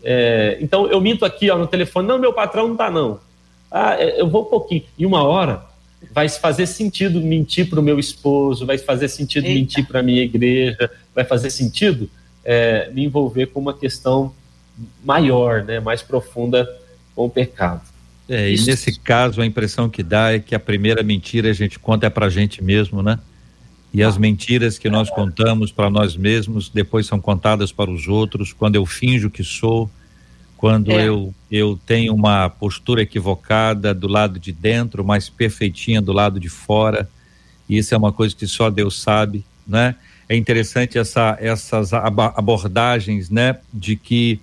É, 0.04 0.58
então, 0.60 0.86
eu 0.86 1.00
minto 1.00 1.24
aqui 1.24 1.50
ó, 1.50 1.58
no 1.58 1.66
telefone: 1.66 2.06
não, 2.06 2.18
meu 2.18 2.32
patrão 2.32 2.66
não 2.66 2.72
está, 2.72 2.90
não. 2.90 3.18
Ah, 3.72 3.96
é, 3.98 4.20
eu 4.20 4.28
vou 4.28 4.42
um 4.42 4.46
pouquinho. 4.46 4.82
E 4.98 5.06
uma 5.06 5.22
hora 5.22 5.64
vai 6.12 6.28
fazer 6.28 6.66
sentido 6.66 7.20
mentir 7.20 7.70
para 7.70 7.80
o 7.80 7.82
meu 7.82 7.98
esposo, 7.98 8.66
vai 8.66 8.76
fazer 8.76 9.08
sentido 9.08 9.46
Eita. 9.46 9.58
mentir 9.58 9.86
para 9.86 10.00
a 10.00 10.02
minha 10.02 10.22
igreja, 10.22 10.90
vai 11.14 11.24
fazer 11.24 11.50
sentido 11.50 12.10
é, 12.44 12.90
me 12.92 13.04
envolver 13.04 13.46
com 13.46 13.60
uma 13.60 13.72
questão 13.72 14.34
maior, 15.04 15.62
né, 15.62 15.80
mais 15.80 16.02
profunda 16.02 16.68
com 17.14 17.26
o 17.26 17.30
pecado. 17.30 17.82
É, 18.28 18.50
e 18.50 18.60
nesse 18.64 18.98
caso 18.98 19.40
a 19.40 19.46
impressão 19.46 19.88
que 19.88 20.02
dá 20.02 20.32
é 20.32 20.38
que 20.38 20.54
a 20.54 20.60
primeira 20.60 21.02
mentira 21.02 21.50
a 21.50 21.52
gente 21.52 21.78
conta 21.78 22.06
é 22.06 22.10
para 22.10 22.26
a 22.26 22.30
gente 22.30 22.62
mesmo, 22.62 23.02
né? 23.02 23.18
E 23.92 24.02
as 24.02 24.16
mentiras 24.16 24.78
que 24.78 24.88
nós 24.88 25.10
contamos 25.10 25.70
para 25.70 25.90
nós 25.90 26.16
mesmos 26.16 26.70
depois 26.70 27.06
são 27.06 27.20
contadas 27.20 27.70
para 27.70 27.90
os 27.90 28.08
outros. 28.08 28.52
Quando 28.52 28.76
eu 28.76 28.86
finjo 28.86 29.28
que 29.28 29.44
sou, 29.44 29.90
quando 30.62 30.92
é. 30.92 31.08
eu, 31.08 31.34
eu 31.50 31.76
tenho 31.84 32.14
uma 32.14 32.48
postura 32.48 33.02
equivocada 33.02 33.92
do 33.92 34.06
lado 34.06 34.38
de 34.38 34.52
dentro, 34.52 35.04
mais 35.04 35.28
perfeitinha 35.28 36.00
do 36.00 36.12
lado 36.12 36.38
de 36.38 36.48
fora. 36.48 37.10
E 37.68 37.78
isso 37.78 37.92
é 37.92 37.98
uma 37.98 38.12
coisa 38.12 38.32
que 38.32 38.46
só 38.46 38.70
Deus 38.70 39.02
sabe, 39.02 39.44
né? 39.66 39.96
É 40.28 40.36
interessante 40.36 40.96
essa, 40.98 41.36
essas 41.40 41.92
abordagens, 41.92 43.28
né? 43.28 43.58
De 43.74 43.96
que 43.96 44.38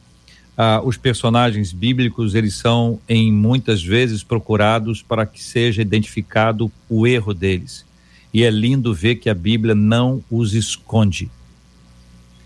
ah, 0.57 0.81
os 0.83 0.97
personagens 0.97 1.71
bíblicos 1.71 2.35
eles 2.35 2.55
são 2.55 2.99
em 3.07 3.31
muitas 3.31 3.81
vezes 3.81 4.21
procurados 4.21 5.01
para 5.01 5.25
que 5.25 5.41
seja 5.41 5.81
identificado 5.81 6.69
o 6.89 7.07
erro 7.07 7.33
deles 7.33 7.85
e 8.33 8.43
é 8.43 8.49
lindo 8.49 8.93
ver 8.93 9.15
que 9.15 9.29
a 9.29 9.33
Bíblia 9.33 9.73
não 9.73 10.21
os 10.29 10.53
esconde 10.53 11.31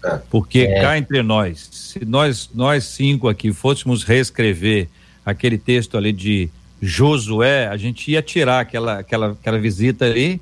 é. 0.03 0.19
porque 0.29 0.59
é. 0.59 0.81
cá 0.81 0.97
entre 0.97 1.21
nós 1.21 1.69
se 1.71 2.05
nós 2.05 2.49
nós 2.53 2.83
cinco 2.83 3.27
aqui 3.27 3.53
fôssemos 3.53 4.03
reescrever 4.03 4.87
aquele 5.25 5.57
texto 5.57 5.97
ali 5.97 6.11
de 6.11 6.49
Josué 6.81 7.67
a 7.67 7.77
gente 7.77 8.11
ia 8.11 8.21
tirar 8.21 8.61
aquela 8.61 8.99
aquela 8.99 9.31
aquela 9.31 9.59
visita 9.59 10.05
ali 10.05 10.41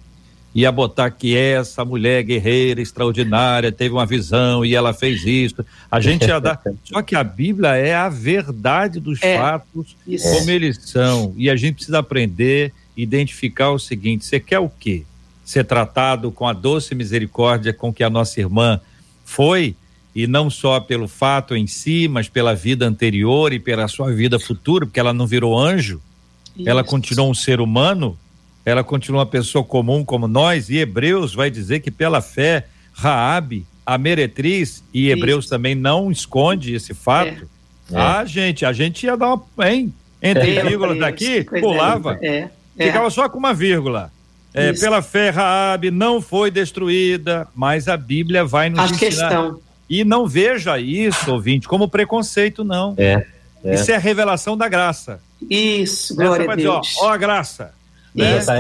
ia 0.54 0.72
botar 0.72 1.10
que 1.10 1.36
essa 1.36 1.84
mulher 1.86 2.24
guerreira 2.24 2.82
extraordinária 2.82 3.72
teve 3.72 3.94
uma 3.94 4.06
visão 4.06 4.66
e 4.66 4.76
ela 4.76 4.94
fez 4.94 5.26
isso. 5.26 5.66
A 5.90 6.00
gente 6.00 6.28
ia 6.28 6.40
dar. 6.40 6.62
Só 6.84 7.02
que 7.02 7.16
a 7.16 7.24
Bíblia 7.24 7.76
é 7.76 7.96
a 7.96 8.10
verdade 8.10 9.00
dos 9.00 9.22
é, 9.24 9.38
fatos 9.38 9.96
isso. 10.06 10.30
como 10.30 10.50
eles 10.50 10.78
são. 10.84 11.34
E 11.38 11.50
a 11.50 11.56
gente 11.56 11.76
precisa 11.76 12.00
aprender, 12.00 12.74
identificar 12.96 13.72
o 13.72 13.80
seguinte: 13.80 14.26
você 14.26 14.40
quer 14.40 14.60
o 14.60 14.70
quê? 14.70 15.04
Ser 15.46 15.64
tratado 15.64 16.32
com 16.32 16.48
a 16.48 16.54
doce 16.54 16.94
misericórdia 16.94 17.74
com 17.74 17.94
que 17.94 18.04
a 18.04 18.10
nossa 18.10 18.40
irmã 18.40 18.80
foi, 19.32 19.76
e 20.14 20.28
não 20.28 20.50
só 20.50 20.80
pelo 20.80 21.08
fato 21.08 21.56
em 21.56 21.66
si, 21.66 22.08
mas 22.08 22.28
pela 22.28 22.54
vida 22.54 22.86
anterior 22.86 23.54
e 23.54 23.60
pela 23.60 23.88
sua 23.88 24.12
vida 24.12 24.40
futura, 24.40 24.86
porque 24.86 25.00
ela 25.00 25.14
não 25.14 25.26
virou 25.26 25.58
anjo, 25.58 26.02
isso. 26.58 26.68
ela 26.68 26.84
continuou 26.84 27.30
um 27.30 27.34
ser 27.34 27.62
humano 27.62 28.18
ela 28.66 28.84
continua 28.84 29.22
uma 29.22 29.26
pessoa 29.26 29.64
comum 29.64 30.06
como 30.06 30.28
nós, 30.28 30.70
e 30.70 30.78
Hebreus 30.78 31.34
vai 31.34 31.50
dizer 31.50 31.80
que 31.80 31.90
pela 31.90 32.22
fé, 32.22 32.66
Raabe, 32.94 33.66
a 33.86 33.98
meretriz, 33.98 34.84
e 34.94 35.10
Hebreus 35.10 35.46
Isso. 35.46 35.50
também 35.50 35.74
não 35.74 36.12
esconde 36.12 36.74
esse 36.74 36.94
fato. 36.94 37.50
É. 37.92 37.98
Ah, 37.98 38.24
gente, 38.24 38.66
a 38.66 38.72
gente 38.72 39.06
ia 39.06 39.18
dar 39.18 39.34
uma, 39.34 39.46
hein? 39.70 39.94
Entre 40.22 40.56
é. 40.56 40.64
vírgulas 40.64 41.00
daqui, 41.00 41.44
pulava, 41.44 42.20
é. 42.22 42.50
é. 42.78 42.86
ficava 42.86 43.10
só 43.10 43.28
com 43.28 43.40
uma 43.40 43.54
vírgula. 43.54 44.12
É, 44.54 44.74
pela 44.74 45.02
fé, 45.02 45.30
Raabe 45.30 45.92
não 45.92 46.22
foi 46.22 46.52
destruída, 46.52 47.48
mas 47.56 47.88
a 47.88 47.96
Bíblia 47.96 48.44
vai 48.44 48.70
nos 48.70 48.80
a 48.80 48.86
ensinar. 48.86 49.00
Questão. 49.00 49.62
E 49.90 50.04
não 50.04 50.28
veja 50.28 50.80
isso, 50.80 51.32
ouvinte, 51.32 51.68
como 51.68 51.88
preconceito, 51.88 52.64
não. 52.64 52.94
É, 52.98 53.26
é. 53.64 53.76
Isso 53.76 53.92
é 53.92 53.96
a 53.96 54.00
revelação 54.00 54.58
da 54.58 54.68
graça. 54.68 55.20
Isso, 55.50 56.16
glória 56.16 56.50
a 56.50 56.56
Deus. 56.56 56.88
Dizer, 56.88 57.00
ó, 57.02 57.08
ó 57.08 57.10
a 57.10 57.18
graça. 57.18 57.74
Né? 58.14 58.40
JR, 58.40 58.52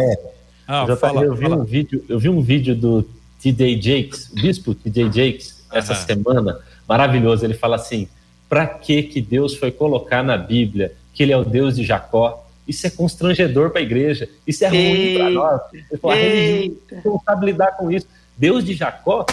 ah, 0.68 0.86
JR 0.86 0.96
fala, 0.98 1.24
eu, 1.24 1.36
vi 1.36 1.44
fala. 1.44 1.56
Um 1.58 1.64
vídeo, 1.64 2.06
eu 2.08 2.20
vi 2.20 2.30
um 2.30 2.42
vídeo 2.42 2.76
do 2.76 3.08
T.D. 3.42 3.82
Jakes, 3.82 4.30
o 4.30 4.36
bispo 4.36 4.76
T.D. 4.76 5.04
Jakes, 5.12 5.64
essa 5.72 5.96
semana, 5.96 6.60
maravilhoso. 6.88 7.46
Ele 7.46 7.54
fala 7.54 7.76
assim: 7.76 8.08
para 8.50 8.68
que 8.68 9.04
que 9.04 9.22
Deus 9.22 9.56
foi 9.56 9.72
colocar 9.72 10.24
na 10.24 10.38
Bíblia 10.38 10.94
que 11.14 11.24
ele 11.24 11.32
é 11.32 11.38
o 11.38 11.44
Deus 11.44 11.76
de 11.76 11.84
Jacó? 11.84 12.41
Isso 12.72 12.88
é 12.88 12.90
constrangedor 12.90 13.70
para 13.70 13.82
a 13.82 13.84
igreja, 13.84 14.30
isso 14.48 14.64
é 14.64 14.70
ruim 14.70 15.16
para 15.18 15.30
nós. 15.30 15.62
Ele 15.74 16.00
falou, 16.02 16.16
a 16.16 16.20
religião 16.20 17.02
não 17.04 17.22
sabe 17.26 17.46
lidar 17.48 17.74
com 17.74 17.92
isso. 17.92 18.08
Deus 18.38 18.64
de 18.64 18.74
Jacó? 18.74 19.26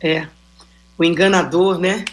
É, 0.00 0.28
o 0.96 1.02
enganador, 1.02 1.80
né? 1.80 2.04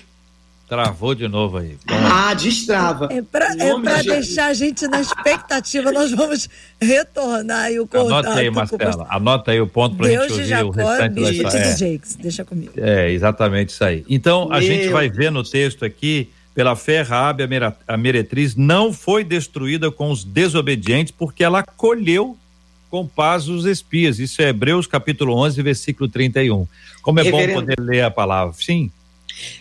Travou 0.68 1.14
de 1.14 1.28
novo 1.28 1.60
aí. 1.60 1.78
Ah, 1.88 2.34
destrava. 2.34 3.08
É 3.12 3.22
para 3.22 3.54
é 3.54 4.02
de 4.02 4.10
deixar 4.10 4.48
a 4.48 4.54
gente 4.56 4.88
na 4.88 5.00
expectativa, 5.00 5.92
nós 5.92 6.10
vamos 6.12 6.50
retornar 6.82 7.66
aí 7.66 7.80
o 7.80 7.86
contato. 7.86 8.26
Anota 8.26 8.40
aí, 8.40 8.50
Marcela. 8.50 9.08
Anota 9.08 9.52
aí 9.52 9.62
o 9.62 9.68
ponto 9.68 9.96
para 9.96 10.08
a 10.08 10.10
gente 10.10 10.32
ouvir 10.32 10.46
Jacó, 10.46 10.70
o 10.70 10.72
restante 10.72 11.22
da 11.22 11.32
história. 11.32 11.58
É. 11.60 11.78
Jakes, 11.78 12.16
deixa 12.16 12.44
comigo. 12.44 12.74
É, 12.78 13.12
exatamente 13.12 13.70
isso 13.70 13.84
aí. 13.84 14.04
Então, 14.10 14.52
a 14.52 14.58
Meu. 14.58 14.62
gente 14.64 14.90
vai 14.90 15.08
ver 15.08 15.32
no 15.32 15.44
texto 15.44 15.86
aqui, 15.86 16.32
pela 16.56 16.74
fé, 16.74 17.02
Raabe, 17.02 17.44
a 17.86 17.98
meretriz, 17.98 18.56
não 18.56 18.94
foi 18.94 19.26
destruída 19.26 19.92
com 19.92 20.10
os 20.10 20.24
desobedientes, 20.24 21.14
porque 21.16 21.44
ela 21.44 21.62
colheu 21.62 22.38
com 22.90 23.06
paz 23.06 23.50
os 23.50 23.66
espias. 23.66 24.20
Isso 24.20 24.42
é 24.42 24.48
Hebreus 24.48 24.88
capítulo 24.88 25.36
11, 25.36 25.62
versículo 25.62 26.10
31. 26.10 26.66
Como 27.02 27.20
é 27.20 27.24
Reverendo. 27.24 27.54
bom 27.54 27.60
poder 27.60 27.80
ler 27.82 28.06
a 28.06 28.10
palavra. 28.10 28.56
Sim. 28.58 28.90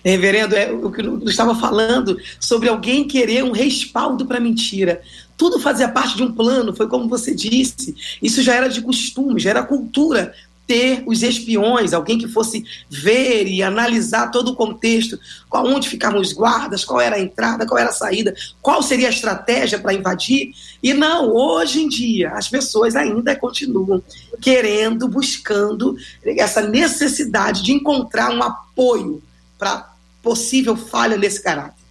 Reverendo, 0.05 0.55
é 0.55 0.70
o 0.70 0.88
que 0.88 1.01
eu 1.01 1.18
estava 1.24 1.53
falando 1.57 2.16
sobre 2.38 2.68
alguém 2.68 3.09
querer 3.09 3.42
um 3.42 3.51
respaldo 3.51 4.24
para 4.24 4.38
mentira. 4.38 5.03
Tudo 5.36 5.59
fazia 5.59 5.88
parte 5.88 6.16
de 6.16 6.22
um 6.22 6.32
plano, 6.32 6.76
foi 6.76 6.86
como 6.86 7.09
você 7.09 7.34
disse. 7.34 7.92
Isso 8.22 8.40
já 8.40 8.55
era 8.55 8.68
de 8.68 8.80
costume, 8.80 9.40
já 9.40 9.51
era 9.51 9.64
cultura 9.64 10.32
ter 10.66 11.02
os 11.06 11.22
espiões, 11.22 11.92
alguém 11.92 12.18
que 12.18 12.28
fosse 12.28 12.64
ver 12.88 13.46
e 13.46 13.62
analisar 13.62 14.30
todo 14.30 14.52
o 14.52 14.56
contexto, 14.56 15.18
qual 15.48 15.66
onde 15.66 15.88
ficavam 15.88 16.20
os 16.20 16.32
guardas, 16.32 16.84
qual 16.84 17.00
era 17.00 17.16
a 17.16 17.20
entrada, 17.20 17.66
qual 17.66 17.78
era 17.78 17.90
a 17.90 17.92
saída, 17.92 18.34
qual 18.62 18.82
seria 18.82 19.08
a 19.08 19.10
estratégia 19.10 19.78
para 19.78 19.94
invadir. 19.94 20.52
E 20.82 20.94
não, 20.94 21.30
hoje 21.30 21.82
em 21.82 21.88
dia 21.88 22.30
as 22.32 22.48
pessoas 22.48 22.96
ainda 22.96 23.36
continuam 23.36 24.02
querendo, 24.40 25.06
buscando 25.08 25.96
essa 26.24 26.62
necessidade 26.62 27.62
de 27.62 27.72
encontrar 27.72 28.30
um 28.30 28.42
apoio 28.42 29.22
para 29.58 29.92
possível 30.22 30.76
falha 30.76 31.16
nesse 31.16 31.42
caráter. 31.42 31.84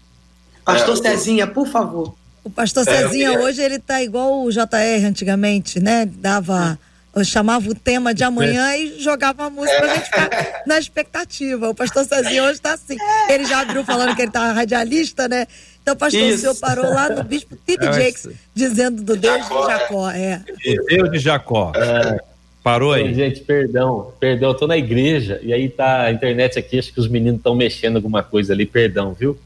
Pastor 0.65 0.97
é, 0.97 1.01
Cezinha, 1.01 1.45
por 1.45 1.67
favor. 1.67 2.15
O 2.43 2.49
pastor 2.49 2.88
é, 2.88 2.97
Cezinha 2.97 3.39
hoje 3.39 3.61
ele 3.61 3.80
tá 3.80 4.01
igual 4.01 4.43
o 4.43 4.51
JR 4.51 5.05
antigamente, 5.05 5.80
né? 5.80 6.05
Dava 6.05 6.80
eu 7.16 7.24
chamava 7.24 7.70
o 7.70 7.76
tema 7.76 8.14
de 8.14 8.24
amanhã 8.24 8.76
e 8.76 8.99
jogava 8.99 9.45
a 9.45 9.49
música 9.49 9.78
pra 9.78 9.95
gente 9.95 10.05
ficar 10.05 10.30
na 10.66 10.80
expectativa. 10.80 11.70
O 11.70 11.76
pastor 11.76 12.05
Cezinha 12.05 12.43
hoje 12.43 12.53
está 12.53 12.74
assim. 12.74 12.97
Ele 13.30 13.45
já 13.45 13.61
abriu 13.61 13.84
falando 13.84 14.16
que 14.16 14.24
ele 14.24 14.32
tá 14.32 14.51
radialista, 14.51 15.28
né? 15.28 15.45
Então, 15.82 15.95
pastor, 15.95 16.22
Isso. 16.22 16.36
o 16.36 16.39
senhor 16.39 16.55
parou 16.55 16.86
lá 16.86 17.09
no 17.09 17.24
bispo 17.24 17.57
é, 17.68 17.93
Jakes, 17.93 18.30
dizendo 18.55 19.03
do 19.03 19.16
Deus 19.16 19.43
Jacó, 19.43 19.61
de 19.61 19.72
Jacó. 19.74 20.09
É. 20.09 20.41
Deus 20.88 21.11
de 21.11 21.20
Jacó. 21.20 21.72
É. 21.76 22.20
Parou 22.64 22.93
aí. 22.93 23.14
Gente, 23.14 23.41
perdão, 23.41 24.11
perdão, 24.20 24.51
eu 24.51 24.55
tô 24.55 24.66
na 24.66 24.78
igreja 24.78 25.39
e 25.43 25.53
aí 25.53 25.70
tá 25.70 26.03
a 26.03 26.11
internet 26.11 26.57
aqui, 26.57 26.80
acho 26.80 26.93
que 26.93 26.99
os 26.99 27.09
meninos 27.09 27.39
estão 27.39 27.53
mexendo 27.53 27.97
alguma 27.97 28.24
coisa 28.24 28.53
ali, 28.53 28.66
perdão, 28.66 29.14
viu? 29.14 29.38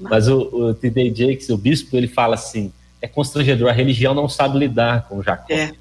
Mas 0.00 0.28
o, 0.28 0.38
o 0.38 0.74
T.D. 0.74 1.12
Jakes, 1.14 1.50
o 1.50 1.58
bispo, 1.58 1.96
ele 1.96 2.08
fala 2.08 2.34
assim, 2.34 2.72
é 3.02 3.06
constrangedor, 3.06 3.68
a 3.68 3.72
religião 3.72 4.14
não 4.14 4.28
sabe 4.28 4.58
lidar 4.58 5.06
com 5.08 5.22
Jacó. 5.22 5.52
É. 5.52 5.72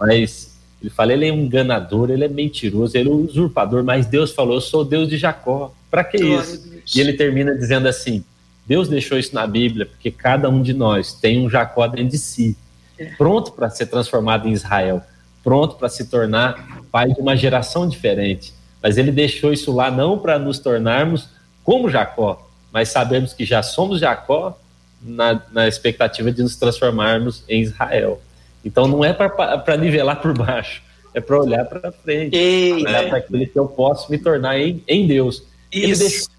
Mas 0.00 0.53
ele 0.84 0.90
fala, 0.90 1.12
ele 1.12 1.28
é 1.28 1.32
um 1.32 1.40
enganador, 1.40 2.10
ele 2.10 2.24
é 2.24 2.28
mentiroso, 2.28 2.96
ele 2.96 3.08
é 3.08 3.12
um 3.12 3.24
usurpador, 3.24 3.82
mas 3.82 4.06
Deus 4.06 4.32
falou, 4.32 4.54
eu 4.54 4.60
sou 4.60 4.84
Deus 4.84 5.08
de 5.08 5.16
Jacó. 5.16 5.74
Para 5.90 6.04
que 6.04 6.18
isso? 6.18 6.70
E 6.94 7.00
ele 7.00 7.14
termina 7.14 7.54
dizendo 7.54 7.88
assim, 7.88 8.24
Deus 8.66 8.88
deixou 8.88 9.18
isso 9.18 9.34
na 9.34 9.46
Bíblia 9.46 9.86
porque 9.86 10.10
cada 10.10 10.48
um 10.48 10.62
de 10.62 10.72
nós 10.72 11.12
tem 11.12 11.44
um 11.44 11.50
Jacó 11.50 11.86
dentro 11.86 12.08
de 12.08 12.18
si, 12.18 12.56
é. 12.98 13.06
pronto 13.16 13.52
para 13.52 13.70
ser 13.70 13.86
transformado 13.86 14.48
em 14.48 14.52
Israel 14.52 15.02
pronto 15.44 15.76
para 15.76 15.90
se 15.90 16.06
tornar 16.06 16.80
pai 16.90 17.12
de 17.12 17.20
uma 17.20 17.36
geração 17.36 17.86
diferente. 17.86 18.54
Mas 18.82 18.96
ele 18.96 19.12
deixou 19.12 19.52
isso 19.52 19.70
lá 19.72 19.90
não 19.90 20.18
para 20.18 20.38
nos 20.38 20.58
tornarmos 20.58 21.28
como 21.62 21.90
Jacó, 21.90 22.50
mas 22.72 22.88
sabemos 22.88 23.34
que 23.34 23.44
já 23.44 23.62
somos 23.62 24.00
Jacó 24.00 24.58
na, 25.00 25.40
na 25.52 25.68
expectativa 25.68 26.32
de 26.32 26.42
nos 26.42 26.56
transformarmos 26.56 27.44
em 27.48 27.60
Israel. 27.60 28.20
Então 28.64 28.86
não 28.86 29.04
é 29.04 29.12
para 29.12 29.76
nivelar 29.76 30.20
por 30.20 30.36
baixo, 30.36 30.82
é 31.12 31.20
para 31.20 31.38
olhar 31.38 31.64
para 31.64 31.92
frente, 31.92 32.36
olhar 32.72 33.08
para 33.08 33.18
aquilo 33.18 33.46
que 33.46 33.58
eu 33.58 33.66
posso 33.66 34.10
me 34.10 34.18
tornar 34.18 34.58
em, 34.58 34.82
em 34.88 35.06
Deus. 35.06 35.42
Isso. 35.70 35.84
Ele 35.84 35.96
deixou 35.96 36.34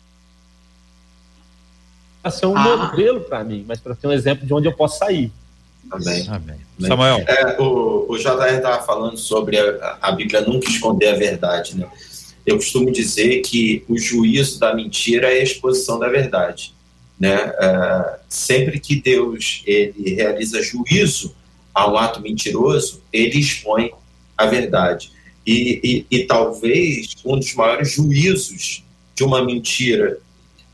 ser 2.32 2.45
um 2.47 2.57
ah. 2.57 2.78
modelo 2.78 3.21
para 3.21 3.43
mim, 3.43 3.63
mas 3.67 3.80
para 3.80 3.95
ter 3.95 4.07
um 4.07 4.11
exemplo 4.11 4.45
de 4.45 4.53
onde 4.53 4.67
eu 4.67 4.73
posso 4.73 4.97
sair. 4.97 5.32
Amém. 5.91 6.26
Amém. 6.28 6.59
Samuel. 6.80 7.23
É, 7.28 7.61
o, 7.61 8.07
o 8.09 8.17
JR 8.17 8.55
estava 8.55 8.82
falando 8.84 9.17
sobre 9.17 9.59
a, 9.59 9.97
a 10.01 10.11
Bíblia 10.11 10.41
nunca 10.41 10.67
esconder 10.67 11.09
a 11.09 11.15
verdade, 11.15 11.78
né? 11.78 11.88
Eu 12.45 12.57
costumo 12.57 12.91
dizer 12.91 13.41
que 13.41 13.84
o 13.88 13.97
juízo 13.97 14.59
da 14.59 14.73
mentira 14.73 15.34
é 15.34 15.39
a 15.39 15.43
exposição 15.43 15.97
da 15.97 16.07
verdade. 16.07 16.73
Né? 17.19 17.34
É, 17.34 18.19
sempre 18.30 18.80
que 18.80 19.01
Deus 19.01 19.63
ele 19.65 20.15
realiza 20.15 20.61
juízo 20.61 21.36
a 21.76 21.91
um 21.91 21.97
ato 21.97 22.21
mentiroso, 22.21 23.03
ele 23.11 23.38
expõe 23.38 23.91
a 24.38 24.45
verdade. 24.45 25.11
E, 25.45 26.05
e, 26.09 26.17
e, 26.17 26.26
talvez 26.26 27.15
um 27.23 27.38
dos 27.38 27.53
maiores 27.53 27.91
juízos 27.91 28.84
de 29.13 29.23
uma 29.23 29.43
mentira 29.43 30.17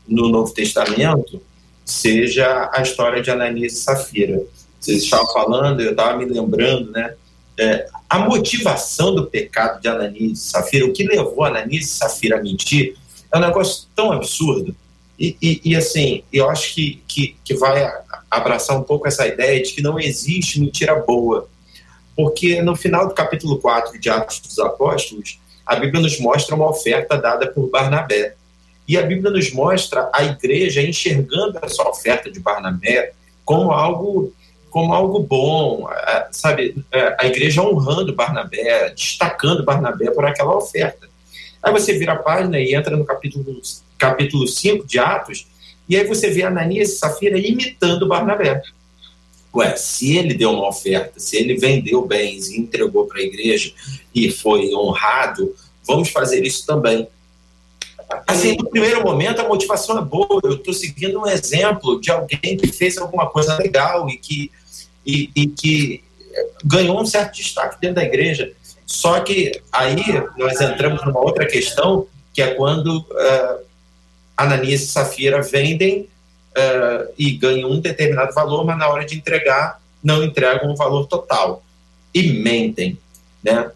no 0.08 0.28
Novo 0.28 0.54
Testamento 0.54 1.42
seja 1.84 2.70
a 2.72 2.80
história 2.80 3.20
de 3.20 3.30
Ananias 3.30 3.74
e 3.74 3.76
Safira. 3.76 4.42
Vocês 4.80 5.02
estavam 5.02 5.30
falando, 5.32 5.80
eu 5.80 5.90
estava 5.90 6.16
me 6.16 6.24
lembrando, 6.24 6.90
né? 6.90 7.14
É, 7.58 7.86
a 8.08 8.20
motivação 8.20 9.14
do 9.14 9.26
pecado 9.26 9.80
de 9.80 9.88
Ananias 9.88 10.38
e 10.38 10.42
Safira, 10.42 10.86
o 10.86 10.92
que 10.92 11.04
levou 11.04 11.44
Ananias 11.44 11.84
e 11.84 11.88
Safira 11.88 12.38
a 12.38 12.42
mentir, 12.42 12.96
é 13.30 13.36
um 13.36 13.40
negócio 13.40 13.88
tão 13.94 14.10
absurdo. 14.12 14.74
E, 15.18 15.36
e, 15.40 15.60
e, 15.64 15.76
assim, 15.76 16.22
eu 16.32 16.48
acho 16.48 16.74
que, 16.74 17.02
que, 17.06 17.36
que 17.44 17.54
vai 17.54 17.84
abraçar 18.32 18.78
um 18.78 18.82
pouco 18.82 19.06
essa 19.06 19.26
ideia 19.26 19.62
de 19.62 19.72
que 19.72 19.82
não 19.82 20.00
existe 20.00 20.58
mentira 20.58 20.94
boa. 20.94 21.46
Porque 22.16 22.62
no 22.62 22.74
final 22.74 23.06
do 23.06 23.14
capítulo 23.14 23.58
4 23.58 23.98
de 24.00 24.08
Atos 24.08 24.40
dos 24.40 24.58
Apóstolos, 24.58 25.38
a 25.66 25.76
Bíblia 25.76 26.02
nos 26.02 26.18
mostra 26.18 26.54
uma 26.54 26.68
oferta 26.68 27.16
dada 27.18 27.46
por 27.46 27.68
Barnabé. 27.68 28.34
E 28.88 28.96
a 28.96 29.02
Bíblia 29.02 29.30
nos 29.30 29.52
mostra 29.52 30.10
a 30.12 30.24
igreja 30.24 30.82
enxergando 30.82 31.58
essa 31.62 31.82
oferta 31.88 32.30
de 32.30 32.40
Barnabé 32.40 33.12
como 33.44 33.70
algo 33.70 34.32
como 34.70 34.94
algo 34.94 35.18
bom, 35.20 35.86
sabe? 36.30 36.82
A 37.18 37.26
igreja 37.26 37.60
honrando 37.60 38.14
Barnabé, 38.14 38.88
destacando 38.88 39.62
Barnabé 39.62 40.10
por 40.10 40.24
aquela 40.24 40.56
oferta. 40.56 41.06
Aí 41.62 41.70
você 41.70 41.92
vira 41.98 42.14
a 42.14 42.16
página 42.16 42.58
e 42.58 42.74
entra 42.74 42.96
no 42.96 43.04
capítulo, 43.04 43.60
capítulo 43.98 44.48
5 44.48 44.86
de 44.86 44.98
Atos, 44.98 45.46
e 45.88 45.96
aí 45.96 46.06
você 46.06 46.30
vê 46.30 46.42
Ananias 46.42 46.90
e 46.90 46.96
Safira 46.96 47.38
imitando 47.38 48.08
Barnabé. 48.08 48.62
Ué, 49.54 49.76
se 49.76 50.16
ele 50.16 50.34
deu 50.34 50.50
uma 50.50 50.68
oferta, 50.68 51.20
se 51.20 51.36
ele 51.36 51.56
vendeu 51.56 52.06
bens 52.06 52.48
e 52.48 52.58
entregou 52.58 53.06
para 53.06 53.18
a 53.18 53.22
igreja 53.22 53.72
e 54.14 54.30
foi 54.30 54.74
honrado, 54.74 55.54
vamos 55.86 56.08
fazer 56.08 56.42
isso 56.44 56.64
também. 56.66 57.06
Assim, 58.26 58.56
no 58.56 58.68
primeiro 58.68 59.02
momento, 59.02 59.40
a 59.40 59.48
motivação 59.48 59.98
é 59.98 60.02
boa. 60.02 60.40
Eu 60.42 60.54
estou 60.54 60.72
seguindo 60.72 61.20
um 61.20 61.26
exemplo 61.26 62.00
de 62.00 62.10
alguém 62.10 62.56
que 62.56 62.72
fez 62.72 62.96
alguma 62.96 63.28
coisa 63.28 63.56
legal 63.56 64.08
e 64.08 64.16
que 64.16 64.50
e, 65.04 65.30
e 65.34 65.46
que 65.46 66.02
ganhou 66.64 67.00
um 67.00 67.06
certo 67.06 67.34
destaque 67.34 67.80
dentro 67.80 67.96
da 67.96 68.04
igreja. 68.04 68.52
Só 68.86 69.20
que 69.20 69.60
aí 69.70 69.96
nós 70.36 70.60
entramos 70.60 71.04
numa 71.04 71.20
outra 71.20 71.46
questão, 71.46 72.06
que 72.32 72.42
é 72.42 72.54
quando 72.54 72.98
uh, 72.98 73.64
Ananias 74.36 74.82
e 74.82 74.86
Safira 74.86 75.42
vendem 75.42 76.08
uh, 76.56 77.12
e 77.18 77.32
ganham 77.32 77.70
um 77.70 77.80
determinado 77.80 78.32
valor, 78.34 78.64
mas 78.64 78.78
na 78.78 78.88
hora 78.88 79.04
de 79.04 79.16
entregar, 79.16 79.80
não 80.02 80.22
entregam 80.22 80.70
o 80.70 80.76
valor 80.76 81.06
total. 81.06 81.62
E 82.14 82.32
mentem, 82.32 82.98
né? 83.42 83.70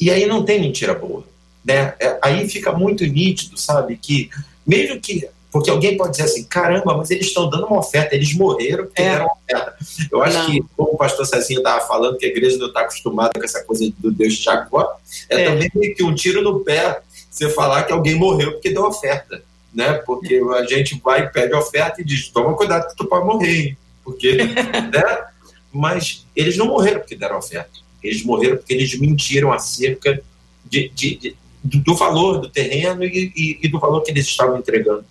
E 0.00 0.10
aí 0.10 0.26
não 0.26 0.44
tem 0.44 0.60
mentira 0.60 0.94
boa, 0.94 1.24
né? 1.64 1.94
É, 2.00 2.18
aí 2.22 2.48
fica 2.48 2.72
muito 2.72 3.04
nítido, 3.04 3.58
sabe, 3.58 3.96
que 3.96 4.30
mesmo 4.66 5.00
que 5.00 5.28
porque 5.52 5.68
alguém 5.68 5.98
pode 5.98 6.12
dizer 6.12 6.22
assim, 6.22 6.44
caramba, 6.44 6.96
mas 6.96 7.10
eles 7.10 7.26
estão 7.26 7.48
dando 7.48 7.66
uma 7.66 7.78
oferta, 7.78 8.14
eles 8.14 8.34
morreram 8.34 8.86
porque 8.86 9.02
é. 9.02 9.10
deram 9.10 9.26
uma 9.26 9.34
oferta. 9.34 9.76
Eu 10.10 10.22
acho 10.22 10.38
não. 10.38 10.46
que, 10.46 10.64
como 10.74 10.92
o 10.92 10.96
pastor 10.96 11.26
Cezinho 11.26 11.58
estava 11.58 11.86
falando, 11.86 12.16
que 12.16 12.24
a 12.24 12.28
igreja 12.30 12.56
não 12.56 12.68
está 12.68 12.80
acostumada 12.80 13.32
com 13.38 13.44
essa 13.44 13.62
coisa 13.62 13.92
do 13.98 14.10
Deus 14.10 14.32
de 14.32 14.42
Jacó, 14.42 14.98
é, 15.28 15.42
é. 15.42 15.44
também 15.44 15.94
que 15.94 16.02
um 16.02 16.14
tiro 16.14 16.40
no 16.40 16.60
pé 16.60 17.02
você 17.30 17.50
falar 17.50 17.82
que 17.82 17.92
alguém 17.92 18.14
morreu 18.14 18.52
porque 18.52 18.70
deu 18.70 18.84
oferta. 18.84 19.42
Né? 19.74 19.94
Porque 20.04 20.40
a 20.54 20.64
gente 20.64 21.00
vai 21.02 21.28
pede 21.30 21.54
oferta 21.54 22.00
e 22.00 22.04
diz, 22.04 22.28
toma 22.28 22.54
cuidado 22.54 22.88
que 22.88 22.96
tu 22.96 23.06
pode 23.06 23.24
morrer, 23.24 23.68
hein? 23.68 23.76
porque, 24.04 24.36
né? 24.44 25.24
Mas 25.72 26.26
eles 26.36 26.56
não 26.56 26.66
morreram 26.66 27.00
porque 27.00 27.16
deram 27.16 27.38
oferta. 27.38 27.70
Eles 28.02 28.22
morreram 28.24 28.56
porque 28.56 28.74
eles 28.74 28.98
mentiram 28.98 29.52
acerca 29.52 30.22
de, 30.64 30.88
de, 30.90 31.16
de 31.16 31.36
do 31.64 31.94
valor 31.94 32.38
do 32.40 32.48
terreno 32.48 33.04
e, 33.04 33.32
e, 33.36 33.58
e 33.62 33.68
do 33.68 33.78
valor 33.78 34.02
que 34.02 34.10
eles 34.10 34.26
estavam 34.26 34.58
entregando. 34.58 35.04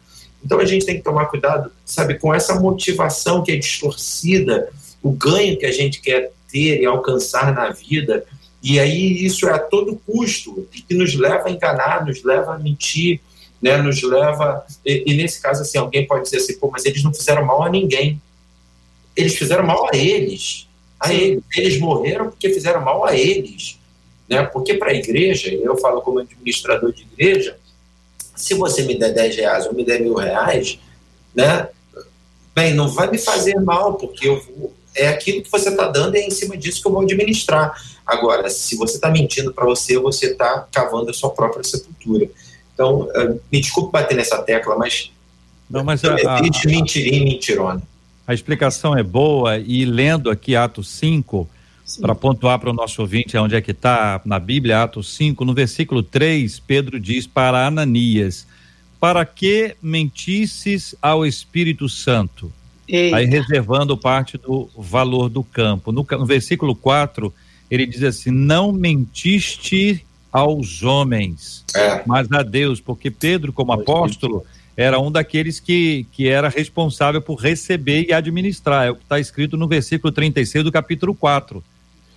Então 0.43 0.59
a 0.59 0.66
gente 0.66 0.86
tem 0.86 0.97
que 0.97 1.03
tomar 1.03 1.28
cuidado, 1.28 1.72
sabe, 1.86 2.16
com 2.16 2.34
essa 2.34 2.59
motivação 2.59 3.43
que 3.43 3.51
é 3.51 3.55
distorcida, 3.55 4.70
o 5.01 5.12
ganho 5.12 5.57
que 5.57 5.66
a 5.66 5.72
gente 5.72 6.01
quer 6.01 6.32
ter 6.51 6.82
e 6.82 6.86
alcançar 6.86 7.53
na 7.53 7.70
vida, 7.70 8.26
e 8.62 8.80
aí 8.80 9.24
isso 9.26 9.47
é 9.47 9.53
a 9.53 9.59
todo 9.59 9.99
custo, 10.05 10.68
que 10.88 10.93
nos 10.93 11.16
leva 11.16 11.47
a 11.47 11.51
enganar, 11.51 12.05
nos 12.05 12.24
leva 12.24 12.55
a 12.55 12.59
mentir, 12.59 13.22
né, 13.62 13.78
nos 13.78 14.01
leva. 14.01 14.66
E, 14.86 15.03
e, 15.05 15.14
nesse 15.16 15.41
caso, 15.41 15.62
assim, 15.62 15.78
alguém 15.78 16.07
pode 16.07 16.24
dizer 16.24 16.38
assim, 16.38 16.57
pô, 16.57 16.70
mas 16.72 16.86
eles 16.86 17.03
não 17.03 17.14
fizeram 17.14 17.45
mal 17.45 17.64
a 17.64 17.70
ninguém. 17.70 18.22
Eles 19.16 19.36
fizeram 19.36 19.66
mal 19.66 19.88
a 19.91 19.95
eles. 19.95 20.68
A 20.99 21.14
eles. 21.14 21.43
eles 21.55 21.80
morreram 21.80 22.30
porque 22.30 22.49
fizeram 22.49 22.82
mal 22.82 23.05
a 23.05 23.16
eles. 23.16 23.78
Né? 24.28 24.43
Porque 24.43 24.76
para 24.76 24.91
a 24.91 24.95
igreja, 24.95 25.53
eu 25.53 25.78
falo 25.78 26.01
como 26.01 26.20
administrador 26.20 26.91
de 26.91 27.03
igreja, 27.03 27.57
se 28.36 28.55
você 28.55 28.84
me 28.84 28.97
der 28.97 29.14
10 29.14 29.36
reais 29.36 29.66
ou 29.68 29.74
me 29.74 29.84
der 29.84 30.01
mil 30.01 30.16
reais, 30.16 30.80
né? 31.36 31.68
Bem, 32.55 32.74
não 32.74 32.89
vai 32.89 33.09
me 33.09 33.18
fazer 33.18 33.59
mal, 33.59 33.95
porque 33.95 34.28
eu 34.28 34.41
vou, 34.41 34.74
é 34.95 35.07
aquilo 35.07 35.41
que 35.41 35.51
você 35.51 35.70
está 35.70 35.88
dando 35.88 36.16
e 36.16 36.20
é 36.20 36.28
em 36.28 36.32
cima 36.32 36.57
disso 36.57 36.82
que 36.82 36.88
eu 36.88 36.91
vou 36.91 37.01
administrar. 37.01 37.74
Agora, 38.05 38.49
se 38.49 38.76
você 38.76 38.95
está 38.95 39.09
mentindo 39.09 39.53
para 39.53 39.66
você, 39.66 39.97
você 39.97 40.28
está 40.28 40.68
cavando 40.72 41.12
a 41.12 41.14
sua 41.14 41.30
própria 41.30 41.64
sepultura. 41.64 42.30
Então, 42.82 43.01
uh, 43.01 43.39
me 43.51 43.61
desculpe 43.61 43.91
bater 43.91 44.17
nessa 44.17 44.41
tecla, 44.41 44.75
mas. 44.75 45.11
Não, 45.69 45.84
mas 45.84 46.03
a, 46.03 46.15
a, 46.38 46.41
mentirinha 46.41 47.19
e 47.19 47.23
mentirona. 47.23 47.82
A 48.25 48.34
explicação 48.34 48.97
é 48.97 49.03
boa 49.03 49.59
e 49.59 49.86
lendo 49.86 50.32
aqui 50.32 50.55
Atos 50.55 50.89
5, 50.89 51.47
para 52.01 52.15
pontuar 52.15 52.57
para 52.59 52.71
o 52.71 52.73
nosso 52.73 53.01
ouvinte 53.01 53.38
onde 53.38 53.55
é 53.55 53.61
que 53.61 53.71
está 53.71 54.19
na 54.25 54.39
Bíblia, 54.39 54.82
Atos 54.82 55.15
5, 55.15 55.45
no 55.45 55.53
versículo 55.53 56.01
3, 56.01 56.59
Pedro 56.59 56.99
diz 56.99 57.27
para 57.27 57.67
Ananias: 57.67 58.47
Para 58.99 59.23
que 59.25 59.75
mentisses 59.82 60.95
ao 60.99 61.23
Espírito 61.23 61.88
Santo? 61.88 62.51
Eita. 62.88 63.17
Aí 63.17 63.25
reservando 63.25 63.95
parte 63.95 64.38
do 64.38 64.67
valor 64.75 65.29
do 65.29 65.43
campo. 65.43 65.91
No, 65.91 66.05
no 66.09 66.25
versículo 66.25 66.75
4, 66.75 67.32
ele 67.69 67.86
diz 67.86 68.01
assim: 68.01 68.32
Não 68.32 68.71
mentiste 68.71 70.03
aos 70.32 70.82
homens, 70.82 71.65
é. 71.75 72.03
mas 72.05 72.32
a 72.32 72.41
Deus, 72.41 72.79
porque 72.79 73.11
Pedro, 73.11 73.51
como 73.51 73.73
apóstolo, 73.73 74.45
era 74.77 74.99
um 74.99 75.11
daqueles 75.11 75.59
que, 75.59 76.05
que 76.11 76.27
era 76.27 76.47
responsável 76.47 77.21
por 77.21 77.36
receber 77.36 78.05
e 78.07 78.13
administrar. 78.13 78.88
É 78.88 78.91
o 78.91 78.95
que 78.95 79.03
está 79.03 79.19
escrito 79.19 79.57
no 79.57 79.67
versículo 79.67 80.11
36 80.11 80.63
do 80.63 80.71
capítulo 80.71 81.13
4. 81.13 81.61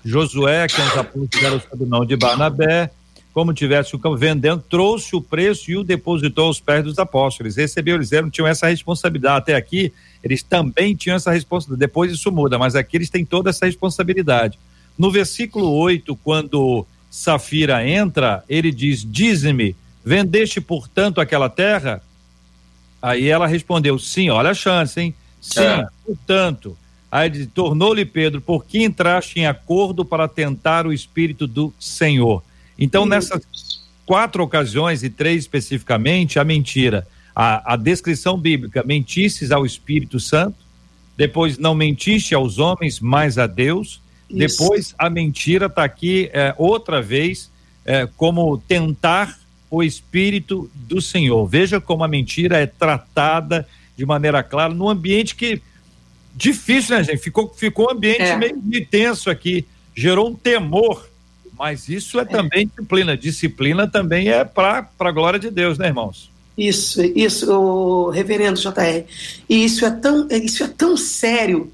Josué, 0.04 0.66
que 0.68 0.80
é 0.80 0.84
um 0.84 0.88
apóstolos 0.88 1.28
deram 1.40 1.56
o 1.56 1.60
sobrenome 1.60 2.06
de 2.06 2.16
Barnabé, 2.16 2.90
como 3.32 3.52
tivesse 3.52 3.96
o 3.96 3.98
campo 3.98 4.16
vendendo, 4.16 4.62
trouxe 4.68 5.16
o 5.16 5.20
preço 5.20 5.70
e 5.70 5.76
o 5.76 5.82
depositou 5.82 6.46
aos 6.46 6.60
pés 6.60 6.84
dos 6.84 6.98
apóstolos. 6.98 7.56
Recebeu, 7.56 7.96
eles 7.96 8.12
eram, 8.12 8.30
tinham 8.30 8.46
essa 8.46 8.68
responsabilidade. 8.68 9.38
Até 9.38 9.56
aqui, 9.56 9.92
eles 10.22 10.42
também 10.42 10.94
tinham 10.94 11.16
essa 11.16 11.32
responsabilidade. 11.32 11.88
Depois 11.88 12.12
isso 12.12 12.30
muda, 12.30 12.58
mas 12.58 12.76
aqui 12.76 12.96
eles 12.96 13.10
têm 13.10 13.24
toda 13.24 13.50
essa 13.50 13.66
responsabilidade. 13.66 14.56
No 14.96 15.10
versículo 15.10 15.68
8, 15.72 16.14
quando 16.16 16.86
Safira 17.14 17.88
entra, 17.88 18.42
ele 18.48 18.72
diz: 18.72 19.08
Dize-me, 19.08 19.76
vendeste 20.04 20.60
portanto 20.60 21.20
aquela 21.20 21.48
terra? 21.48 22.02
Aí 23.00 23.28
ela 23.28 23.46
respondeu: 23.46 24.00
Sim, 24.00 24.30
olha 24.30 24.50
a 24.50 24.54
chance, 24.54 25.00
hein? 25.00 25.14
Sim, 25.40 25.60
é. 25.60 25.86
portanto. 26.04 26.76
Aí 27.12 27.46
tornou-lhe 27.46 28.04
Pedro, 28.04 28.40
por 28.40 28.64
que 28.64 28.82
entraste 28.82 29.38
em 29.38 29.46
acordo 29.46 30.04
para 30.04 30.26
tentar 30.26 30.88
o 30.88 30.92
Espírito 30.92 31.46
do 31.46 31.72
Senhor? 31.78 32.42
Então, 32.76 33.06
nessas 33.06 33.46
quatro 34.04 34.42
ocasiões, 34.42 35.04
e 35.04 35.08
três 35.08 35.44
especificamente, 35.44 36.40
a 36.40 36.44
mentira, 36.44 37.06
a, 37.32 37.74
a 37.74 37.76
descrição 37.76 38.36
bíblica, 38.36 38.82
mentisses 38.82 39.52
ao 39.52 39.64
Espírito 39.64 40.18
Santo, 40.18 40.56
depois 41.16 41.58
não 41.58 41.76
mentiste 41.76 42.34
aos 42.34 42.58
homens, 42.58 42.98
mas 42.98 43.38
a 43.38 43.46
Deus, 43.46 44.02
Isso. 44.28 44.58
depois 44.58 44.94
a 44.98 45.10
mentira 45.10 45.66
está 45.66 45.84
aqui 45.84 46.30
é, 46.32 46.54
outra 46.56 47.00
vez 47.00 47.50
é, 47.84 48.08
como 48.16 48.58
tentar 48.58 49.38
o 49.70 49.82
Espírito 49.82 50.70
do 50.74 51.00
Senhor. 51.00 51.46
Veja 51.46 51.80
como 51.80 52.04
a 52.04 52.08
mentira 52.08 52.58
é 52.58 52.66
tratada 52.66 53.66
de 53.96 54.06
maneira 54.06 54.42
clara 54.42 54.72
no 54.72 54.88
ambiente 54.88 55.34
que 55.34 55.60
difícil, 56.34 56.96
né, 56.96 57.04
gente? 57.04 57.18
Ficou, 57.18 57.52
ficou 57.54 57.88
um 57.88 57.92
ambiente 57.92 58.22
é. 58.22 58.36
meio 58.36 58.86
tenso 58.86 59.30
aqui, 59.30 59.66
gerou 59.94 60.28
um 60.28 60.34
temor. 60.34 61.08
Mas 61.56 61.88
isso 61.88 62.18
é, 62.18 62.22
é. 62.22 62.24
também 62.24 62.66
disciplina. 62.66 63.16
Disciplina 63.16 63.86
também 63.86 64.28
é 64.28 64.44
para 64.44 64.88
a 64.98 65.12
glória 65.12 65.38
de 65.38 65.50
Deus, 65.50 65.78
né, 65.78 65.86
irmãos? 65.86 66.30
Isso, 66.58 67.02
isso, 67.02 67.52
o 67.52 68.10
reverendo 68.10 68.60
JR. 68.60 69.04
E 69.48 69.64
isso 69.64 69.84
é 69.84 69.90
tão, 69.90 70.28
isso 70.30 70.62
é 70.64 70.68
tão 70.68 70.96
sério 70.96 71.70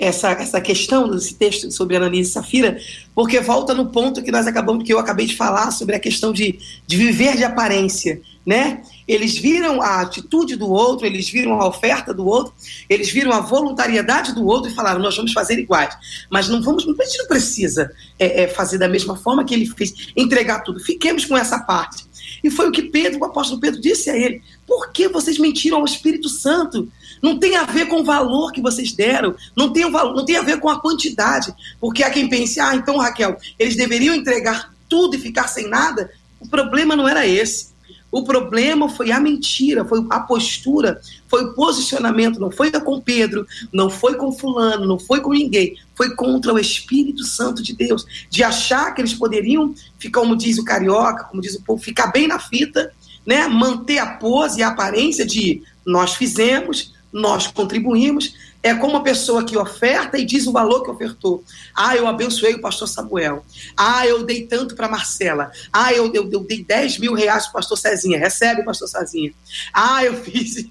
essa, 0.00 0.30
essa 0.30 0.60
questão 0.62 1.08
desse 1.10 1.34
texto 1.34 1.70
sobre 1.70 1.94
Ananias 1.94 2.28
e 2.28 2.30
Safira, 2.32 2.80
porque 3.14 3.38
volta 3.38 3.74
no 3.74 3.90
ponto 3.90 4.22
que 4.22 4.32
nós 4.32 4.46
acabamos, 4.46 4.82
que 4.82 4.92
eu 4.92 4.98
acabei 4.98 5.26
de 5.26 5.36
falar 5.36 5.70
sobre 5.70 5.94
a 5.94 6.00
questão 6.00 6.32
de, 6.32 6.58
de 6.86 6.96
viver 6.96 7.36
de 7.36 7.44
aparência, 7.44 8.22
né? 8.44 8.82
Eles 9.06 9.36
viram 9.36 9.82
a 9.82 10.00
atitude 10.00 10.56
do 10.56 10.70
outro, 10.70 11.04
eles 11.04 11.28
viram 11.28 11.60
a 11.60 11.68
oferta 11.68 12.14
do 12.14 12.26
outro, 12.26 12.54
eles 12.88 13.10
viram 13.10 13.32
a 13.32 13.40
voluntariedade 13.40 14.34
do 14.34 14.46
outro 14.46 14.70
e 14.70 14.74
falaram: 14.74 15.00
nós 15.00 15.14
vamos 15.14 15.32
fazer 15.32 15.58
iguais. 15.58 15.94
Mas 16.30 16.48
não 16.48 16.62
vamos, 16.62 16.84
a 16.84 17.04
gente 17.04 17.18
não 17.18 17.26
precisa 17.26 17.92
é, 18.18 18.44
é, 18.44 18.48
fazer 18.48 18.78
da 18.78 18.88
mesma 18.88 19.16
forma 19.16 19.44
que 19.44 19.52
ele 19.52 19.66
fez, 19.66 20.12
entregar 20.16 20.60
tudo. 20.60 20.80
Fiquemos 20.80 21.26
com 21.26 21.36
essa 21.36 21.58
parte. 21.58 22.08
E 22.42 22.48
foi 22.48 22.68
o 22.68 22.72
que 22.72 22.82
Pedro, 22.82 23.20
o 23.20 23.24
apóstolo 23.24 23.60
Pedro, 23.60 23.80
disse 23.80 24.08
a 24.08 24.16
ele: 24.16 24.42
por 24.66 24.90
que 24.92 25.08
vocês 25.08 25.38
mentiram 25.38 25.78
ao 25.78 25.84
Espírito 25.84 26.28
Santo? 26.28 26.88
Não 27.22 27.38
tem 27.38 27.56
a 27.56 27.64
ver 27.64 27.86
com 27.86 28.00
o 28.00 28.04
valor 28.04 28.52
que 28.52 28.60
vocês 28.60 28.92
deram, 28.92 29.34
não 29.56 29.72
tem, 29.72 29.84
o 29.84 29.90
valor, 29.90 30.14
não 30.14 30.24
tem 30.24 30.36
a 30.36 30.42
ver 30.42 30.58
com 30.58 30.68
a 30.68 30.80
quantidade. 30.80 31.54
Porque 31.80 32.02
há 32.02 32.10
quem 32.10 32.28
pense, 32.28 32.60
ah, 32.60 32.74
então, 32.74 32.96
Raquel, 32.96 33.36
eles 33.58 33.76
deveriam 33.76 34.14
entregar 34.14 34.72
tudo 34.88 35.16
e 35.16 35.18
ficar 35.18 35.48
sem 35.48 35.68
nada. 35.68 36.10
O 36.40 36.48
problema 36.48 36.96
não 36.96 37.08
era 37.08 37.26
esse. 37.26 37.70
O 38.12 38.24
problema 38.24 38.88
foi 38.88 39.12
a 39.12 39.20
mentira, 39.20 39.84
foi 39.84 40.04
a 40.10 40.18
postura, 40.18 41.00
foi 41.28 41.44
o 41.44 41.54
posicionamento, 41.54 42.40
não 42.40 42.50
foi 42.50 42.72
com 42.72 43.00
Pedro, 43.00 43.46
não 43.72 43.88
foi 43.88 44.16
com 44.16 44.32
fulano, 44.32 44.84
não 44.84 44.98
foi 44.98 45.20
com 45.20 45.32
ninguém, 45.32 45.76
foi 45.94 46.14
contra 46.16 46.52
o 46.52 46.58
Espírito 46.58 47.22
Santo 47.24 47.62
de 47.62 47.72
Deus, 47.72 48.04
de 48.28 48.42
achar 48.42 48.92
que 48.92 49.00
eles 49.00 49.14
poderiam 49.14 49.72
ficar, 49.96 50.20
como 50.20 50.36
diz 50.36 50.58
o 50.58 50.64
carioca, 50.64 51.24
como 51.24 51.40
diz 51.40 51.54
o 51.54 51.62
povo, 51.62 51.80
ficar 51.80 52.08
bem 52.08 52.26
na 52.26 52.40
fita, 52.40 52.92
né? 53.24 53.46
manter 53.46 53.98
a 53.98 54.06
pose 54.16 54.58
e 54.58 54.62
a 54.62 54.68
aparência 54.68 55.24
de 55.24 55.62
nós 55.86 56.14
fizemos, 56.14 56.92
nós 57.12 57.46
contribuímos. 57.46 58.34
É 58.62 58.74
como 58.74 58.92
uma 58.92 59.02
pessoa 59.02 59.42
que 59.42 59.56
oferta 59.56 60.18
e 60.18 60.24
diz 60.24 60.46
o 60.46 60.52
valor 60.52 60.82
que 60.82 60.90
ofertou. 60.90 61.42
Ah, 61.74 61.96
eu 61.96 62.06
abençoei 62.06 62.54
o 62.54 62.60
pastor 62.60 62.86
Samuel. 62.86 63.44
Ah, 63.74 64.06
eu 64.06 64.22
dei 64.22 64.46
tanto 64.46 64.74
para 64.74 64.88
Marcela. 64.88 65.50
Ah, 65.72 65.92
eu, 65.94 66.12
eu, 66.12 66.30
eu, 66.30 66.40
dei 66.40 66.62
10 66.62 66.98
mil 66.98 67.14
reais 67.14 67.44
para 67.44 67.50
o 67.50 67.54
pastor 67.54 67.78
Cezinha. 67.78 68.18
Recebe, 68.18 68.62
pastor 68.62 68.86
Cezinha. 68.86 69.32
Ah, 69.72 70.04
eu 70.04 70.14
fiz, 70.22 70.66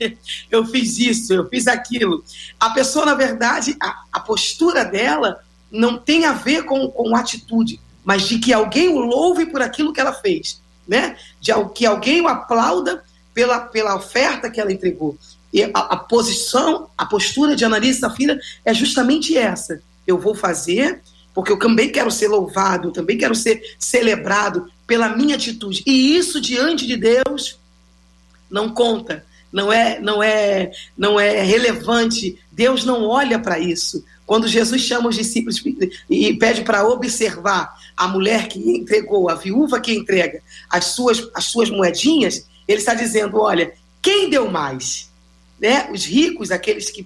eu 0.51 0.65
fiz 0.65 0.99
isso, 0.99 1.33
eu 1.33 1.49
fiz 1.49 1.65
aquilo. 1.67 2.23
A 2.59 2.69
pessoa, 2.69 3.07
na 3.07 3.15
verdade, 3.15 3.75
a, 3.81 4.03
a 4.11 4.19
postura 4.19 4.85
dela 4.85 5.43
não 5.71 5.97
tem 5.97 6.25
a 6.25 6.33
ver 6.33 6.65
com, 6.65 6.89
com 6.89 7.15
atitude, 7.15 7.79
mas 8.03 8.23
de 8.23 8.37
que 8.37 8.53
alguém 8.53 8.89
o 8.89 8.99
louve 8.99 9.47
por 9.47 9.61
aquilo 9.63 9.93
que 9.93 9.99
ela 9.99 10.13
fez. 10.13 10.61
Né? 10.87 11.17
De 11.41 11.51
que 11.73 11.87
alguém 11.87 12.21
o 12.21 12.27
aplauda 12.27 13.03
pela, 13.33 13.59
pela 13.61 13.95
oferta 13.95 14.49
que 14.49 14.59
ela 14.59 14.71
entregou. 14.71 15.17
E 15.53 15.63
a, 15.63 15.69
a 15.73 15.97
posição, 15.97 16.89
a 16.97 17.05
postura 17.05 17.55
de 17.55 17.65
Annalise 17.65 17.99
Safira 17.99 18.39
é 18.63 18.73
justamente 18.73 19.37
essa. 19.37 19.81
Eu 20.05 20.17
vou 20.17 20.35
fazer 20.35 21.01
porque 21.33 21.51
eu 21.51 21.59
também 21.59 21.91
quero 21.91 22.11
ser 22.11 22.27
louvado, 22.27 22.91
também 22.91 23.17
quero 23.17 23.35
ser 23.35 23.61
celebrado 23.77 24.69
pela 24.85 25.15
minha 25.15 25.35
atitude. 25.35 25.83
E 25.85 26.17
isso 26.17 26.41
diante 26.41 26.85
de 26.85 26.97
Deus 26.97 27.59
não 28.49 28.69
conta, 28.69 29.25
não 29.51 29.71
é, 29.71 29.99
não 29.99 30.21
é, 30.21 30.71
não 30.97 31.19
é 31.19 31.41
relevante. 31.41 32.39
Deus 32.51 32.83
não 32.83 33.05
olha 33.05 33.39
para 33.39 33.59
isso. 33.59 34.03
Quando 34.25 34.47
Jesus 34.47 34.81
chama 34.81 35.09
os 35.09 35.15
discípulos 35.15 35.63
e 36.09 36.33
pede 36.35 36.63
para 36.63 36.87
observar 36.87 37.73
a 37.95 38.07
mulher 38.07 38.47
que 38.47 38.59
entregou, 38.59 39.29
a 39.29 39.35
viúva 39.35 39.79
que 39.79 39.93
entrega 39.93 40.41
as 40.69 40.85
suas, 40.85 41.29
as 41.33 41.45
suas 41.45 41.69
moedinhas, 41.69 42.47
ele 42.67 42.79
está 42.79 42.93
dizendo: 42.93 43.39
olha, 43.39 43.73
quem 44.01 44.29
deu 44.29 44.51
mais? 44.51 45.08
Né, 45.59 45.89
os 45.91 46.05
ricos, 46.05 46.51
aqueles 46.51 46.89
que, 46.89 47.05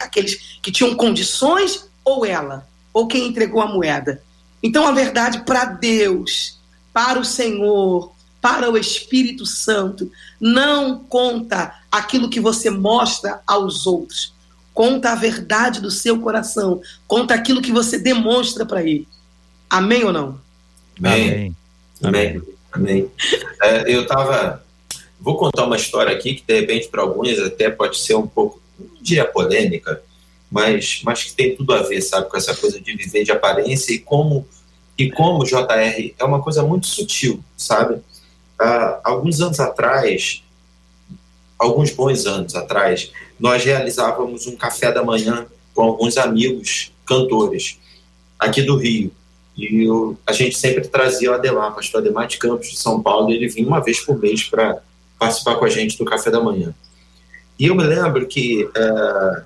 aqueles 0.00 0.58
que 0.62 0.72
tinham 0.72 0.94
condições, 0.94 1.88
ou 2.04 2.24
ela, 2.24 2.66
ou 2.92 3.06
quem 3.06 3.26
entregou 3.26 3.60
a 3.60 3.66
moeda. 3.66 4.22
Então, 4.62 4.86
a 4.86 4.92
verdade, 4.92 5.44
para 5.44 5.64
Deus, 5.64 6.58
para 6.92 7.18
o 7.18 7.24
Senhor, 7.24 8.12
para 8.40 8.70
o 8.70 8.78
Espírito 8.78 9.44
Santo, 9.44 10.10
não 10.40 10.98
conta 10.98 11.74
aquilo 11.90 12.30
que 12.30 12.40
você 12.40 12.70
mostra 12.70 13.40
aos 13.46 13.86
outros. 13.86 14.32
Conta 14.72 15.12
a 15.12 15.14
verdade 15.14 15.80
do 15.80 15.90
seu 15.90 16.20
coração. 16.20 16.80
Conta 17.06 17.34
aquilo 17.34 17.62
que 17.62 17.72
você 17.72 17.98
demonstra 17.98 18.66
para 18.66 18.82
ele. 18.82 19.08
Amém 19.68 20.04
ou 20.04 20.12
não? 20.12 20.40
Amém. 20.98 21.56
Amém. 22.02 22.42
Amém. 22.72 23.10
É, 23.62 23.92
eu 23.92 24.02
estava 24.02 24.65
Vou 25.20 25.36
contar 25.36 25.64
uma 25.64 25.76
história 25.76 26.14
aqui 26.14 26.34
que, 26.34 26.42
de 26.46 26.60
repente, 26.60 26.88
para 26.88 27.02
alguns 27.02 27.38
até 27.38 27.70
pode 27.70 27.98
ser 27.98 28.14
um 28.14 28.26
pouco, 28.26 28.60
não 28.78 29.02
diria 29.02 29.24
polêmica, 29.24 30.02
mas, 30.50 31.00
mas 31.04 31.24
que 31.24 31.32
tem 31.32 31.56
tudo 31.56 31.72
a 31.72 31.82
ver, 31.82 32.00
sabe, 32.00 32.28
com 32.28 32.36
essa 32.36 32.54
coisa 32.54 32.80
de 32.80 32.94
viver 32.94 33.24
de 33.24 33.32
aparência 33.32 33.92
e 33.92 33.98
como, 33.98 34.46
e 34.96 35.10
como 35.10 35.44
JR 35.44 36.14
é 36.18 36.24
uma 36.24 36.42
coisa 36.42 36.62
muito 36.62 36.86
sutil, 36.86 37.42
sabe? 37.56 38.00
Há 38.58 39.00
alguns 39.04 39.40
anos 39.40 39.60
atrás, 39.60 40.42
alguns 41.58 41.90
bons 41.90 42.26
anos 42.26 42.54
atrás, 42.54 43.10
nós 43.38 43.64
realizávamos 43.64 44.46
um 44.46 44.56
café 44.56 44.92
da 44.92 45.02
manhã 45.02 45.46
com 45.74 45.82
alguns 45.82 46.16
amigos 46.16 46.92
cantores 47.04 47.78
aqui 48.38 48.62
do 48.62 48.76
Rio. 48.76 49.12
E 49.56 49.84
eu, 49.84 50.18
a 50.26 50.32
gente 50.32 50.56
sempre 50.56 50.86
trazia 50.86 51.30
o 51.30 51.34
Ademar, 51.34 51.74
pastor 51.74 52.00
Ademar 52.00 52.26
de 52.26 52.36
Campos, 52.36 52.68
de 52.68 52.78
São 52.78 53.02
Paulo, 53.02 53.30
e 53.30 53.36
ele 53.36 53.48
vinha 53.48 53.66
uma 53.66 53.80
vez 53.80 54.00
por 54.00 54.18
mês 54.18 54.44
para 54.44 54.82
participar 55.18 55.56
com 55.56 55.64
a 55.64 55.68
gente 55.68 55.98
do 55.98 56.04
café 56.04 56.30
da 56.30 56.40
manhã. 56.40 56.74
E 57.58 57.66
eu 57.66 57.74
me 57.74 57.84
lembro 57.84 58.26
que, 58.26 58.64
uh, 58.64 59.40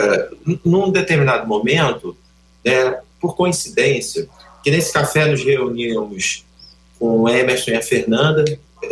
uh, 0.00 0.58
num 0.64 0.90
determinado 0.90 1.46
momento, 1.46 2.16
né, 2.64 2.98
por 3.20 3.36
coincidência, 3.36 4.28
que 4.62 4.70
nesse 4.70 4.92
café 4.92 5.26
nos 5.26 5.42
reuníamos 5.42 6.44
com 6.98 7.28
Emerson 7.28 7.72
e 7.72 7.74
a 7.74 7.82
Fernanda, 7.82 8.44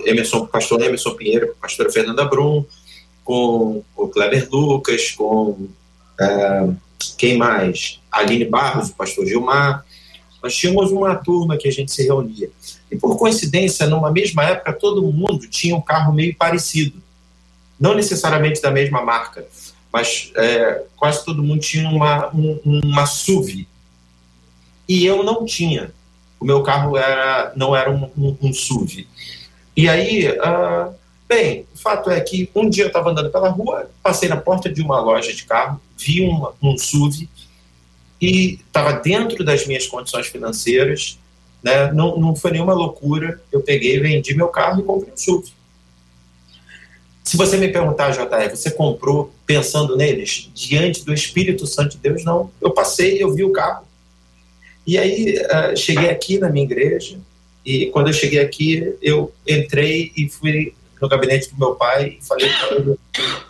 Emerson, 0.05 0.47
pastor 0.47 0.80
Emerson 0.82 1.14
Pinheiro, 1.14 1.55
pastora 1.61 1.91
Fernanda 1.91 2.24
Brum, 2.24 2.64
com 3.24 3.84
o 3.97 4.09
Kleber 4.09 4.49
Lucas, 4.51 5.11
com 5.12 5.51
uh, 5.51 6.76
quem 7.16 7.36
mais? 7.36 8.01
Aline 8.11 8.45
Barros, 8.45 8.91
o 8.91 8.95
pastor 8.95 9.26
Gilmar. 9.26 9.84
Nós 10.43 10.57
tínhamos 10.57 10.91
uma 10.91 11.14
turma 11.14 11.57
que 11.57 11.68
a 11.68 11.72
gente 11.72 11.93
se 11.93 12.03
reunia. 12.05 12.51
E 12.91 12.97
por 12.97 13.18
coincidência, 13.18 13.86
numa 13.86 14.11
mesma 14.11 14.45
época, 14.45 14.72
todo 14.72 15.03
mundo 15.03 15.47
tinha 15.49 15.76
um 15.76 15.80
carro 15.80 16.12
meio 16.12 16.34
parecido. 16.34 17.01
Não 17.78 17.95
necessariamente 17.95 18.61
da 18.61 18.70
mesma 18.70 19.03
marca, 19.03 19.47
mas 19.93 20.32
é, 20.36 20.82
quase 20.97 21.24
todo 21.24 21.43
mundo 21.43 21.61
tinha 21.61 21.88
uma, 21.88 22.28
um, 22.34 22.61
uma 22.64 23.07
SUV. 23.07 23.66
E 24.88 25.05
eu 25.05 25.22
não 25.22 25.45
tinha. 25.45 25.93
O 26.38 26.45
meu 26.45 26.62
carro 26.62 26.97
era, 26.97 27.53
não 27.55 27.76
era 27.76 27.91
um, 27.91 28.11
um, 28.16 28.36
um 28.43 28.53
SUV. 28.53 29.07
E 29.76 29.88
aí, 29.88 30.28
uh, 30.28 30.95
bem, 31.28 31.66
o 31.74 31.78
fato 31.78 32.11
é 32.11 32.20
que 32.20 32.51
um 32.55 32.68
dia 32.68 32.84
eu 32.84 32.88
estava 32.88 33.11
andando 33.11 33.30
pela 33.30 33.51
rua, 33.51 33.91
passei 34.03 34.28
na 34.28 34.36
porta 34.36 34.68
de 34.70 34.82
uma 34.82 35.01
loja 35.01 35.32
de 35.32 35.45
carro, 35.45 35.80
vi 35.97 36.22
uma, 36.22 36.53
um 36.62 36.76
SUV 36.76 37.28
e 38.20 38.60
estava 38.66 38.92
dentro 38.92 39.44
das 39.44 39.66
minhas 39.66 39.86
condições 39.86 40.26
financeiras 40.26 41.18
né? 41.62 41.92
Não, 41.92 42.18
não 42.18 42.34
foi 42.34 42.52
nenhuma 42.52 42.74
loucura. 42.74 43.40
Eu 43.52 43.60
peguei, 43.60 43.98
vendi 44.00 44.34
meu 44.34 44.48
carro 44.48 44.80
e 44.80 44.84
comprei 44.84 45.12
um 45.12 45.16
SUV. 45.16 45.52
Se 47.22 47.36
você 47.36 47.56
me 47.56 47.68
perguntar, 47.68 48.10
JR, 48.10 48.50
você 48.50 48.70
comprou 48.70 49.32
pensando 49.46 49.96
neles 49.96 50.50
diante 50.54 51.04
do 51.04 51.12
Espírito 51.12 51.66
Santo 51.66 51.92
de 51.92 51.98
Deus? 51.98 52.24
Não. 52.24 52.50
Eu 52.60 52.70
passei, 52.72 53.22
eu 53.22 53.32
vi 53.32 53.44
o 53.44 53.52
carro. 53.52 53.86
E 54.86 54.98
aí 54.98 55.36
uh, 55.38 55.76
cheguei 55.76 56.08
aqui 56.08 56.38
na 56.38 56.48
minha 56.48 56.64
igreja 56.64 57.18
e 57.64 57.86
quando 57.86 58.08
eu 58.08 58.12
cheguei 58.14 58.40
aqui 58.40 58.96
eu 59.02 59.30
entrei 59.46 60.10
e 60.16 60.28
fui 60.28 60.74
no 61.00 61.08
gabinete 61.08 61.50
do 61.50 61.58
meu 61.58 61.74
pai 61.74 62.16
e 62.18 62.24
falei 62.24 62.48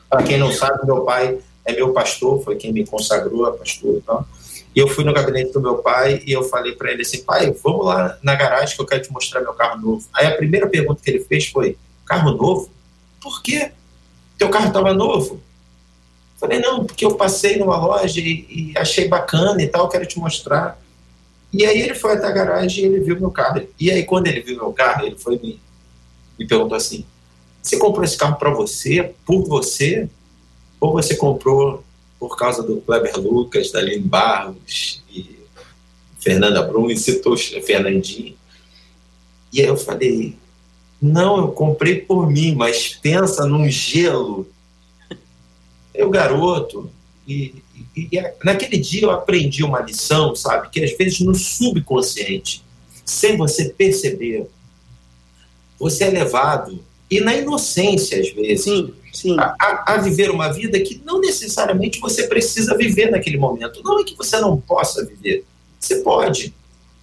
para 0.08 0.24
quem 0.24 0.36
não 0.36 0.52
sabe, 0.52 0.84
meu 0.84 1.02
pai 1.02 1.38
é 1.64 1.72
meu 1.72 1.92
pastor, 1.92 2.42
foi 2.42 2.56
quem 2.56 2.72
me 2.72 2.84
consagrou 2.84 3.46
a 3.46 3.52
pastor 3.52 3.96
e 3.96 4.00
tal. 4.00 4.26
E 4.74 4.78
eu 4.78 4.86
fui 4.86 5.02
no 5.02 5.12
gabinete 5.12 5.52
do 5.52 5.60
meu 5.60 5.78
pai 5.78 6.22
e 6.24 6.32
eu 6.32 6.44
falei 6.44 6.72
para 6.72 6.92
ele 6.92 7.02
assim: 7.02 7.22
pai, 7.22 7.50
vamos 7.62 7.86
lá 7.86 8.18
na 8.22 8.34
garagem 8.34 8.76
que 8.76 8.80
eu 8.80 8.86
quero 8.86 9.02
te 9.02 9.12
mostrar 9.12 9.40
meu 9.40 9.52
carro 9.52 9.80
novo. 9.80 10.06
Aí 10.12 10.26
a 10.26 10.36
primeira 10.36 10.68
pergunta 10.68 11.02
que 11.02 11.10
ele 11.10 11.24
fez 11.24 11.48
foi: 11.48 11.76
carro 12.06 12.32
novo? 12.32 12.70
Por 13.20 13.42
quê? 13.42 13.72
Teu 14.38 14.48
carro 14.48 14.68
estava 14.68 14.94
novo? 14.94 15.42
Falei: 16.38 16.60
não, 16.60 16.84
porque 16.84 17.04
eu 17.04 17.16
passei 17.16 17.56
numa 17.58 17.76
loja 17.76 18.20
e, 18.20 18.46
e, 18.48 18.78
achei 18.78 19.08
bacana 19.08 19.60
e 19.60 19.66
tal, 19.66 19.88
quero 19.88 20.06
te 20.06 20.18
mostrar. 20.18 20.80
E 21.52 21.66
aí 21.66 21.82
ele 21.82 21.94
foi 21.94 22.12
até 22.12 22.28
a 22.28 22.32
garagem 22.32 22.84
e 22.84 22.86
ele 22.86 23.00
viu 23.00 23.18
meu 23.18 23.30
carro. 23.30 23.66
E 23.78 23.90
aí 23.90 24.04
quando 24.04 24.28
ele 24.28 24.40
viu 24.40 24.56
meu 24.56 24.72
carro, 24.72 25.04
ele 25.04 25.16
foi 25.16 25.36
me, 25.36 25.60
me 26.38 26.46
perguntou 26.46 26.76
assim: 26.76 27.04
você 27.60 27.76
comprou 27.76 28.04
esse 28.04 28.16
carro 28.16 28.36
para 28.36 28.50
você, 28.50 29.14
por 29.26 29.44
você? 29.48 30.08
Ou 30.80 30.92
você 30.92 31.16
comprou 31.16 31.84
por 32.20 32.36
causa 32.36 32.62
do 32.62 32.82
Kleber 32.82 33.18
Lucas, 33.18 33.72
da 33.72 33.78
Aline 33.78 34.06
Barros 34.06 35.02
e 35.10 35.38
Fernanda 36.20 36.62
Brum, 36.62 36.90
e 36.90 36.96
citou 36.98 37.34
Fernandinho. 37.36 38.36
E 39.50 39.62
aí 39.62 39.66
eu 39.66 39.76
falei, 39.76 40.36
Não, 41.00 41.38
eu 41.38 41.48
comprei 41.48 42.02
por 42.02 42.30
mim, 42.30 42.54
mas 42.54 42.88
pensa 42.88 43.46
num 43.46 43.66
gelo. 43.70 44.46
Eu, 45.94 46.10
garoto, 46.10 46.90
e, 47.26 47.54
e, 47.96 48.08
e, 48.12 48.34
naquele 48.44 48.76
dia 48.76 49.02
eu 49.02 49.10
aprendi 49.10 49.64
uma 49.64 49.80
lição, 49.80 50.36
sabe? 50.36 50.68
Que 50.68 50.84
às 50.84 50.96
vezes 50.96 51.20
no 51.20 51.34
subconsciente, 51.34 52.62
sem 53.04 53.36
você 53.36 53.70
perceber, 53.70 54.46
você 55.78 56.04
é 56.04 56.10
levado, 56.10 56.84
e 57.10 57.20
na 57.20 57.34
inocência 57.34 58.20
às 58.20 58.30
vezes, 58.30 58.64
sim, 58.64 58.94
sim. 59.12 59.36
A, 59.38 59.56
a, 59.60 59.94
a, 59.94 59.96
viver 59.96 60.30
uma 60.30 60.52
vida 60.52 60.78
que 60.78 61.02
não 61.04 61.20
necessariamente 61.20 61.98
você 61.98 62.28
precisa 62.28 62.76
viver 62.76 63.10
naquele 63.10 63.36
momento. 63.36 63.82
Não 63.82 63.98
é 63.98 64.04
que 64.04 64.16
você 64.16 64.38
não 64.40 64.60
possa 64.60 65.04
viver, 65.04 65.44
você 65.78 65.96
pode, 65.96 66.54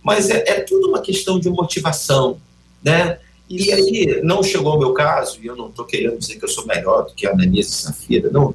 mas 0.01 0.29
é, 0.29 0.43
é 0.47 0.61
tudo 0.61 0.87
uma 0.87 1.01
questão 1.01 1.39
de 1.39 1.49
motivação, 1.49 2.39
né? 2.81 3.19
E 3.49 3.71
aí, 3.71 4.21
não 4.23 4.43
chegou 4.43 4.75
o 4.75 4.79
meu 4.79 4.93
caso, 4.93 5.39
e 5.41 5.47
eu 5.47 5.55
não 5.55 5.69
estou 5.69 5.85
querendo 5.85 6.17
dizer 6.17 6.35
que 6.37 6.43
eu 6.43 6.49
sou 6.49 6.65
melhor 6.65 7.03
do 7.05 7.13
que 7.13 7.25
a 7.25 7.31
Ananias 7.31 7.67
e 7.67 7.71
Safira, 7.71 8.29
não. 8.29 8.53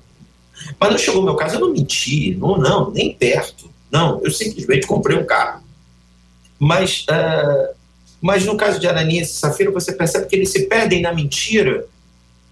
Mas 0.79 0.91
não 0.91 0.99
chegou 0.99 1.23
o 1.23 1.25
meu 1.25 1.35
caso, 1.35 1.57
eu 1.57 1.61
não 1.61 1.73
menti, 1.73 2.35
não, 2.37 2.59
não, 2.59 2.91
nem 2.91 3.15
perto. 3.15 3.71
Não, 3.91 4.21
eu 4.23 4.31
simplesmente 4.31 4.87
comprei 4.87 5.17
um 5.17 5.25
carro. 5.25 5.63
Mas, 6.59 7.07
uh, 7.11 7.75
mas 8.23 8.47
no 8.47 8.57
caso 8.57 8.79
de 8.79 8.87
Ananias 8.87 9.31
e 9.31 9.33
Safira, 9.33 9.73
você 9.73 9.93
percebe 9.93 10.27
que 10.27 10.37
eles 10.37 10.51
se 10.51 10.67
perdem 10.67 11.03
na 11.03 11.13
mentira, 11.13 11.87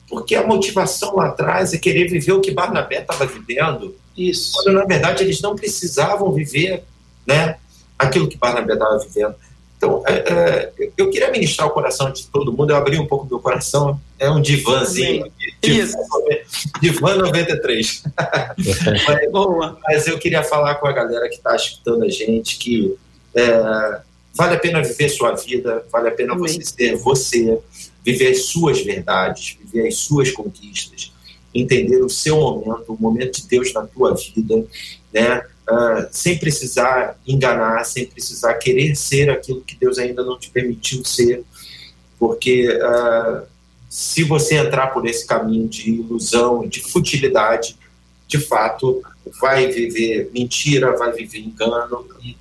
porque 0.08 0.34
a 0.34 0.44
motivação 0.44 1.14
lá 1.14 1.28
atrás 1.28 1.72
é 1.72 1.78
querer 1.78 2.08
viver 2.08 2.32
o 2.32 2.40
que 2.40 2.50
Barnabé 2.50 3.02
estava 3.02 3.24
vivendo. 3.24 3.94
Isso. 4.16 4.52
Quando, 4.54 4.74
na 4.74 4.84
verdade, 4.84 5.22
eles 5.22 5.40
não 5.40 5.54
precisavam 5.54 6.32
viver 6.32 6.82
né, 7.24 7.56
aquilo 7.96 8.26
que 8.26 8.36
Barnabé 8.36 8.72
estava 8.72 8.98
vivendo. 8.98 9.36
Então, 9.76 10.02
é, 10.06 10.12
é, 10.12 10.72
eu 10.98 11.08
queria 11.08 11.30
ministrar 11.30 11.68
o 11.68 11.70
coração 11.70 12.12
de 12.12 12.26
todo 12.26 12.52
mundo, 12.52 12.70
eu 12.70 12.76
abri 12.76 12.98
um 12.98 13.06
pouco 13.06 13.24
meu 13.24 13.38
coração, 13.38 13.98
é 14.18 14.28
um 14.28 14.42
divãzinho. 14.42 15.30
Isso. 15.62 15.96
Divã 16.82 17.14
93. 17.14 18.02
mas, 19.06 19.30
Boa. 19.30 19.78
mas 19.84 20.06
eu 20.08 20.18
queria 20.18 20.42
falar 20.42 20.74
com 20.74 20.88
a 20.88 20.92
galera 20.92 21.28
que 21.28 21.36
está 21.36 21.54
escutando 21.54 22.02
a 22.02 22.08
gente 22.08 22.58
que 22.58 22.94
é, 23.34 24.00
vale 24.34 24.54
a 24.56 24.58
pena 24.58 24.82
viver 24.82 25.08
sua 25.08 25.34
vida, 25.34 25.84
vale 25.90 26.08
a 26.08 26.12
pena 26.12 26.36
você 26.36 26.62
ser 26.62 26.96
você, 26.96 27.58
viver 28.04 28.32
as 28.32 28.44
suas 28.44 28.80
verdades, 28.80 29.56
viver 29.60 29.88
as 29.88 29.96
suas 29.96 30.30
conquistas, 30.30 31.12
entender 31.54 32.02
o 32.02 32.08
seu 32.08 32.36
momento, 32.36 32.92
o 32.92 33.00
momento 33.00 33.40
de 33.40 33.48
Deus 33.48 33.72
na 33.72 33.86
tua 33.86 34.14
vida, 34.14 34.64
né? 35.12 35.42
uh, 35.70 36.08
sem 36.10 36.38
precisar 36.38 37.16
enganar, 37.26 37.84
sem 37.84 38.06
precisar 38.06 38.54
querer 38.54 38.96
ser 38.96 39.30
aquilo 39.30 39.60
que 39.60 39.76
Deus 39.76 39.98
ainda 39.98 40.22
não 40.24 40.38
te 40.38 40.50
permitiu 40.50 41.04
ser, 41.04 41.44
porque 42.18 42.68
uh, 42.68 43.46
se 43.88 44.24
você 44.24 44.56
entrar 44.56 44.88
por 44.88 45.06
esse 45.06 45.26
caminho 45.26 45.68
de 45.68 45.90
ilusão, 45.90 46.66
de 46.66 46.80
futilidade, 46.80 47.76
de 48.26 48.38
fato, 48.38 49.02
vai 49.40 49.66
viver 49.66 50.30
mentira, 50.32 50.96
vai 50.96 51.12
viver 51.12 51.40
engano 51.40 52.06
e 52.22 52.36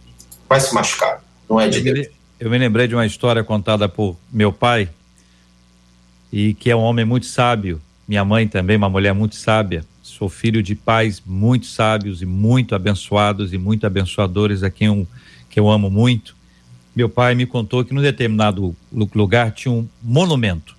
vai 0.47 0.59
se 0.59 0.73
machucar. 0.73 1.23
Não 1.49 1.59
é 1.59 1.67
de 1.67 1.81
Deus. 1.81 2.07
Eu 2.39 2.49
me 2.49 2.57
lembrei 2.57 2.87
de 2.87 2.95
uma 2.95 3.05
história 3.05 3.43
contada 3.43 3.89
por 3.89 4.15
meu 4.31 4.53
pai, 4.53 4.89
e 6.31 6.53
que 6.53 6.69
é 6.69 6.75
um 6.75 6.81
homem 6.81 7.03
muito 7.03 7.25
sábio, 7.25 7.81
minha 8.07 8.23
mãe 8.23 8.47
também, 8.47 8.77
uma 8.77 8.89
mulher 8.89 9.13
muito 9.13 9.35
sábia. 9.35 9.83
Sou 10.01 10.29
filho 10.29 10.61
de 10.61 10.75
pais 10.75 11.21
muito 11.25 11.65
sábios 11.65 12.21
e 12.21 12.25
muito 12.25 12.75
abençoados 12.75 13.53
e 13.53 13.57
muito 13.57 13.85
abençoadores 13.85 14.63
a 14.63 14.69
quem 14.69 14.87
eu, 14.87 15.07
que 15.49 15.59
eu 15.59 15.69
amo 15.69 15.89
muito. 15.89 16.35
Meu 16.95 17.09
pai 17.09 17.35
me 17.35 17.45
contou 17.45 17.83
que 17.83 17.93
num 17.93 18.01
determinado 18.01 18.75
lugar 18.91 19.51
tinha 19.51 19.71
um 19.71 19.87
monumento 20.01 20.75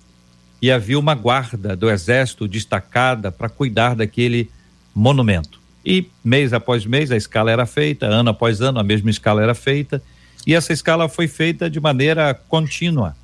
e 0.61 0.71
havia 0.71 0.99
uma 0.99 1.15
guarda 1.15 1.75
do 1.75 1.89
exército 1.89 2.47
destacada 2.47 3.31
para 3.31 3.49
cuidar 3.49 3.95
daquele 3.95 4.49
monumento. 4.93 5.59
E 5.85 6.07
mês 6.23 6.53
após 6.53 6.85
mês 6.85 7.11
a 7.11 7.17
escala 7.17 7.51
era 7.51 7.65
feita, 7.65 8.05
ano 8.05 8.29
após 8.29 8.61
ano 8.61 8.79
a 8.79 8.83
mesma 8.83 9.09
escala 9.09 9.41
era 9.41 9.55
feita, 9.55 10.01
e 10.45 10.53
essa 10.53 10.73
escala 10.73 11.07
foi 11.07 11.27
feita 11.27 11.69
de 11.69 11.79
maneira 11.79 12.33
contínua, 12.33 13.15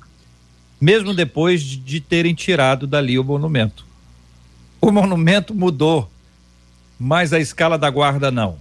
mesmo 0.80 1.12
depois 1.12 1.62
de 1.62 2.00
terem 2.00 2.34
tirado 2.34 2.86
dali 2.86 3.18
o 3.18 3.24
monumento 3.24 3.88
o 4.80 4.92
monumento 4.92 5.54
mudou, 5.54 6.08
mas 6.98 7.32
a 7.32 7.38
escala 7.38 7.78
da 7.78 7.90
guarda 7.90 8.30
não. 8.30 8.56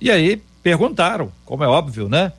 E 0.00 0.10
aí 0.10 0.42
perguntaram, 0.62 1.30
como 1.44 1.64
é 1.64 1.68
óbvio, 1.68 2.08
né? 2.08 2.32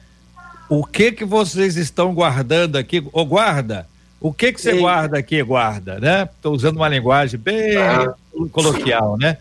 O 0.68 0.84
que 0.84 1.12
que 1.12 1.26
vocês 1.26 1.78
estão 1.78 2.14
guardando 2.14 2.76
aqui? 2.76 3.04
Ô 3.14 3.24
guarda, 3.24 3.88
o 4.20 4.34
que 4.34 4.52
que 4.52 4.60
você 4.60 4.74
guarda 4.78 5.20
aqui, 5.20 5.42
guarda, 5.44 6.00
né? 6.00 6.24
Estou 6.24 6.54
usando 6.54 6.78
uma 6.78 6.90
linguagem 6.90 7.40
bem 7.40 7.78
ah. 7.78 8.14
coloquial, 8.52 9.18
né? 9.18 9.38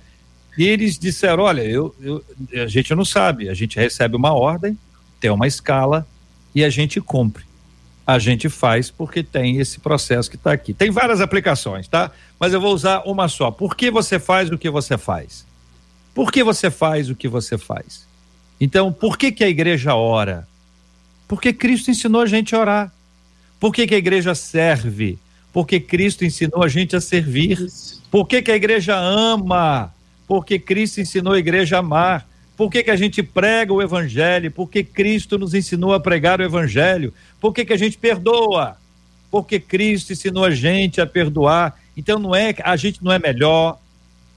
E 0.56 0.64
eles 0.64 0.98
disseram, 0.98 1.44
olha, 1.44 1.62
eu, 1.62 1.94
eu, 2.00 2.24
a 2.62 2.66
gente 2.66 2.94
não 2.94 3.04
sabe, 3.04 3.48
a 3.48 3.54
gente 3.54 3.76
recebe 3.76 4.14
uma 4.14 4.32
ordem, 4.32 4.78
tem 5.24 5.30
uma 5.30 5.46
escala 5.46 6.06
e 6.54 6.62
a 6.62 6.68
gente 6.68 7.00
cumpre 7.00 7.44
a 8.06 8.18
gente 8.18 8.48
faz 8.48 8.90
porque 8.90 9.22
tem 9.22 9.58
esse 9.58 9.80
processo 9.80 10.28
que 10.28 10.36
está 10.36 10.52
aqui. 10.52 10.74
Tem 10.74 10.90
várias 10.90 11.20
aplicações, 11.20 11.88
tá? 11.88 12.10
Mas 12.38 12.52
eu 12.52 12.60
vou 12.60 12.74
usar 12.74 13.02
uma 13.06 13.28
só. 13.28 13.50
Por 13.50 13.74
que 13.74 13.90
você 13.90 14.18
faz 14.18 14.50
o 14.50 14.58
que 14.58 14.68
você 14.68 14.98
faz? 14.98 15.46
Por 16.14 16.30
que 16.30 16.44
você 16.44 16.70
faz 16.70 17.08
o 17.08 17.14
que 17.14 17.26
você 17.26 17.56
faz? 17.56 18.06
Então, 18.60 18.92
por 18.92 19.16
que, 19.16 19.32
que 19.32 19.42
a 19.42 19.48
igreja 19.48 19.94
ora? 19.94 20.46
Porque 21.26 21.52
Cristo 21.52 21.90
ensinou 21.90 22.20
a 22.20 22.26
gente 22.26 22.54
a 22.54 22.60
orar. 22.60 22.92
Por 23.58 23.72
que, 23.72 23.86
que 23.86 23.94
a 23.94 23.98
igreja 23.98 24.34
serve? 24.34 25.18
Porque 25.52 25.80
Cristo 25.80 26.24
ensinou 26.24 26.62
a 26.62 26.68
gente 26.68 26.94
a 26.94 27.00
servir. 27.00 27.66
Por 28.10 28.26
que, 28.26 28.42
que 28.42 28.50
a 28.50 28.56
igreja 28.56 28.96
ama? 28.96 29.94
Porque 30.26 30.58
Cristo 30.58 31.00
ensinou 31.00 31.32
a 31.32 31.38
igreja 31.38 31.76
a 31.76 31.78
amar. 31.78 32.28
Por 32.56 32.70
que, 32.70 32.82
que 32.82 32.90
a 32.90 32.96
gente 32.96 33.22
prega 33.22 33.72
o 33.72 33.82
evangelho? 33.82 34.50
Porque 34.50 34.84
Cristo 34.84 35.38
nos 35.38 35.54
ensinou 35.54 35.92
a 35.92 36.00
pregar 36.00 36.40
o 36.40 36.44
evangelho. 36.44 37.12
Por 37.40 37.52
que, 37.52 37.64
que 37.64 37.72
a 37.72 37.76
gente 37.76 37.98
perdoa? 37.98 38.76
Porque 39.30 39.58
Cristo 39.58 40.12
ensinou 40.12 40.44
a 40.44 40.50
gente 40.50 41.00
a 41.00 41.06
perdoar. 41.06 41.78
Então 41.96 42.18
não 42.18 42.34
é 42.34 42.54
a 42.62 42.76
gente 42.76 43.02
não 43.02 43.12
é 43.12 43.18
melhor, 43.18 43.78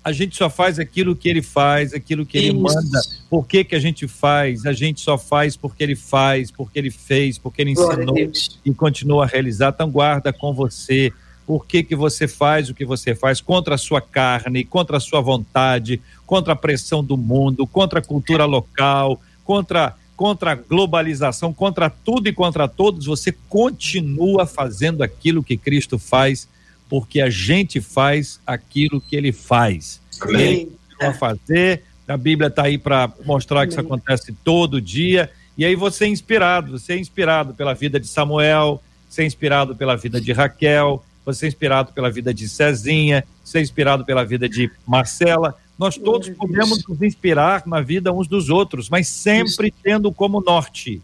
a 0.07 0.13
gente 0.13 0.37
só 0.37 0.49
faz 0.49 0.79
aquilo 0.79 1.13
que 1.15 1.27
ele 1.27 1.41
faz, 1.41 1.93
aquilo 1.93 2.25
que 2.25 2.37
ele 2.37 2.47
Isso. 2.47 2.61
manda. 2.61 3.01
Por 3.29 3.45
que, 3.45 3.65
que 3.65 3.75
a 3.75 3.79
gente 3.79 4.07
faz? 4.07 4.65
A 4.65 4.71
gente 4.71 5.01
só 5.01 5.17
faz 5.17 5.57
porque 5.57 5.83
ele 5.83 5.97
faz, 5.97 6.49
porque 6.49 6.79
ele 6.79 6.89
fez, 6.89 7.37
porque 7.37 7.61
ele 7.61 7.71
ensinou 7.71 8.15
e 8.63 8.73
continua 8.73 9.25
a 9.25 9.27
realizar. 9.27 9.73
Então 9.75 9.91
guarda 9.91 10.31
com 10.31 10.53
você 10.53 11.11
por 11.47 11.65
que, 11.65 11.81
que 11.81 11.95
você 11.95 12.27
faz 12.27 12.69
o 12.69 12.73
que 12.73 12.83
você 12.83 13.15
faz 13.15 13.39
contra 13.39 13.75
a 13.75 13.77
sua 13.77 14.01
carne, 14.01 14.65
contra 14.65 14.97
a 14.97 14.99
sua 14.99 15.21
vontade, 15.21 16.01
contra 16.25 16.51
a 16.51 16.57
pressão 16.57 17.01
do 17.01 17.15
mundo, 17.15 17.65
contra 17.65 17.99
a 17.99 18.03
cultura 18.03 18.43
local, 18.43 19.19
contra, 19.45 19.95
contra 20.17 20.51
a 20.51 20.55
globalização, 20.55 21.53
contra 21.53 21.89
tudo 21.89 22.27
e 22.27 22.33
contra 22.33 22.67
todos, 22.67 23.05
você 23.05 23.33
continua 23.47 24.45
fazendo 24.45 25.01
aquilo 25.01 25.41
que 25.41 25.55
Cristo 25.55 25.97
faz, 25.97 26.49
porque 26.89 27.21
a 27.21 27.29
gente 27.29 27.79
faz 27.79 28.41
aquilo 28.45 28.99
que 28.99 29.15
ele 29.15 29.31
faz. 29.31 30.01
Amém. 30.19 30.41
Ele 30.41 30.77
continua 30.89 31.11
a 31.11 31.13
fazer, 31.13 31.83
a 32.05 32.17
Bíblia 32.17 32.49
está 32.49 32.63
aí 32.63 32.77
para 32.77 33.09
mostrar 33.25 33.59
Amém. 33.59 33.69
que 33.69 33.73
isso 33.73 33.79
acontece 33.79 34.35
todo 34.43 34.81
dia, 34.81 35.31
e 35.57 35.63
aí 35.63 35.75
você 35.75 36.03
é 36.03 36.07
inspirado, 36.09 36.77
você 36.77 36.91
é 36.91 36.99
inspirado 36.99 37.53
pela 37.53 37.73
vida 37.73 38.01
de 38.01 38.07
Samuel, 38.07 38.83
você 39.09 39.23
é 39.23 39.25
inspirado 39.25 39.77
pela 39.77 39.95
vida 39.95 40.19
de 40.19 40.33
Raquel, 40.33 41.01
você 41.27 41.45
é 41.45 41.49
inspirado 41.49 41.91
pela 41.91 42.09
vida 42.09 42.33
de 42.33 42.47
Cezinha, 42.47 43.21
você 43.43 43.59
é 43.59 43.61
inspirado 43.61 44.05
pela 44.05 44.23
vida 44.23 44.47
de 44.47 44.71
Marcela. 44.87 45.57
Nós 45.77 45.97
todos 45.97 46.29
podemos 46.29 46.81
nos 46.87 47.01
inspirar 47.01 47.63
na 47.67 47.81
vida 47.81 48.13
uns 48.13 48.29
dos 48.29 48.49
outros, 48.49 48.89
mas 48.89 49.09
sempre 49.09 49.73
tendo 49.83 50.09
como 50.09 50.39
norte. 50.39 51.01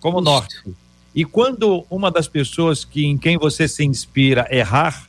Como 0.00 0.20
norte. 0.20 0.62
E 1.12 1.24
quando 1.24 1.84
uma 1.90 2.08
das 2.08 2.28
pessoas 2.28 2.84
que 2.84 3.04
em 3.04 3.18
quem 3.18 3.36
você 3.36 3.66
se 3.66 3.84
inspira 3.84 4.46
errar, 4.48 5.08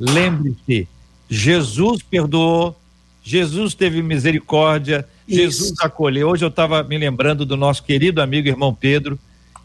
lembre-se, 0.00 0.88
Jesus 1.28 2.02
perdoou, 2.02 2.74
Jesus 3.22 3.74
teve 3.74 4.02
misericórdia, 4.02 5.06
Isso. 5.28 5.38
Jesus 5.38 5.74
acolheu. 5.80 6.30
Hoje 6.30 6.46
eu 6.46 6.48
estava 6.48 6.82
me 6.82 6.96
lembrando 6.96 7.44
do 7.44 7.58
nosso 7.58 7.82
querido 7.82 8.22
amigo 8.22 8.48
irmão 8.48 8.74
Pedro, 8.74 9.18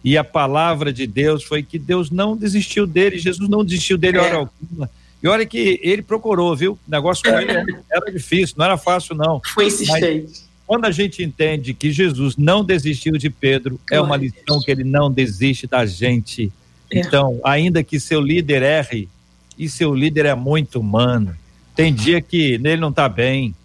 e 0.03 0.17
a 0.17 0.23
palavra 0.23 0.93
de 0.93 1.05
Deus 1.05 1.43
foi 1.43 1.63
que 1.63 1.77
Deus 1.77 2.09
não 2.09 2.35
desistiu 2.35 2.85
dele, 2.87 3.17
Jesus 3.17 3.49
não 3.49 3.63
desistiu 3.63 3.97
dele 3.97 4.17
é. 4.17 4.21
hora 4.21 4.35
alguma. 4.35 4.89
E 5.21 5.27
olha 5.27 5.45
que 5.45 5.79
ele 5.81 6.01
procurou, 6.01 6.55
viu? 6.55 6.73
O 6.73 6.91
negócio 6.91 7.23
com 7.23 7.37
ele 7.37 7.51
era 7.91 8.11
difícil, 8.11 8.55
não 8.57 8.65
era 8.65 8.77
fácil, 8.77 9.15
não. 9.15 9.41
Foi 9.53 9.67
insistente. 9.67 10.27
Mas, 10.27 10.47
quando 10.65 10.85
a 10.85 10.91
gente 10.91 11.23
entende 11.23 11.73
que 11.73 11.91
Jesus 11.91 12.35
não 12.37 12.63
desistiu 12.63 13.13
de 13.13 13.29
Pedro, 13.29 13.79
é 13.89 13.99
uma 13.99 14.17
lição 14.17 14.59
que 14.59 14.69
ele 14.69 14.83
não 14.83 15.09
desiste 15.09 15.65
da 15.65 15.85
gente. 15.85 16.51
É. 16.91 16.99
Então, 16.99 17.39
ainda 17.43 17.83
que 17.83 17.99
seu 17.99 18.21
líder 18.21 18.61
erre, 18.61 19.09
e 19.57 19.67
seu 19.67 19.93
líder 19.93 20.25
é 20.25 20.35
muito 20.35 20.79
humano, 20.79 21.35
tem 21.75 21.93
dia 21.93 22.21
que 22.21 22.57
nele 22.59 22.79
não 22.81 22.89
está 22.89 23.09
bem. 23.09 23.55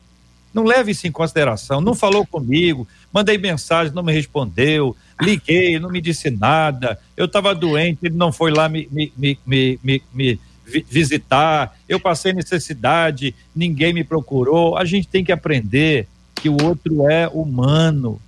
Não 0.55 0.65
leve 0.65 0.93
isso 0.93 1.07
em 1.07 1.13
consideração. 1.13 1.81
Não 1.81 1.95
falou 1.95 2.27
comigo, 2.27 2.87
mandei 3.13 3.37
mensagem, 3.37 3.93
não 3.95 4.03
me 4.03 4.13
respondeu, 4.13 4.97
liguei, 5.23 5.79
não 5.79 5.91
me 5.91 6.01
disse 6.01 6.31
nada, 6.31 6.99
eu 7.17 7.27
estava 7.27 7.55
doente, 7.55 8.01
ele 8.03 8.17
não 8.17 8.33
foi 8.33 8.51
lá 8.51 8.69
me, 8.69 8.89
me, 8.91 9.13
me, 9.17 9.39
me, 9.83 10.03
me, 10.13 10.41
visitar, 10.89 11.77
eu 11.89 12.01
passei 12.01 12.33
necessidade, 12.33 13.35
ninguém 13.55 13.93
me 13.93 14.05
procurou. 14.05 14.77
A 14.77 14.85
gente 14.85 15.09
tem 15.09 15.25
que 15.25 15.33
aprender 15.33 16.07
que 16.35 16.49
o 16.49 16.57
outro 16.63 17.09
é 17.11 17.29
humano. 17.29 18.21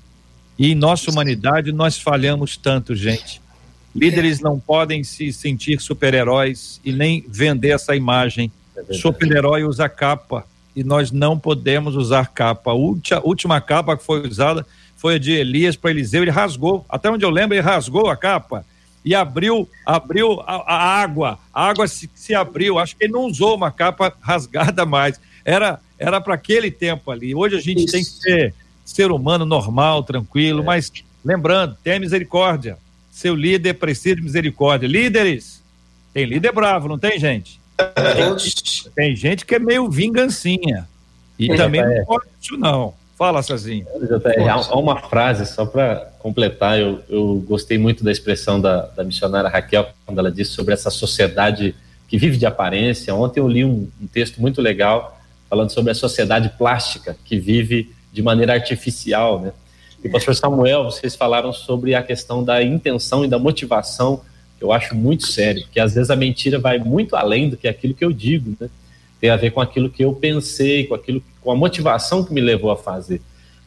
E 0.59 0.72
em 0.72 0.74
nossa 0.74 1.11
humanidade 1.11 1.72
nós 1.72 1.99
falhamos 1.99 2.57
tanto, 2.57 2.95
gente. 2.95 3.40
Líderes 3.95 4.40
não 4.40 4.59
podem 4.59 5.05
se 5.05 5.32
sentir 5.32 5.80
super-heróis 5.80 6.80
e 6.84 6.92
nem 6.92 7.24
vender 7.28 7.70
essa 7.70 7.95
imagem. 7.95 8.51
É 8.76 8.95
super-herói 8.95 9.64
usa 9.64 9.88
capa 9.88 10.45
e 10.74 10.82
nós 10.82 11.12
não 11.12 11.38
podemos 11.38 11.95
usar 11.95 12.26
capa. 12.32 12.72
A 12.72 12.74
última 12.74 13.61
capa 13.61 13.97
que 13.97 14.05
foi 14.05 14.26
usada 14.26 14.66
foi 15.05 15.16
a 15.16 15.18
de 15.18 15.32
Elias 15.32 15.76
para 15.76 15.90
Eliseu, 15.90 16.22
ele 16.22 16.30
rasgou. 16.30 16.82
Até 16.88 17.11
onde 17.11 17.26
eu 17.26 17.28
lembro, 17.28 17.55
ele 17.55 17.61
rasgou 17.61 18.09
a 18.09 18.16
capa 18.16 18.64
e 19.05 19.14
abriu 19.14 19.68
abriu 19.84 20.40
a, 20.46 20.55
a 20.66 21.02
água. 21.02 21.38
A 21.52 21.68
água 21.68 21.86
se, 21.86 22.09
se, 22.14 22.34
abriu. 22.34 22.78
Acho 22.78 22.96
que 22.96 23.05
ele 23.05 23.12
não 23.12 23.26
usou 23.26 23.55
uma 23.55 23.70
capa 23.70 24.16
rasgada 24.18 24.86
mais. 24.86 25.20
Era 25.44 25.78
era 25.98 26.22
para 26.22 26.32
aquele 26.32 26.70
tempo 26.70 27.11
ali. 27.11 27.34
Hoje 27.34 27.55
a 27.55 27.61
gente 27.61 27.84
Isso. 27.84 27.92
tem 27.92 28.02
que 28.02 28.11
ser 28.11 28.55
ser 28.82 29.11
humano 29.11 29.44
normal, 29.44 30.02
tranquilo, 30.02 30.62
é. 30.62 30.64
mas 30.64 30.90
lembrando, 31.22 31.76
tenha 31.84 32.00
misericórdia. 32.00 32.78
Seu 33.11 33.34
líder 33.34 33.74
precisa 33.74 34.16
de 34.16 34.22
misericórdia. 34.22 34.86
Líderes, 34.86 35.62
tem 36.14 36.24
líder 36.24 36.50
bravo, 36.50 36.88
não 36.88 36.98
tem 36.98 37.18
gente? 37.18 37.61
Tem, 37.76 38.92
tem 38.94 39.16
gente 39.16 39.44
que 39.44 39.55
é 39.55 39.59
meio 39.59 39.86
vingancinha. 39.86 40.88
E 41.38 41.52
é, 41.52 41.57
também 41.57 41.82
é. 41.82 41.98
não 41.98 42.07
pode 42.07 42.24
isso, 42.40 42.57
não. 42.57 42.94
Fala, 43.17 43.43
Cezinha. 43.43 43.87
Há 44.51 44.79
uma 44.79 45.01
frase, 45.01 45.47
só 45.47 45.65
para 45.65 46.12
completar, 46.19 46.79
eu, 46.81 47.01
eu 47.09 47.45
gostei 47.47 47.79
muito 47.79 48.03
da 48.03 48.11
expressão 48.11 48.61
da, 48.61 48.87
da 48.87 49.05
missionária 49.05 49.49
Raquel, 49.49 49.89
quando 50.05 50.19
ela 50.19 50.33
disse 50.33 50.51
sobre 50.51 50.75
essa 50.75 50.91
sociedade 50.91 51.75
que 52.09 52.19
vive 52.19 52.37
de 52.37 52.47
aparência. 52.47 53.15
Ontem 53.15 53.41
eu 53.41 53.49
li 53.49 53.65
um, 53.65 53.89
um 54.01 54.07
texto 54.07 54.41
muito 54.41 54.61
legal 54.61 55.21
falando 55.49 55.71
sobre 55.71 55.93
a 55.93 55.95
sociedade 55.95 56.51
plástica 56.59 57.17
que 57.25 57.39
vive 57.39 57.95
de 58.12 58.23
maneira 58.23 58.53
artificial, 58.53 59.41
né? 59.41 59.53
E, 60.03 60.09
pastor 60.09 60.35
Samuel, 60.35 60.85
vocês 60.85 61.17
falaram 61.17 61.53
sobre 61.53 61.95
a 61.95 62.03
questão 62.03 62.45
da 62.45 62.62
intenção 62.62 63.25
e 63.25 63.29
da 63.29 63.39
motivação, 63.39 64.21
que 64.59 64.65
eu 64.65 64.71
acho 64.71 64.95
muito 64.95 65.27
sério, 65.27 65.62
porque 65.62 65.81
às 65.81 65.95
vezes 65.95 66.11
a 66.11 66.17
mentira 66.17 66.59
vai 66.59 66.79
muito 66.79 67.17
além 67.17 67.49
do 67.49 67.57
que 67.57 67.67
aquilo 67.67 67.95
que 67.95 68.05
eu 68.05 68.12
digo, 68.12 68.55
né? 68.61 68.69
Tem 69.25 69.31
a 69.31 69.37
ver 69.37 69.53
com 69.53 69.61
aquilo 69.62 69.89
que 69.89 70.05
eu 70.05 70.12
pensei, 70.12 70.85
com 70.85 70.95
aquilo, 70.95 71.22
com 71.41 71.51
a 71.51 71.57
motivação 71.57 72.22
que 72.22 72.31
me 72.31 72.43
levou 72.43 72.70
a 72.70 72.77
fazer. 72.77 73.22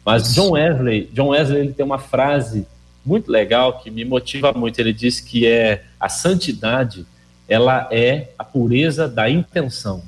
Mas 0.05 0.35
John 0.35 0.51
Wesley, 0.51 1.09
John 1.11 1.29
Wesley 1.29 1.61
ele 1.61 1.73
tem 1.73 1.83
uma 1.83 1.97
frase 1.97 2.67
muito 3.03 3.31
legal 3.31 3.79
que 3.79 3.89
me 3.89 4.05
motiva 4.05 4.53
muito. 4.53 4.77
Ele 4.77 4.93
diz 4.93 5.19
que 5.19 5.47
é 5.47 5.83
a 5.99 6.09
santidade, 6.09 7.07
ela 7.49 7.87
é 7.89 8.29
a 8.37 8.43
pureza 8.43 9.07
da 9.07 9.27
intenção. 9.31 10.03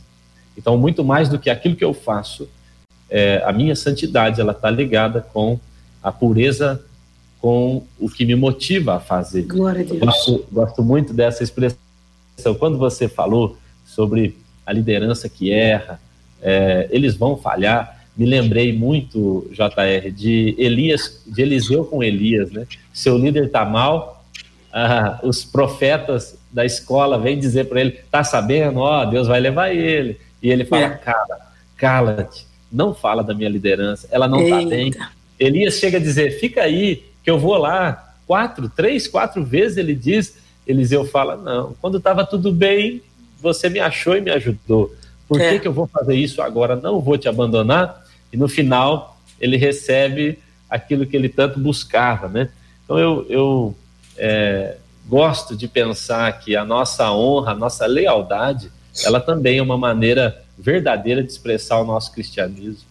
Então, 0.56 0.78
muito 0.78 1.04
mais 1.04 1.28
do 1.28 1.39
que 1.39 1.50
aquilo 1.50 1.76
que 1.76 1.84
eu 1.84 1.95
faço, 1.95 2.47
é, 3.10 3.41
a 3.43 3.52
minha 3.52 3.76
santidade 3.76 4.39
ela 4.39 4.52
está 4.52 4.70
ligada 4.70 5.20
com 5.20 5.60
a 6.04 6.12
pureza, 6.12 6.80
com 7.41 7.88
o 8.00 8.08
que 8.08 8.24
me 8.24 8.36
motiva 8.36 8.97
a 8.97 9.00
fazer. 9.00 9.47
Glória 9.47 9.82
a 9.82 9.84
Deus. 9.84 10.00
Gosto, 10.00 10.45
gosto 10.52 10.84
muito 10.84 11.12
dessa 11.12 11.41
expressão. 11.41 11.80
Quando 12.60 12.78
você 12.78 13.10
falou 13.10 13.58
sobre 13.84 14.38
a 14.70 14.74
liderança 14.74 15.28
que 15.28 15.51
erra, 15.51 15.99
é, 16.39 16.88
eles 16.91 17.15
vão 17.15 17.36
falhar. 17.36 18.05
Me 18.15 18.24
lembrei 18.24 18.72
muito, 18.72 19.49
JR, 19.51 20.11
de 20.11 20.53
Elias, 20.59 21.24
de 21.26 21.41
Eliseu 21.41 21.86
com 21.86 22.03
Elias, 22.03 22.51
né? 22.51 22.67
Seu 22.93 23.17
líder 23.17 23.45
está 23.45 23.65
mal, 23.65 24.24
ah, 24.72 25.20
os 25.24 25.43
profetas 25.43 26.38
da 26.51 26.63
escola 26.63 27.17
vêm 27.17 27.39
dizer 27.39 27.65
para 27.67 27.82
ele: 27.82 27.99
tá 28.11 28.24
sabendo? 28.24 28.80
Ó, 28.80 29.05
Deus 29.05 29.28
vai 29.28 29.39
levar 29.39 29.74
ele. 29.74 30.20
E 30.41 30.51
ele 30.51 30.65
fala: 30.65 30.86
é. 30.86 30.89
cara, 30.89 31.39
cala-te, 31.76 32.45
não 32.72 32.93
fala 32.93 33.24
da 33.24 33.34
minha 33.34 33.49
liderança, 33.49 34.07
ela 34.11 34.28
não 34.28 34.39
está 34.39 34.61
bem. 34.70 34.93
Elias 35.39 35.76
chega 35.80 35.97
a 35.97 36.01
dizer: 36.01 36.39
fica 36.39 36.61
aí, 36.61 37.03
que 37.24 37.32
eu 37.32 37.39
vou 37.39 37.57
lá. 37.57 38.05
Quatro, 38.28 38.70
três, 38.70 39.07
quatro 39.07 39.43
vezes 39.43 39.78
ele 39.78 39.95
diz. 39.95 40.38
Eliseu 40.67 41.03
fala: 41.05 41.36
não, 41.36 41.74
quando 41.82 41.97
estava 41.97 42.24
tudo 42.24 42.51
bem, 42.51 43.01
você 43.42 43.70
me 43.70 43.80
achou 43.80 44.16
e 44.16 44.22
me 44.22 44.32
ajudou. 44.32 44.94
Por 45.28 45.40
é. 45.40 45.52
que, 45.52 45.60
que 45.60 45.68
eu 45.68 45.74
vou 45.74 45.88
fazer 45.88 46.16
isso 46.16 46.42
agora? 46.42 46.76
Não 46.76 47.00
vou 47.00 47.18
te 47.18 47.30
abandonar. 47.30 48.04
E 48.32 48.38
no 48.38 48.48
final, 48.48 49.20
ele 49.40 49.58
recebe 49.58 50.40
aquilo 50.70 51.06
que 51.06 51.16
ele 51.16 51.30
tanto 51.30 51.60
buscava, 51.60 52.28
né? 52.28 52.50
Então, 52.84 52.98
eu, 52.98 53.26
eu 53.30 53.76
é, 54.18 54.78
gosto 55.08 55.56
de 55.56 55.68
pensar 55.68 56.32
que 56.40 56.56
a 56.56 56.66
nossa 56.66 57.12
honra, 57.12 57.52
a 57.52 57.56
nossa 57.56 57.86
lealdade, 57.86 58.72
ela 59.04 59.20
também 59.20 59.58
é 59.58 59.62
uma 59.62 59.78
maneira 59.78 60.44
verdadeira 60.58 61.24
de 61.24 61.32
expressar 61.32 61.80
o 61.80 61.86
nosso 61.86 62.12
cristianismo. 62.12 62.88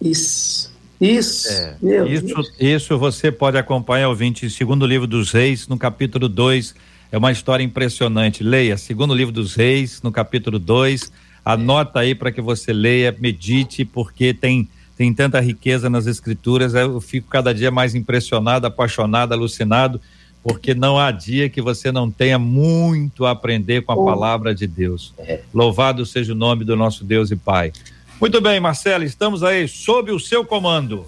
Isso. 0.00 0.74
Isso, 0.98 1.48
é, 1.52 1.76
isso, 2.08 2.52
isso 2.58 2.98
você 2.98 3.30
pode 3.30 3.58
acompanhar, 3.58 4.08
ouvinte, 4.08 4.46
em 4.46 4.48
segundo 4.48 4.86
livro 4.86 5.06
dos 5.06 5.30
reis, 5.30 5.68
no 5.68 5.76
capítulo 5.76 6.26
2. 6.26 6.74
É 7.10 7.18
uma 7.18 7.32
história 7.32 7.62
impressionante. 7.62 8.42
Leia, 8.42 8.76
segundo 8.76 9.14
livro 9.14 9.32
dos 9.32 9.54
reis, 9.54 10.02
no 10.02 10.10
capítulo 10.10 10.58
2. 10.58 11.12
Anota 11.44 12.00
aí 12.00 12.14
para 12.14 12.32
que 12.32 12.40
você 12.40 12.72
leia, 12.72 13.14
medite, 13.18 13.84
porque 13.84 14.34
tem, 14.34 14.68
tem 14.96 15.14
tanta 15.14 15.40
riqueza 15.40 15.88
nas 15.88 16.06
escrituras. 16.06 16.74
Eu 16.74 17.00
fico 17.00 17.28
cada 17.28 17.54
dia 17.54 17.70
mais 17.70 17.94
impressionado, 17.94 18.66
apaixonado, 18.66 19.32
alucinado, 19.32 20.00
porque 20.42 20.74
não 20.74 20.98
há 20.98 21.10
dia 21.10 21.48
que 21.48 21.62
você 21.62 21.92
não 21.92 22.10
tenha 22.10 22.38
muito 22.38 23.24
a 23.24 23.30
aprender 23.30 23.82
com 23.82 23.92
a 23.92 24.04
palavra 24.04 24.54
de 24.54 24.66
Deus. 24.66 25.14
É. 25.18 25.40
Louvado 25.54 26.04
seja 26.04 26.32
o 26.32 26.36
nome 26.36 26.64
do 26.64 26.76
nosso 26.76 27.04
Deus 27.04 27.30
e 27.30 27.36
Pai. 27.36 27.72
Muito 28.20 28.40
bem, 28.40 28.58
Marcela, 28.58 29.04
estamos 29.04 29.42
aí 29.42 29.68
sob 29.68 30.10
o 30.10 30.18
seu 30.18 30.44
comando. 30.44 31.04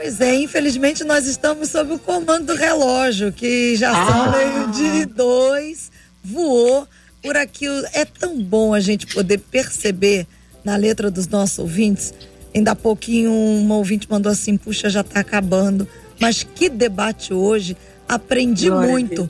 Pois 0.00 0.18
é, 0.18 0.34
infelizmente 0.34 1.04
nós 1.04 1.26
estamos 1.26 1.68
sob 1.68 1.92
o 1.92 1.98
comando 1.98 2.46
do 2.46 2.54
relógio, 2.54 3.30
que 3.30 3.76
já 3.76 3.90
ah. 3.90 4.06
são 4.06 4.32
meio 4.32 4.70
de 4.70 5.04
dois, 5.04 5.92
voou 6.24 6.88
por 7.22 7.36
aqui. 7.36 7.66
É 7.92 8.06
tão 8.06 8.42
bom 8.42 8.72
a 8.72 8.80
gente 8.80 9.06
poder 9.08 9.36
perceber 9.36 10.26
na 10.64 10.74
letra 10.74 11.10
dos 11.10 11.26
nossos 11.26 11.58
ouvintes. 11.58 12.14
Ainda 12.54 12.70
há 12.70 12.74
pouquinho 12.74 13.30
uma 13.30 13.76
ouvinte 13.76 14.10
mandou 14.10 14.32
assim, 14.32 14.56
puxa, 14.56 14.88
já 14.88 15.02
está 15.02 15.20
acabando. 15.20 15.86
Mas 16.18 16.42
que 16.42 16.70
debate 16.70 17.34
hoje, 17.34 17.76
aprendi 18.08 18.70
Glória 18.70 18.90
muito. 18.90 19.28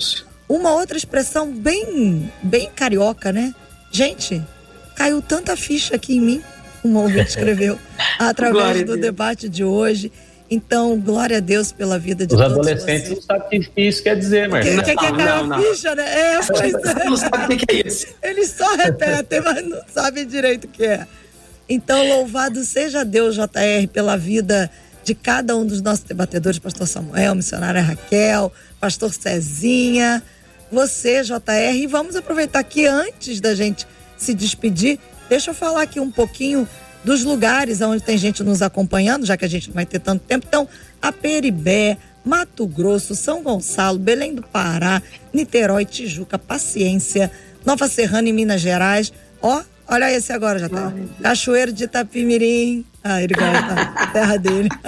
Uma 0.48 0.70
outra 0.74 0.96
expressão 0.96 1.50
bem, 1.52 2.32
bem 2.44 2.70
carioca, 2.76 3.32
né? 3.32 3.52
Gente, 3.90 4.40
caiu 4.94 5.20
tanta 5.20 5.56
ficha 5.56 5.96
aqui 5.96 6.14
em 6.14 6.20
mim 6.20 6.42
um 6.84 6.96
ouvinte 6.96 7.30
escreveu, 7.30 7.78
através 8.18 8.84
do 8.84 8.96
debate 8.96 9.48
de 9.48 9.64
hoje. 9.64 10.12
Então, 10.50 10.98
glória 10.98 11.36
a 11.36 11.40
Deus 11.40 11.70
pela 11.70 11.98
vida 11.98 12.26
de 12.26 12.34
Os 12.34 12.40
todos 12.40 12.58
adolescentes 12.58 13.08
vocês. 13.08 13.26
não 13.28 13.38
sabem 13.38 13.60
o 13.60 13.62
que 13.62 13.80
isso 13.80 14.02
quer 14.02 14.18
dizer, 14.18 14.48
Marcelo. 14.48 14.80
O 14.80 14.84
que, 14.84 14.96
que, 14.96 15.06
é 15.06 15.70
ficha, 15.70 15.94
né? 15.94 16.04
É, 16.08 16.34
é. 16.34 17.04
Não 17.04 17.16
sabe 17.16 17.54
o 17.54 17.56
que 17.56 17.66
é 17.72 17.86
isso. 17.86 18.06
Eles 18.20 18.50
só 18.50 18.74
repetem, 18.74 19.40
mas 19.42 19.68
não 19.68 19.80
sabem 19.94 20.26
direito 20.26 20.64
o 20.64 20.68
que 20.68 20.84
é. 20.84 21.06
Então, 21.68 22.04
louvado 22.08 22.64
seja 22.64 23.04
Deus, 23.04 23.36
JR, 23.36 23.86
pela 23.92 24.16
vida 24.16 24.68
de 25.04 25.14
cada 25.14 25.56
um 25.56 25.64
dos 25.64 25.80
nossos 25.80 26.04
debatedores, 26.04 26.58
pastor 26.58 26.88
Samuel, 26.88 27.36
missionária 27.36 27.80
Raquel, 27.80 28.52
pastor 28.80 29.12
Cezinha, 29.12 30.20
você, 30.70 31.22
JR, 31.22 31.76
e 31.76 31.86
vamos 31.86 32.16
aproveitar 32.16 32.62
que 32.64 32.86
antes 32.86 33.40
da 33.40 33.54
gente 33.54 33.86
se 34.16 34.34
despedir, 34.34 34.98
Deixa 35.30 35.52
eu 35.52 35.54
falar 35.54 35.82
aqui 35.82 36.00
um 36.00 36.10
pouquinho 36.10 36.68
dos 37.04 37.24
lugares 37.24 37.80
onde 37.80 38.02
tem 38.02 38.18
gente 38.18 38.42
nos 38.42 38.62
acompanhando, 38.62 39.26
já 39.26 39.36
que 39.36 39.44
a 39.44 39.48
gente 39.48 39.68
não 39.68 39.74
vai 39.74 39.86
ter 39.86 39.98
tanto 39.98 40.22
tempo. 40.24 40.46
Então, 40.48 40.68
a 41.00 41.10
Peribé, 41.12 41.96
Mato 42.24 42.66
Grosso, 42.66 43.14
São 43.14 43.42
Gonçalo, 43.42 43.98
Belém 43.98 44.34
do 44.34 44.42
Pará, 44.42 45.02
Niterói, 45.32 45.84
Tijuca, 45.84 46.38
Paciência, 46.38 47.30
Nova 47.64 47.88
Serrana 47.88 48.28
e 48.28 48.32
Minas 48.32 48.60
Gerais. 48.60 49.12
Ó, 49.40 49.62
olha 49.90 50.10
esse 50.12 50.32
agora, 50.32 50.58
já 50.58 50.68
tá. 50.68 50.92
Cachoeiro 51.22 51.72
de 51.72 51.84
Itapimirim. 51.84 52.84
Ah, 53.02 53.22
ele 53.22 53.34
gosta 53.34 53.74
da 53.74 54.06
terra 54.12 54.36
dele. 54.36 54.68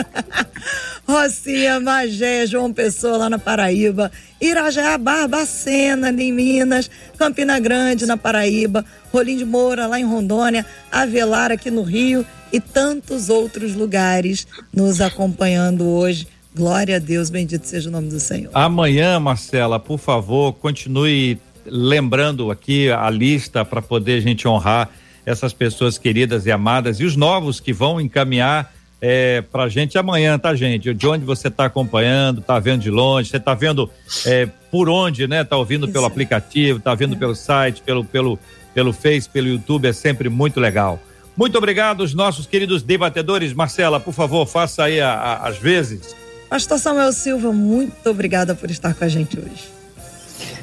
Rocinha, 1.07 1.80
Magé, 1.80 2.46
João 2.46 2.72
Pessoa 2.72 3.16
lá 3.16 3.30
na 3.30 3.38
Paraíba, 3.38 4.11
Irajá, 4.40 4.96
Barbacena 4.96 6.11
em 6.11 6.32
Minas, 6.32 6.88
Campina 7.18 7.59
Grande 7.59 8.07
na 8.07 8.16
Paraíba, 8.16 8.84
Rolim 9.12 9.36
de 9.36 9.44
Moura 9.44 9.86
lá 9.86 9.98
em 9.98 10.05
Rondônia, 10.05 10.64
Avelar 10.90 11.50
aqui 11.50 11.70
no 11.70 11.82
Rio 11.82 12.24
e 12.53 12.61
tantos 12.61 13.28
outros 13.28 13.74
lugares 13.74 14.46
nos 14.72 15.00
acompanhando 15.00 15.88
hoje. 15.88 16.28
Glória 16.55 16.96
a 16.96 16.98
Deus, 16.98 17.30
bendito 17.30 17.66
seja 17.66 17.88
o 17.88 17.92
nome 17.92 18.09
do 18.09 18.20
Senhor. 18.20 18.50
Amanhã, 18.55 19.18
Marcela, 19.18 19.80
por 19.80 19.98
favor, 19.98 20.53
continue 20.53 21.38
lembrando 21.66 22.50
aqui 22.50 22.90
a 22.90 23.08
lista 23.10 23.64
para 23.64 23.82
poder 23.82 24.18
a 24.18 24.20
gente 24.20 24.46
honrar 24.46 24.90
essas 25.24 25.52
pessoas 25.52 25.98
queridas 25.98 26.46
e 26.46 26.50
amadas 26.50 26.98
e 26.98 27.04
os 27.04 27.16
novos 27.16 27.60
que 27.60 27.72
vão 27.72 28.00
encaminhar 28.00 28.72
é, 29.00 29.40
pra 29.40 29.68
gente 29.68 29.98
amanhã, 29.98 30.38
tá, 30.38 30.54
gente? 30.54 30.94
De 30.94 31.08
onde 31.08 31.24
você 31.24 31.50
tá 31.50 31.64
acompanhando, 31.64 32.40
tá 32.40 32.58
vendo 32.60 32.82
de 32.82 32.90
longe, 32.90 33.28
você 33.28 33.40
tá 33.40 33.52
vendo 33.52 33.90
é, 34.24 34.46
por 34.70 34.88
onde, 34.88 35.26
né? 35.26 35.42
Tá 35.42 35.56
ouvindo 35.56 35.88
pelo 35.88 36.04
aplicativo, 36.04 36.78
tá 36.78 36.94
vendo 36.94 37.16
pelo 37.16 37.34
site, 37.34 37.82
pelo, 37.82 38.04
pelo, 38.04 38.38
pelo 38.72 38.92
Face, 38.92 39.28
pelo 39.28 39.48
YouTube, 39.48 39.88
é 39.88 39.92
sempre 39.92 40.28
muito 40.28 40.60
legal. 40.60 41.00
Muito 41.36 41.58
obrigado, 41.58 42.02
os 42.02 42.14
nossos 42.14 42.46
queridos 42.46 42.82
debatedores. 42.82 43.52
Marcela, 43.52 43.98
por 43.98 44.12
favor, 44.12 44.46
faça 44.46 44.84
aí 44.84 45.00
a, 45.00 45.12
a, 45.12 45.48
as 45.48 45.58
vezes. 45.58 46.14
Pastor 46.48 46.78
Samuel 46.78 47.12
Silva, 47.12 47.50
muito 47.52 48.08
obrigada 48.08 48.54
por 48.54 48.70
estar 48.70 48.94
com 48.94 49.04
a 49.04 49.08
gente 49.08 49.36
hoje. 49.36 49.82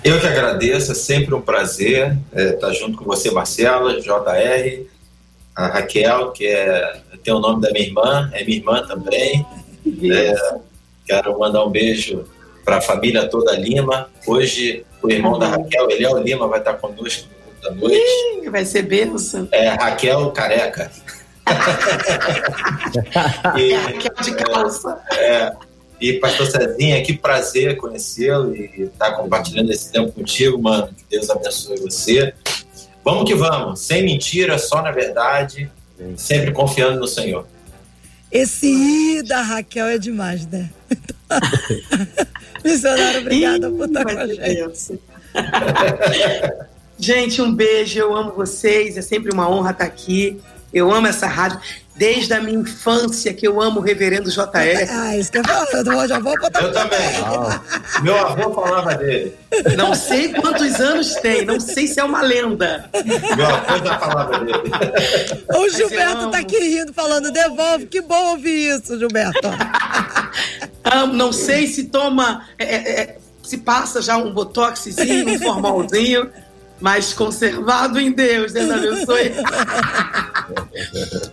Eu 0.03 0.19
que 0.19 0.27
agradeço, 0.27 0.91
é 0.91 0.95
sempre 0.95 1.35
um 1.35 1.41
prazer 1.41 2.17
é, 2.33 2.49
estar 2.49 2.73
junto 2.73 2.97
com 2.97 3.05
você, 3.05 3.31
Marcela, 3.31 3.99
JR, 3.99 4.85
a 5.55 5.67
Raquel, 5.67 6.31
que 6.31 6.47
é, 6.47 7.01
tem 7.23 7.33
o 7.33 7.39
nome 7.39 7.61
da 7.61 7.71
minha 7.71 7.85
irmã, 7.85 8.29
é 8.33 8.43
minha 8.43 8.57
irmã 8.57 8.85
também. 8.87 9.45
É, 10.11 10.59
quero 11.05 11.37
mandar 11.37 11.65
um 11.65 11.69
beijo 11.69 12.25
para 12.63 12.77
a 12.77 12.81
família 12.81 13.27
toda 13.27 13.51
Lima. 13.53 14.09
Hoje, 14.25 14.85
o 15.01 15.09
irmão 15.09 15.37
da 15.37 15.47
Raquel, 15.47 15.89
é 15.89 16.09
o 16.09 16.19
Lima, 16.19 16.47
vai 16.47 16.59
estar 16.59 16.75
conosco 16.75 17.27
da 17.61 17.71
noite. 17.71 17.99
Ih, 18.43 18.49
vai 18.49 18.63
ser 18.63 18.83
benção. 18.83 19.47
É 19.51 19.69
Raquel 19.69 20.31
Careca. 20.31 20.89
e, 23.57 23.73
é 23.73 23.77
Raquel 23.77 24.13
de 24.21 24.35
calça. 24.35 25.01
É, 25.11 25.51
e 25.99 26.13
pastor 26.13 26.47
Cezinha, 26.47 27.03
que 27.03 27.17
prazer 27.17 27.75
conhecê-lo 27.77 28.55
e 28.55 28.83
estar 28.83 29.11
compartilhando 29.11 29.71
esse 29.71 29.91
tempo 29.91 30.11
contigo, 30.11 30.61
mano. 30.61 30.87
Que 30.87 31.03
Deus 31.09 31.29
abençoe 31.29 31.79
você. 31.79 32.33
Vamos 33.03 33.25
que 33.25 33.35
vamos, 33.35 33.81
sem 33.81 34.03
mentira, 34.03 34.57
só 34.57 34.81
na 34.81 34.91
verdade, 34.91 35.69
sempre 36.15 36.51
confiando 36.51 36.99
no 36.99 37.07
Senhor. 37.07 37.45
Esse 38.31 38.67
I 38.67 39.23
da 39.23 39.41
Raquel 39.41 39.87
é 39.87 39.97
demais, 39.97 40.45
né? 40.45 40.69
Missionário, 42.63 43.21
obrigada 43.21 43.71
por 43.71 43.87
estar 43.87 44.03
com 44.03 44.19
a 44.19 44.27
gente. 44.27 44.99
gente, 46.99 47.41
um 47.41 47.53
beijo, 47.53 47.99
eu 47.99 48.15
amo 48.15 48.31
vocês, 48.31 48.97
é 48.97 49.01
sempre 49.01 49.31
uma 49.33 49.49
honra 49.49 49.71
estar 49.71 49.85
aqui. 49.85 50.39
Eu 50.71 50.91
amo 50.91 51.07
essa 51.07 51.25
rádio 51.25 51.59
desde 51.99 52.33
a 52.33 52.39
minha 52.39 52.57
infância 52.57 53.33
que 53.33 53.45
eu 53.45 53.61
amo 53.61 53.81
o 53.81 53.83
reverendo 53.83 54.31
JR. 54.31 54.47
Ah, 54.89 55.17
isso 55.17 55.31
que 55.31 55.39
eu 55.39 55.43
falo, 55.43 55.67
eu 55.73 56.07
já 56.07 56.19
vou 56.19 56.33
botar 56.39 56.61
Eu 56.61 56.71
também. 56.71 56.99
Meu 58.01 58.17
avô 58.17 58.53
falava 58.53 58.95
dele. 58.95 59.35
Não 59.75 59.93
sei 59.93 60.33
quantos 60.33 60.79
anos 60.79 61.15
tem, 61.15 61.45
não 61.45 61.59
sei 61.59 61.87
se 61.87 61.99
é 61.99 62.03
uma 62.03 62.21
lenda. 62.21 62.89
Meu 63.35 63.45
avô 63.45 63.85
já 63.85 63.99
falava 63.99 64.39
dele. 64.39 64.59
O 65.55 65.69
Gilberto 65.69 66.31
tá 66.31 66.39
aqui 66.39 66.57
rindo, 66.57 66.93
falando, 66.93 67.31
devolve, 67.31 67.85
que 67.87 68.01
bom 68.01 68.31
ouvir 68.31 68.77
isso, 68.77 68.97
Gilberto. 68.97 69.49
amo, 70.85 71.13
não 71.13 71.33
sei 71.33 71.67
se 71.67 71.85
toma, 71.85 72.47
é, 72.57 72.63
é, 72.63 73.01
é 73.01 73.17
se 73.43 73.57
passa 73.57 74.01
já 74.01 74.15
um 74.15 74.31
botoxzinho, 74.31 75.27
um 75.27 75.39
formalzinho 75.39 76.29
mas 76.79 77.13
conservado 77.13 77.99
em 77.99 78.11
Deus. 78.11 78.53
Deus 78.53 78.69
abençoe. 78.69 79.33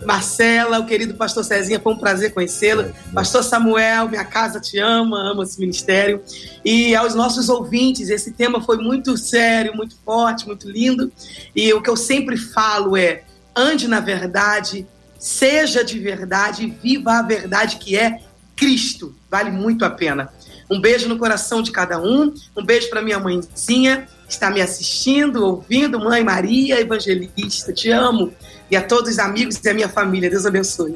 Marcela, 0.05 0.79
o 0.79 0.85
querido 0.85 1.13
pastor 1.13 1.43
Cezinha, 1.43 1.79
foi 1.79 1.93
um 1.93 1.97
prazer 1.97 2.33
conhecê-lo. 2.33 2.91
Pastor 3.13 3.43
Samuel, 3.43 4.09
minha 4.09 4.25
casa 4.25 4.59
te 4.59 4.79
ama, 4.79 5.31
ama 5.31 5.43
esse 5.43 5.59
ministério. 5.59 6.21
E 6.63 6.95
aos 6.95 7.15
nossos 7.15 7.49
ouvintes, 7.49 8.09
esse 8.09 8.31
tema 8.31 8.61
foi 8.61 8.77
muito 8.77 9.17
sério, 9.17 9.75
muito 9.75 9.95
forte, 10.03 10.45
muito 10.45 10.69
lindo. 10.69 11.11
E 11.55 11.73
o 11.73 11.81
que 11.81 11.89
eu 11.89 11.95
sempre 11.95 12.37
falo 12.37 12.97
é: 12.97 13.23
ande 13.55 13.87
na 13.87 13.99
verdade, 13.99 14.85
seja 15.17 15.83
de 15.83 15.99
verdade, 15.99 16.77
viva 16.83 17.13
a 17.13 17.21
verdade 17.21 17.77
que 17.77 17.97
é 17.97 18.19
Cristo. 18.55 19.15
Vale 19.29 19.51
muito 19.51 19.85
a 19.85 19.89
pena. 19.89 20.31
Um 20.69 20.81
beijo 20.81 21.07
no 21.07 21.17
coração 21.17 21.61
de 21.61 21.71
cada 21.71 21.99
um. 21.99 22.33
Um 22.55 22.65
beijo 22.65 22.89
para 22.89 23.01
minha 23.01 23.19
mãezinha 23.19 24.07
está 24.27 24.49
me 24.49 24.61
assistindo, 24.61 25.43
ouvindo, 25.45 25.99
Mãe 25.99 26.23
Maria 26.23 26.79
Evangelista, 26.79 27.71
te 27.71 27.89
amo. 27.89 28.33
E 28.69 28.75
a 28.75 28.81
todos 28.81 29.11
os 29.11 29.19
amigos 29.19 29.59
e 29.63 29.69
a 29.69 29.73
minha 29.73 29.89
família, 29.89 30.29
Deus 30.29 30.45
abençoe. 30.45 30.95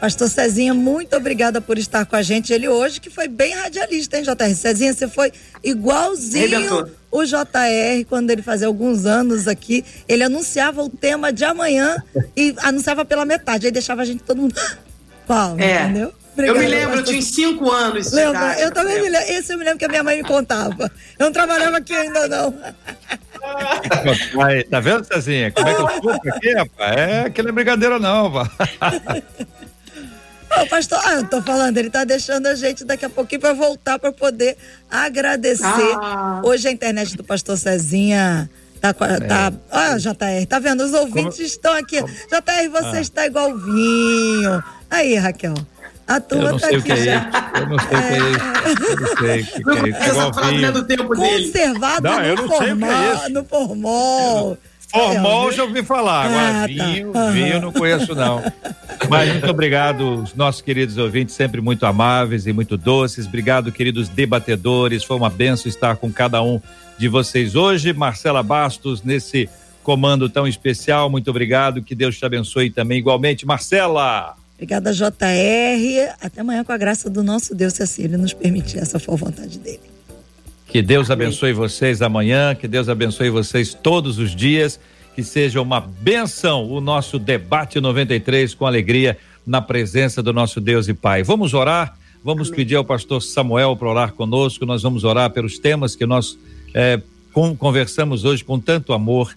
Pastor 0.00 0.28
Cezinha, 0.28 0.74
muito 0.74 1.16
obrigada 1.16 1.60
por 1.60 1.78
estar 1.78 2.04
com 2.04 2.16
a 2.16 2.22
gente. 2.22 2.52
Ele 2.52 2.68
hoje 2.68 3.00
que 3.00 3.08
foi 3.08 3.28
bem 3.28 3.54
radialista, 3.54 4.18
hein, 4.18 4.24
JR? 4.24 4.54
Cezinha, 4.54 4.92
você 4.92 5.08
foi 5.08 5.32
igualzinho 5.64 6.86
o 7.10 7.24
JR 7.24 8.04
quando 8.08 8.30
ele 8.30 8.42
fazia 8.42 8.66
alguns 8.66 9.06
anos 9.06 9.48
aqui. 9.48 9.84
Ele 10.06 10.22
anunciava 10.22 10.82
o 10.82 10.90
tema 10.90 11.32
de 11.32 11.44
amanhã 11.44 11.96
e 12.36 12.54
anunciava 12.58 13.04
pela 13.04 13.24
metade. 13.24 13.66
Aí 13.66 13.72
deixava 13.72 14.02
a 14.02 14.04
gente 14.04 14.22
todo 14.22 14.40
mundo. 14.40 14.54
Paulo, 15.26 15.60
é. 15.60 15.84
entendeu? 15.84 16.12
Obrigada, 16.36 16.58
eu 16.58 16.62
me 16.62 16.68
lembro, 16.68 16.96
eu 16.96 17.04
tinha 17.04 17.22
cinco 17.22 17.70
anos. 17.70 18.12
Lembra? 18.12 18.60
Eu 18.60 18.70
também 18.70 19.00
me 19.00 19.08
lembro. 19.08 19.28
Esse 19.30 19.54
eu 19.54 19.58
me 19.58 19.64
lembro 19.64 19.78
que 19.78 19.86
a 19.86 19.88
minha 19.88 20.04
mãe 20.04 20.18
me 20.18 20.28
contava. 20.28 20.92
Eu 21.18 21.24
não 21.24 21.32
trabalhava 21.32 21.78
aqui 21.78 21.94
ainda, 21.94 22.28
não. 22.28 22.54
Aí, 24.44 24.64
tá 24.64 24.80
vendo, 24.80 25.04
Cezinha? 25.06 25.50
Como 25.50 25.66
é 25.66 25.74
que 25.74 25.80
eu 25.80 25.86
desculpa 25.86 26.28
aqui, 26.28 26.52
rapaz? 26.52 26.96
É 26.98 27.30
que 27.30 27.42
não 27.42 27.48
é 27.48 27.52
brincadeira, 27.52 27.98
não, 27.98 28.30
pá. 28.30 28.50
Ô, 30.60 30.66
pastor, 30.66 31.00
ah, 31.04 31.14
eu 31.14 31.26
tô 31.26 31.40
falando, 31.40 31.76
ele 31.78 31.90
tá 31.90 32.04
deixando 32.04 32.46
a 32.46 32.54
gente 32.54 32.84
daqui 32.84 33.04
a 33.06 33.10
pouquinho 33.10 33.40
para 33.40 33.54
voltar 33.54 33.98
para 33.98 34.12
poder 34.12 34.58
agradecer. 34.90 35.64
Ah. 35.64 36.42
Hoje 36.44 36.68
a 36.68 36.70
internet 36.70 37.16
do 37.16 37.24
pastor 37.24 37.56
Cezinha 37.56 38.50
tá. 38.80 38.90
É. 38.90 39.20
tá 39.20 39.52
olha, 39.70 39.98
JR, 39.98 40.46
tá 40.48 40.58
vendo? 40.58 40.82
Os 40.82 40.92
ouvintes 40.92 41.36
Como? 41.36 41.46
estão 41.46 41.72
aqui. 41.74 42.00
Como? 42.00 42.12
JR, 42.12 42.68
você 42.70 42.96
ah. 42.96 43.00
está 43.00 43.26
igual 43.26 43.56
vinho. 43.56 44.62
Aí, 44.90 45.14
Raquel. 45.16 45.54
A 46.06 46.20
tua 46.20 46.38
eu 46.38 46.52
não 46.52 46.58
tá 46.58 46.68
sei 46.68 46.78
aqui 46.78 46.92
o 46.92 46.94
que 46.94 47.04
já. 47.04 47.12
É 47.12 47.60
Eu 47.60 47.66
não 47.66 47.78
sei 47.78 47.98
o 47.98 48.02
que 48.02 48.14
é 48.14 48.28
isso. 48.28 48.76
Eu 48.76 48.96
não 48.96 49.16
sei 49.16 49.40
o 49.40 49.46
que, 49.46 49.64
que 49.64 49.70
é 49.70 49.88
isso. 49.88 50.02
Essa 50.02 50.32
frase 50.32 50.64
é 50.64 50.70
do 50.70 50.84
tempo 50.84 51.14
dele. 51.16 51.46
Conservado 51.46 52.02
não, 52.02 52.22
eu 52.22 52.36
não 52.36 52.48
sei 52.58 52.72
o 52.72 52.76
que 52.76 52.84
é 52.84 53.14
isso. 53.14 53.28
no 53.30 53.44
formol. 53.44 54.58
Formol 54.88 55.52
já 55.52 55.64
ouvi 55.64 55.82
falar, 55.82 56.26
agora 56.26 56.62
ah, 56.62 56.66
vinho, 56.66 57.12
tá. 57.12 57.30
vinho 57.30 57.54
eu 57.54 57.60
não 57.60 57.72
conheço 57.72 58.14
não. 58.14 58.40
Mas 59.10 59.30
muito 59.30 59.50
obrigado, 59.50 60.22
os 60.22 60.34
nossos 60.34 60.62
queridos 60.62 60.96
ouvintes, 60.96 61.34
sempre 61.34 61.60
muito 61.60 61.84
amáveis 61.84 62.46
e 62.46 62.52
muito 62.52 62.76
doces. 62.76 63.26
Obrigado, 63.26 63.72
queridos 63.72 64.08
debatedores, 64.08 65.02
foi 65.02 65.16
uma 65.16 65.28
benção 65.28 65.68
estar 65.68 65.96
com 65.96 66.10
cada 66.12 66.40
um 66.40 66.60
de 66.96 67.08
vocês 67.08 67.56
hoje. 67.56 67.92
Marcela 67.92 68.42
Bastos, 68.44 69.02
nesse 69.02 69.48
comando 69.82 70.28
tão 70.28 70.46
especial, 70.46 71.10
muito 71.10 71.28
obrigado, 71.30 71.82
que 71.82 71.94
Deus 71.94 72.16
te 72.16 72.24
abençoe 72.24 72.70
também 72.70 72.98
igualmente. 72.98 73.44
Marcela! 73.44 74.36
Obrigada, 74.56 74.92
JR. 74.92 76.14
Até 76.20 76.40
amanhã, 76.40 76.64
com 76.64 76.72
a 76.72 76.78
graça 76.78 77.10
do 77.10 77.22
nosso 77.22 77.54
Deus, 77.54 77.74
se 77.74 77.82
assim 77.82 78.04
ele 78.04 78.16
nos 78.16 78.32
permitir, 78.32 78.78
essa 78.78 78.98
for 78.98 79.12
a 79.12 79.16
vontade 79.16 79.58
dele. 79.58 79.80
Que 80.66 80.80
Deus 80.82 81.10
abençoe 81.10 81.52
vocês 81.52 82.02
amanhã, 82.02 82.54
que 82.54 82.66
Deus 82.66 82.88
abençoe 82.88 83.30
vocês 83.30 83.74
todos 83.74 84.18
os 84.18 84.34
dias, 84.34 84.80
que 85.14 85.22
seja 85.22 85.60
uma 85.60 85.80
benção 85.80 86.68
o 86.70 86.80
nosso 86.80 87.18
debate 87.18 87.80
93 87.80 88.54
com 88.54 88.66
alegria 88.66 89.16
na 89.46 89.62
presença 89.62 90.22
do 90.22 90.32
nosso 90.32 90.60
Deus 90.60 90.88
e 90.88 90.94
Pai. 90.94 91.22
Vamos 91.22 91.54
orar, 91.54 91.96
vamos 92.24 92.48
Amém. 92.48 92.56
pedir 92.56 92.76
ao 92.76 92.84
pastor 92.84 93.22
Samuel 93.22 93.76
para 93.76 93.88
orar 93.88 94.12
conosco, 94.12 94.66
nós 94.66 94.82
vamos 94.82 95.04
orar 95.04 95.30
pelos 95.30 95.58
temas 95.58 95.94
que 95.94 96.04
nós 96.04 96.36
é, 96.74 97.00
com, 97.32 97.54
conversamos 97.54 98.24
hoje 98.24 98.42
com 98.42 98.58
tanto 98.58 98.92
amor 98.92 99.34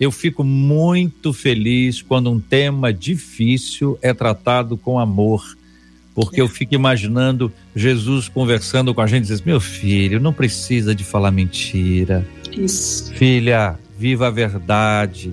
eu 0.00 0.12
fico 0.12 0.44
muito 0.44 1.32
feliz 1.32 2.02
quando 2.02 2.30
um 2.30 2.38
tema 2.38 2.92
difícil 2.92 3.98
é 4.00 4.14
tratado 4.14 4.76
com 4.76 4.98
amor, 4.98 5.56
porque 6.14 6.40
eu 6.40 6.48
fico 6.48 6.74
imaginando 6.74 7.52
Jesus 7.74 8.28
conversando 8.28 8.94
com 8.94 9.00
a 9.00 9.06
gente, 9.06 9.26
diz: 9.26 9.40
"Meu 9.40 9.60
filho, 9.60 10.20
não 10.20 10.32
precisa 10.32 10.94
de 10.94 11.04
falar 11.04 11.30
mentira. 11.30 12.26
Isso. 12.56 13.12
Filha, 13.14 13.78
viva 13.98 14.28
a 14.28 14.30
verdade. 14.30 15.32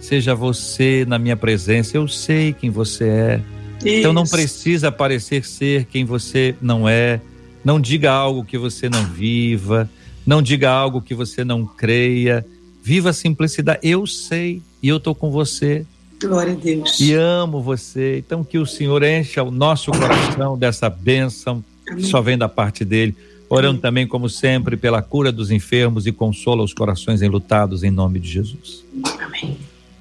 Seja 0.00 0.34
você 0.34 1.04
na 1.08 1.18
minha 1.18 1.36
presença, 1.36 1.96
eu 1.96 2.06
sei 2.06 2.52
quem 2.52 2.68
você 2.68 3.04
é. 3.04 3.40
Isso. 3.78 3.88
Então 3.88 4.12
não 4.12 4.24
precisa 4.24 4.92
parecer 4.92 5.44
ser 5.44 5.86
quem 5.86 6.04
você 6.04 6.54
não 6.60 6.88
é. 6.88 7.20
Não 7.64 7.80
diga 7.80 8.12
algo 8.12 8.44
que 8.44 8.58
você 8.58 8.90
não 8.90 9.02
viva, 9.06 9.88
não 10.26 10.42
diga 10.42 10.70
algo 10.70 11.00
que 11.00 11.14
você 11.14 11.42
não 11.42 11.64
creia 11.64 12.44
Viva 12.84 13.08
a 13.08 13.12
simplicidade. 13.14 13.78
Eu 13.82 14.06
sei 14.06 14.60
e 14.82 14.88
eu 14.88 14.98
estou 14.98 15.14
com 15.14 15.30
você. 15.30 15.86
Glória 16.20 16.52
a 16.52 16.56
Deus. 16.56 17.00
E 17.00 17.14
amo 17.14 17.62
você. 17.62 18.18
Então 18.18 18.44
que 18.44 18.58
o 18.58 18.66
Senhor 18.66 19.02
encha 19.02 19.42
o 19.42 19.50
nosso 19.50 19.90
coração 19.90 20.58
dessa 20.58 20.90
bênção 20.90 21.64
Amém. 21.88 22.02
que 22.02 22.10
só 22.10 22.20
vem 22.20 22.36
da 22.36 22.46
parte 22.46 22.84
dele. 22.84 23.16
Orando 23.48 23.70
Amém. 23.70 23.80
também, 23.80 24.06
como 24.06 24.28
sempre, 24.28 24.76
pela 24.76 25.00
cura 25.00 25.32
dos 25.32 25.50
enfermos 25.50 26.06
e 26.06 26.12
consola 26.12 26.62
os 26.62 26.74
corações 26.74 27.22
enlutados 27.22 27.82
em 27.82 27.90
nome 27.90 28.20
de 28.20 28.28
Jesus. 28.28 28.84
Amém. 29.18 29.56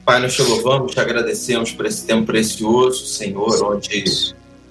Pai, 0.06 0.20
nós 0.20 0.36
te 0.36 0.42
louvamos, 0.42 0.92
te 0.92 1.00
agradecemos 1.00 1.72
por 1.72 1.86
esse 1.86 2.06
tempo 2.06 2.26
precioso, 2.26 3.06
Senhor, 3.06 3.64
onde 3.64 4.04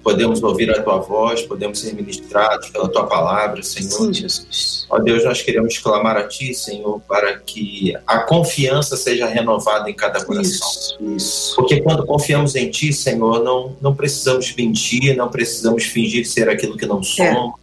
podemos 0.02 0.42
ouvir 0.42 0.70
a 0.70 0.82
tua 0.82 0.98
voz, 0.98 1.42
podemos 1.42 1.80
ser 1.80 1.94
ministrados 1.94 2.68
pela 2.70 2.88
tua 2.88 3.06
palavra, 3.06 3.62
Senhor. 3.62 3.90
Sim, 3.90 4.12
Jesus. 4.12 4.86
Ó 4.90 4.98
Deus, 4.98 5.24
nós 5.24 5.40
queremos 5.42 5.78
clamar 5.78 6.16
a 6.16 6.26
ti, 6.26 6.52
Senhor, 6.54 7.00
para 7.08 7.38
que 7.38 7.94
a 8.06 8.18
confiança 8.20 8.96
seja 8.96 9.26
renovada 9.26 9.88
em 9.88 9.94
cada 9.94 10.24
coração. 10.24 10.68
Isso, 10.68 10.98
isso. 11.16 11.56
Porque 11.56 11.80
quando 11.80 12.04
confiamos 12.04 12.54
em 12.54 12.70
ti, 12.70 12.92
Senhor, 12.92 13.42
não, 13.42 13.76
não 13.80 13.94
precisamos 13.94 14.54
mentir, 14.54 15.16
não 15.16 15.28
precisamos 15.28 15.84
fingir 15.84 16.26
ser 16.26 16.48
aquilo 16.48 16.76
que 16.76 16.86
não 16.86 17.02
somos. 17.02 17.54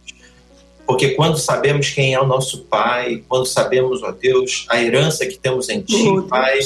Porque 0.86 1.10
quando 1.10 1.38
sabemos 1.38 1.90
quem 1.90 2.14
é 2.14 2.20
o 2.20 2.26
nosso 2.26 2.62
Pai, 2.62 3.22
quando 3.28 3.46
sabemos, 3.46 4.02
ó 4.02 4.10
Deus, 4.10 4.66
a 4.68 4.82
herança 4.82 5.24
que 5.24 5.38
temos 5.38 5.68
em 5.68 5.82
Ti, 5.82 6.08
Oh, 6.08 6.22
Pai, 6.22 6.58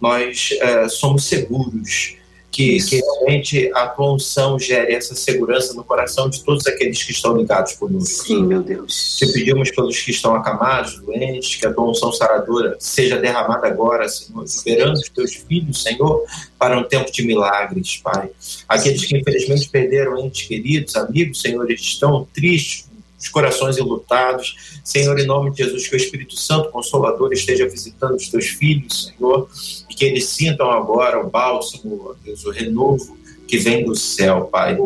nós 0.00 0.48
eh, 0.60 0.88
somos 0.88 1.24
seguros 1.24 2.16
que, 2.50 2.78
que 2.82 2.96
realmente 2.96 3.70
a 3.74 3.86
tua 3.86 4.14
unção 4.14 4.58
gere 4.58 4.92
essa 4.92 5.14
segurança 5.14 5.72
no 5.74 5.84
coração 5.84 6.28
de 6.28 6.42
todos 6.42 6.66
aqueles 6.66 7.02
que 7.02 7.12
estão 7.12 7.36
ligados 7.36 7.74
conosco. 7.74 8.26
Sim, 8.26 8.44
meu 8.44 8.62
Deus. 8.62 9.16
Te 9.16 9.32
pedimos 9.32 9.70
pelos 9.70 9.98
que 10.00 10.10
estão 10.10 10.34
acamados, 10.34 10.98
doentes, 10.98 11.56
que 11.56 11.66
a 11.66 11.72
tua 11.72 11.88
unção 11.88 12.12
saradora 12.12 12.76
seja 12.80 13.18
derramada 13.18 13.68
agora, 13.68 14.08
Senhor, 14.08 14.44
esperando 14.44 14.94
os 14.94 15.08
teus 15.08 15.34
filhos, 15.34 15.82
Senhor, 15.82 16.24
para 16.58 16.76
um 16.76 16.82
tempo 16.82 17.10
de 17.12 17.22
milagres, 17.22 17.98
Pai. 17.98 18.30
Aqueles 18.68 19.04
que 19.04 19.16
infelizmente 19.16 19.68
perderam 19.68 20.18
entes 20.18 20.46
queridos, 20.46 20.96
amigos, 20.96 21.40
Senhor, 21.40 21.64
eles 21.70 21.80
estão 21.80 22.26
tristes, 22.34 22.89
os 23.20 23.28
corações 23.28 23.76
enlutados. 23.76 24.80
Senhor, 24.82 25.18
em 25.18 25.26
nome 25.26 25.50
de 25.50 25.58
Jesus, 25.58 25.86
que 25.86 25.94
o 25.94 25.96
Espírito 25.96 26.36
Santo 26.36 26.70
Consolador 26.70 27.32
esteja 27.32 27.68
visitando 27.68 28.16
os 28.16 28.28
teus 28.28 28.46
filhos, 28.46 29.12
Senhor, 29.14 29.48
e 29.88 29.94
que 29.94 30.04
eles 30.04 30.26
sintam 30.26 30.70
agora 30.70 31.20
o 31.20 31.28
bálsamo, 31.28 32.16
Deus, 32.24 32.44
o 32.44 32.50
renovo 32.50 33.20
que 33.46 33.58
vem 33.58 33.84
do 33.84 33.96
céu, 33.96 34.44
Pai. 34.44 34.78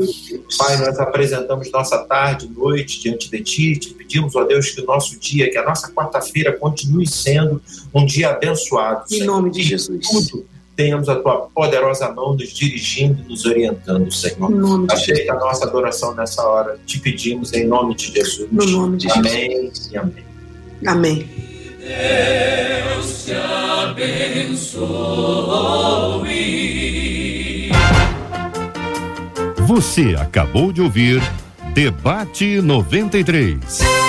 Pai, 0.59 0.77
nós 0.79 0.99
apresentamos 0.99 1.71
nossa 1.71 1.99
tarde, 1.99 2.49
noite 2.49 2.99
diante 2.99 3.31
de 3.31 3.43
Ti, 3.43 3.77
te 3.77 3.93
pedimos, 3.93 4.35
ó 4.35 4.45
Deus, 4.45 4.71
que 4.71 4.81
o 4.81 4.87
nosso 4.87 5.21
dia, 5.21 5.51
que 5.51 5.59
a 5.59 5.65
nossa 5.65 5.93
quarta-feira 5.93 6.51
continue 6.53 7.07
sendo 7.07 7.61
um 7.95 8.07
dia 8.07 8.31
abençoado. 8.31 9.05
Em 9.11 9.19
Senhor. 9.19 9.27
nome 9.27 9.51
de 9.51 9.63
Jesus. 9.63 10.09
Tudo 10.09 10.54
tenhamos 10.77 11.09
a 11.09 11.17
Tua 11.17 11.49
poderosa 11.55 12.11
mão 12.13 12.35
nos 12.35 12.53
dirigindo, 12.53 13.23
nos 13.29 13.45
orientando, 13.45 14.11
Senhor. 14.13 14.51
Jesus. 14.51 14.91
Aceita 14.91 15.33
a 15.33 15.37
nossa 15.37 15.65
adoração 15.67 16.15
nessa 16.15 16.43
hora. 16.43 16.79
Te 16.85 16.99
pedimos 16.99 17.53
em 17.53 17.67
nome 17.67 17.95
de 17.95 18.13
Jesus. 18.13 18.49
No 18.51 18.65
nome 18.67 18.97
de 18.99 19.09
Jesus. 19.09 19.27
amém 19.27 19.73
e 19.91 19.97
amém. 19.97 20.25
Amém. 20.87 21.29
Você 29.67 30.15
acabou 30.19 30.73
de 30.73 30.83
ouvir 30.83 31.23
Debate 31.75 32.61
93. 32.61 34.04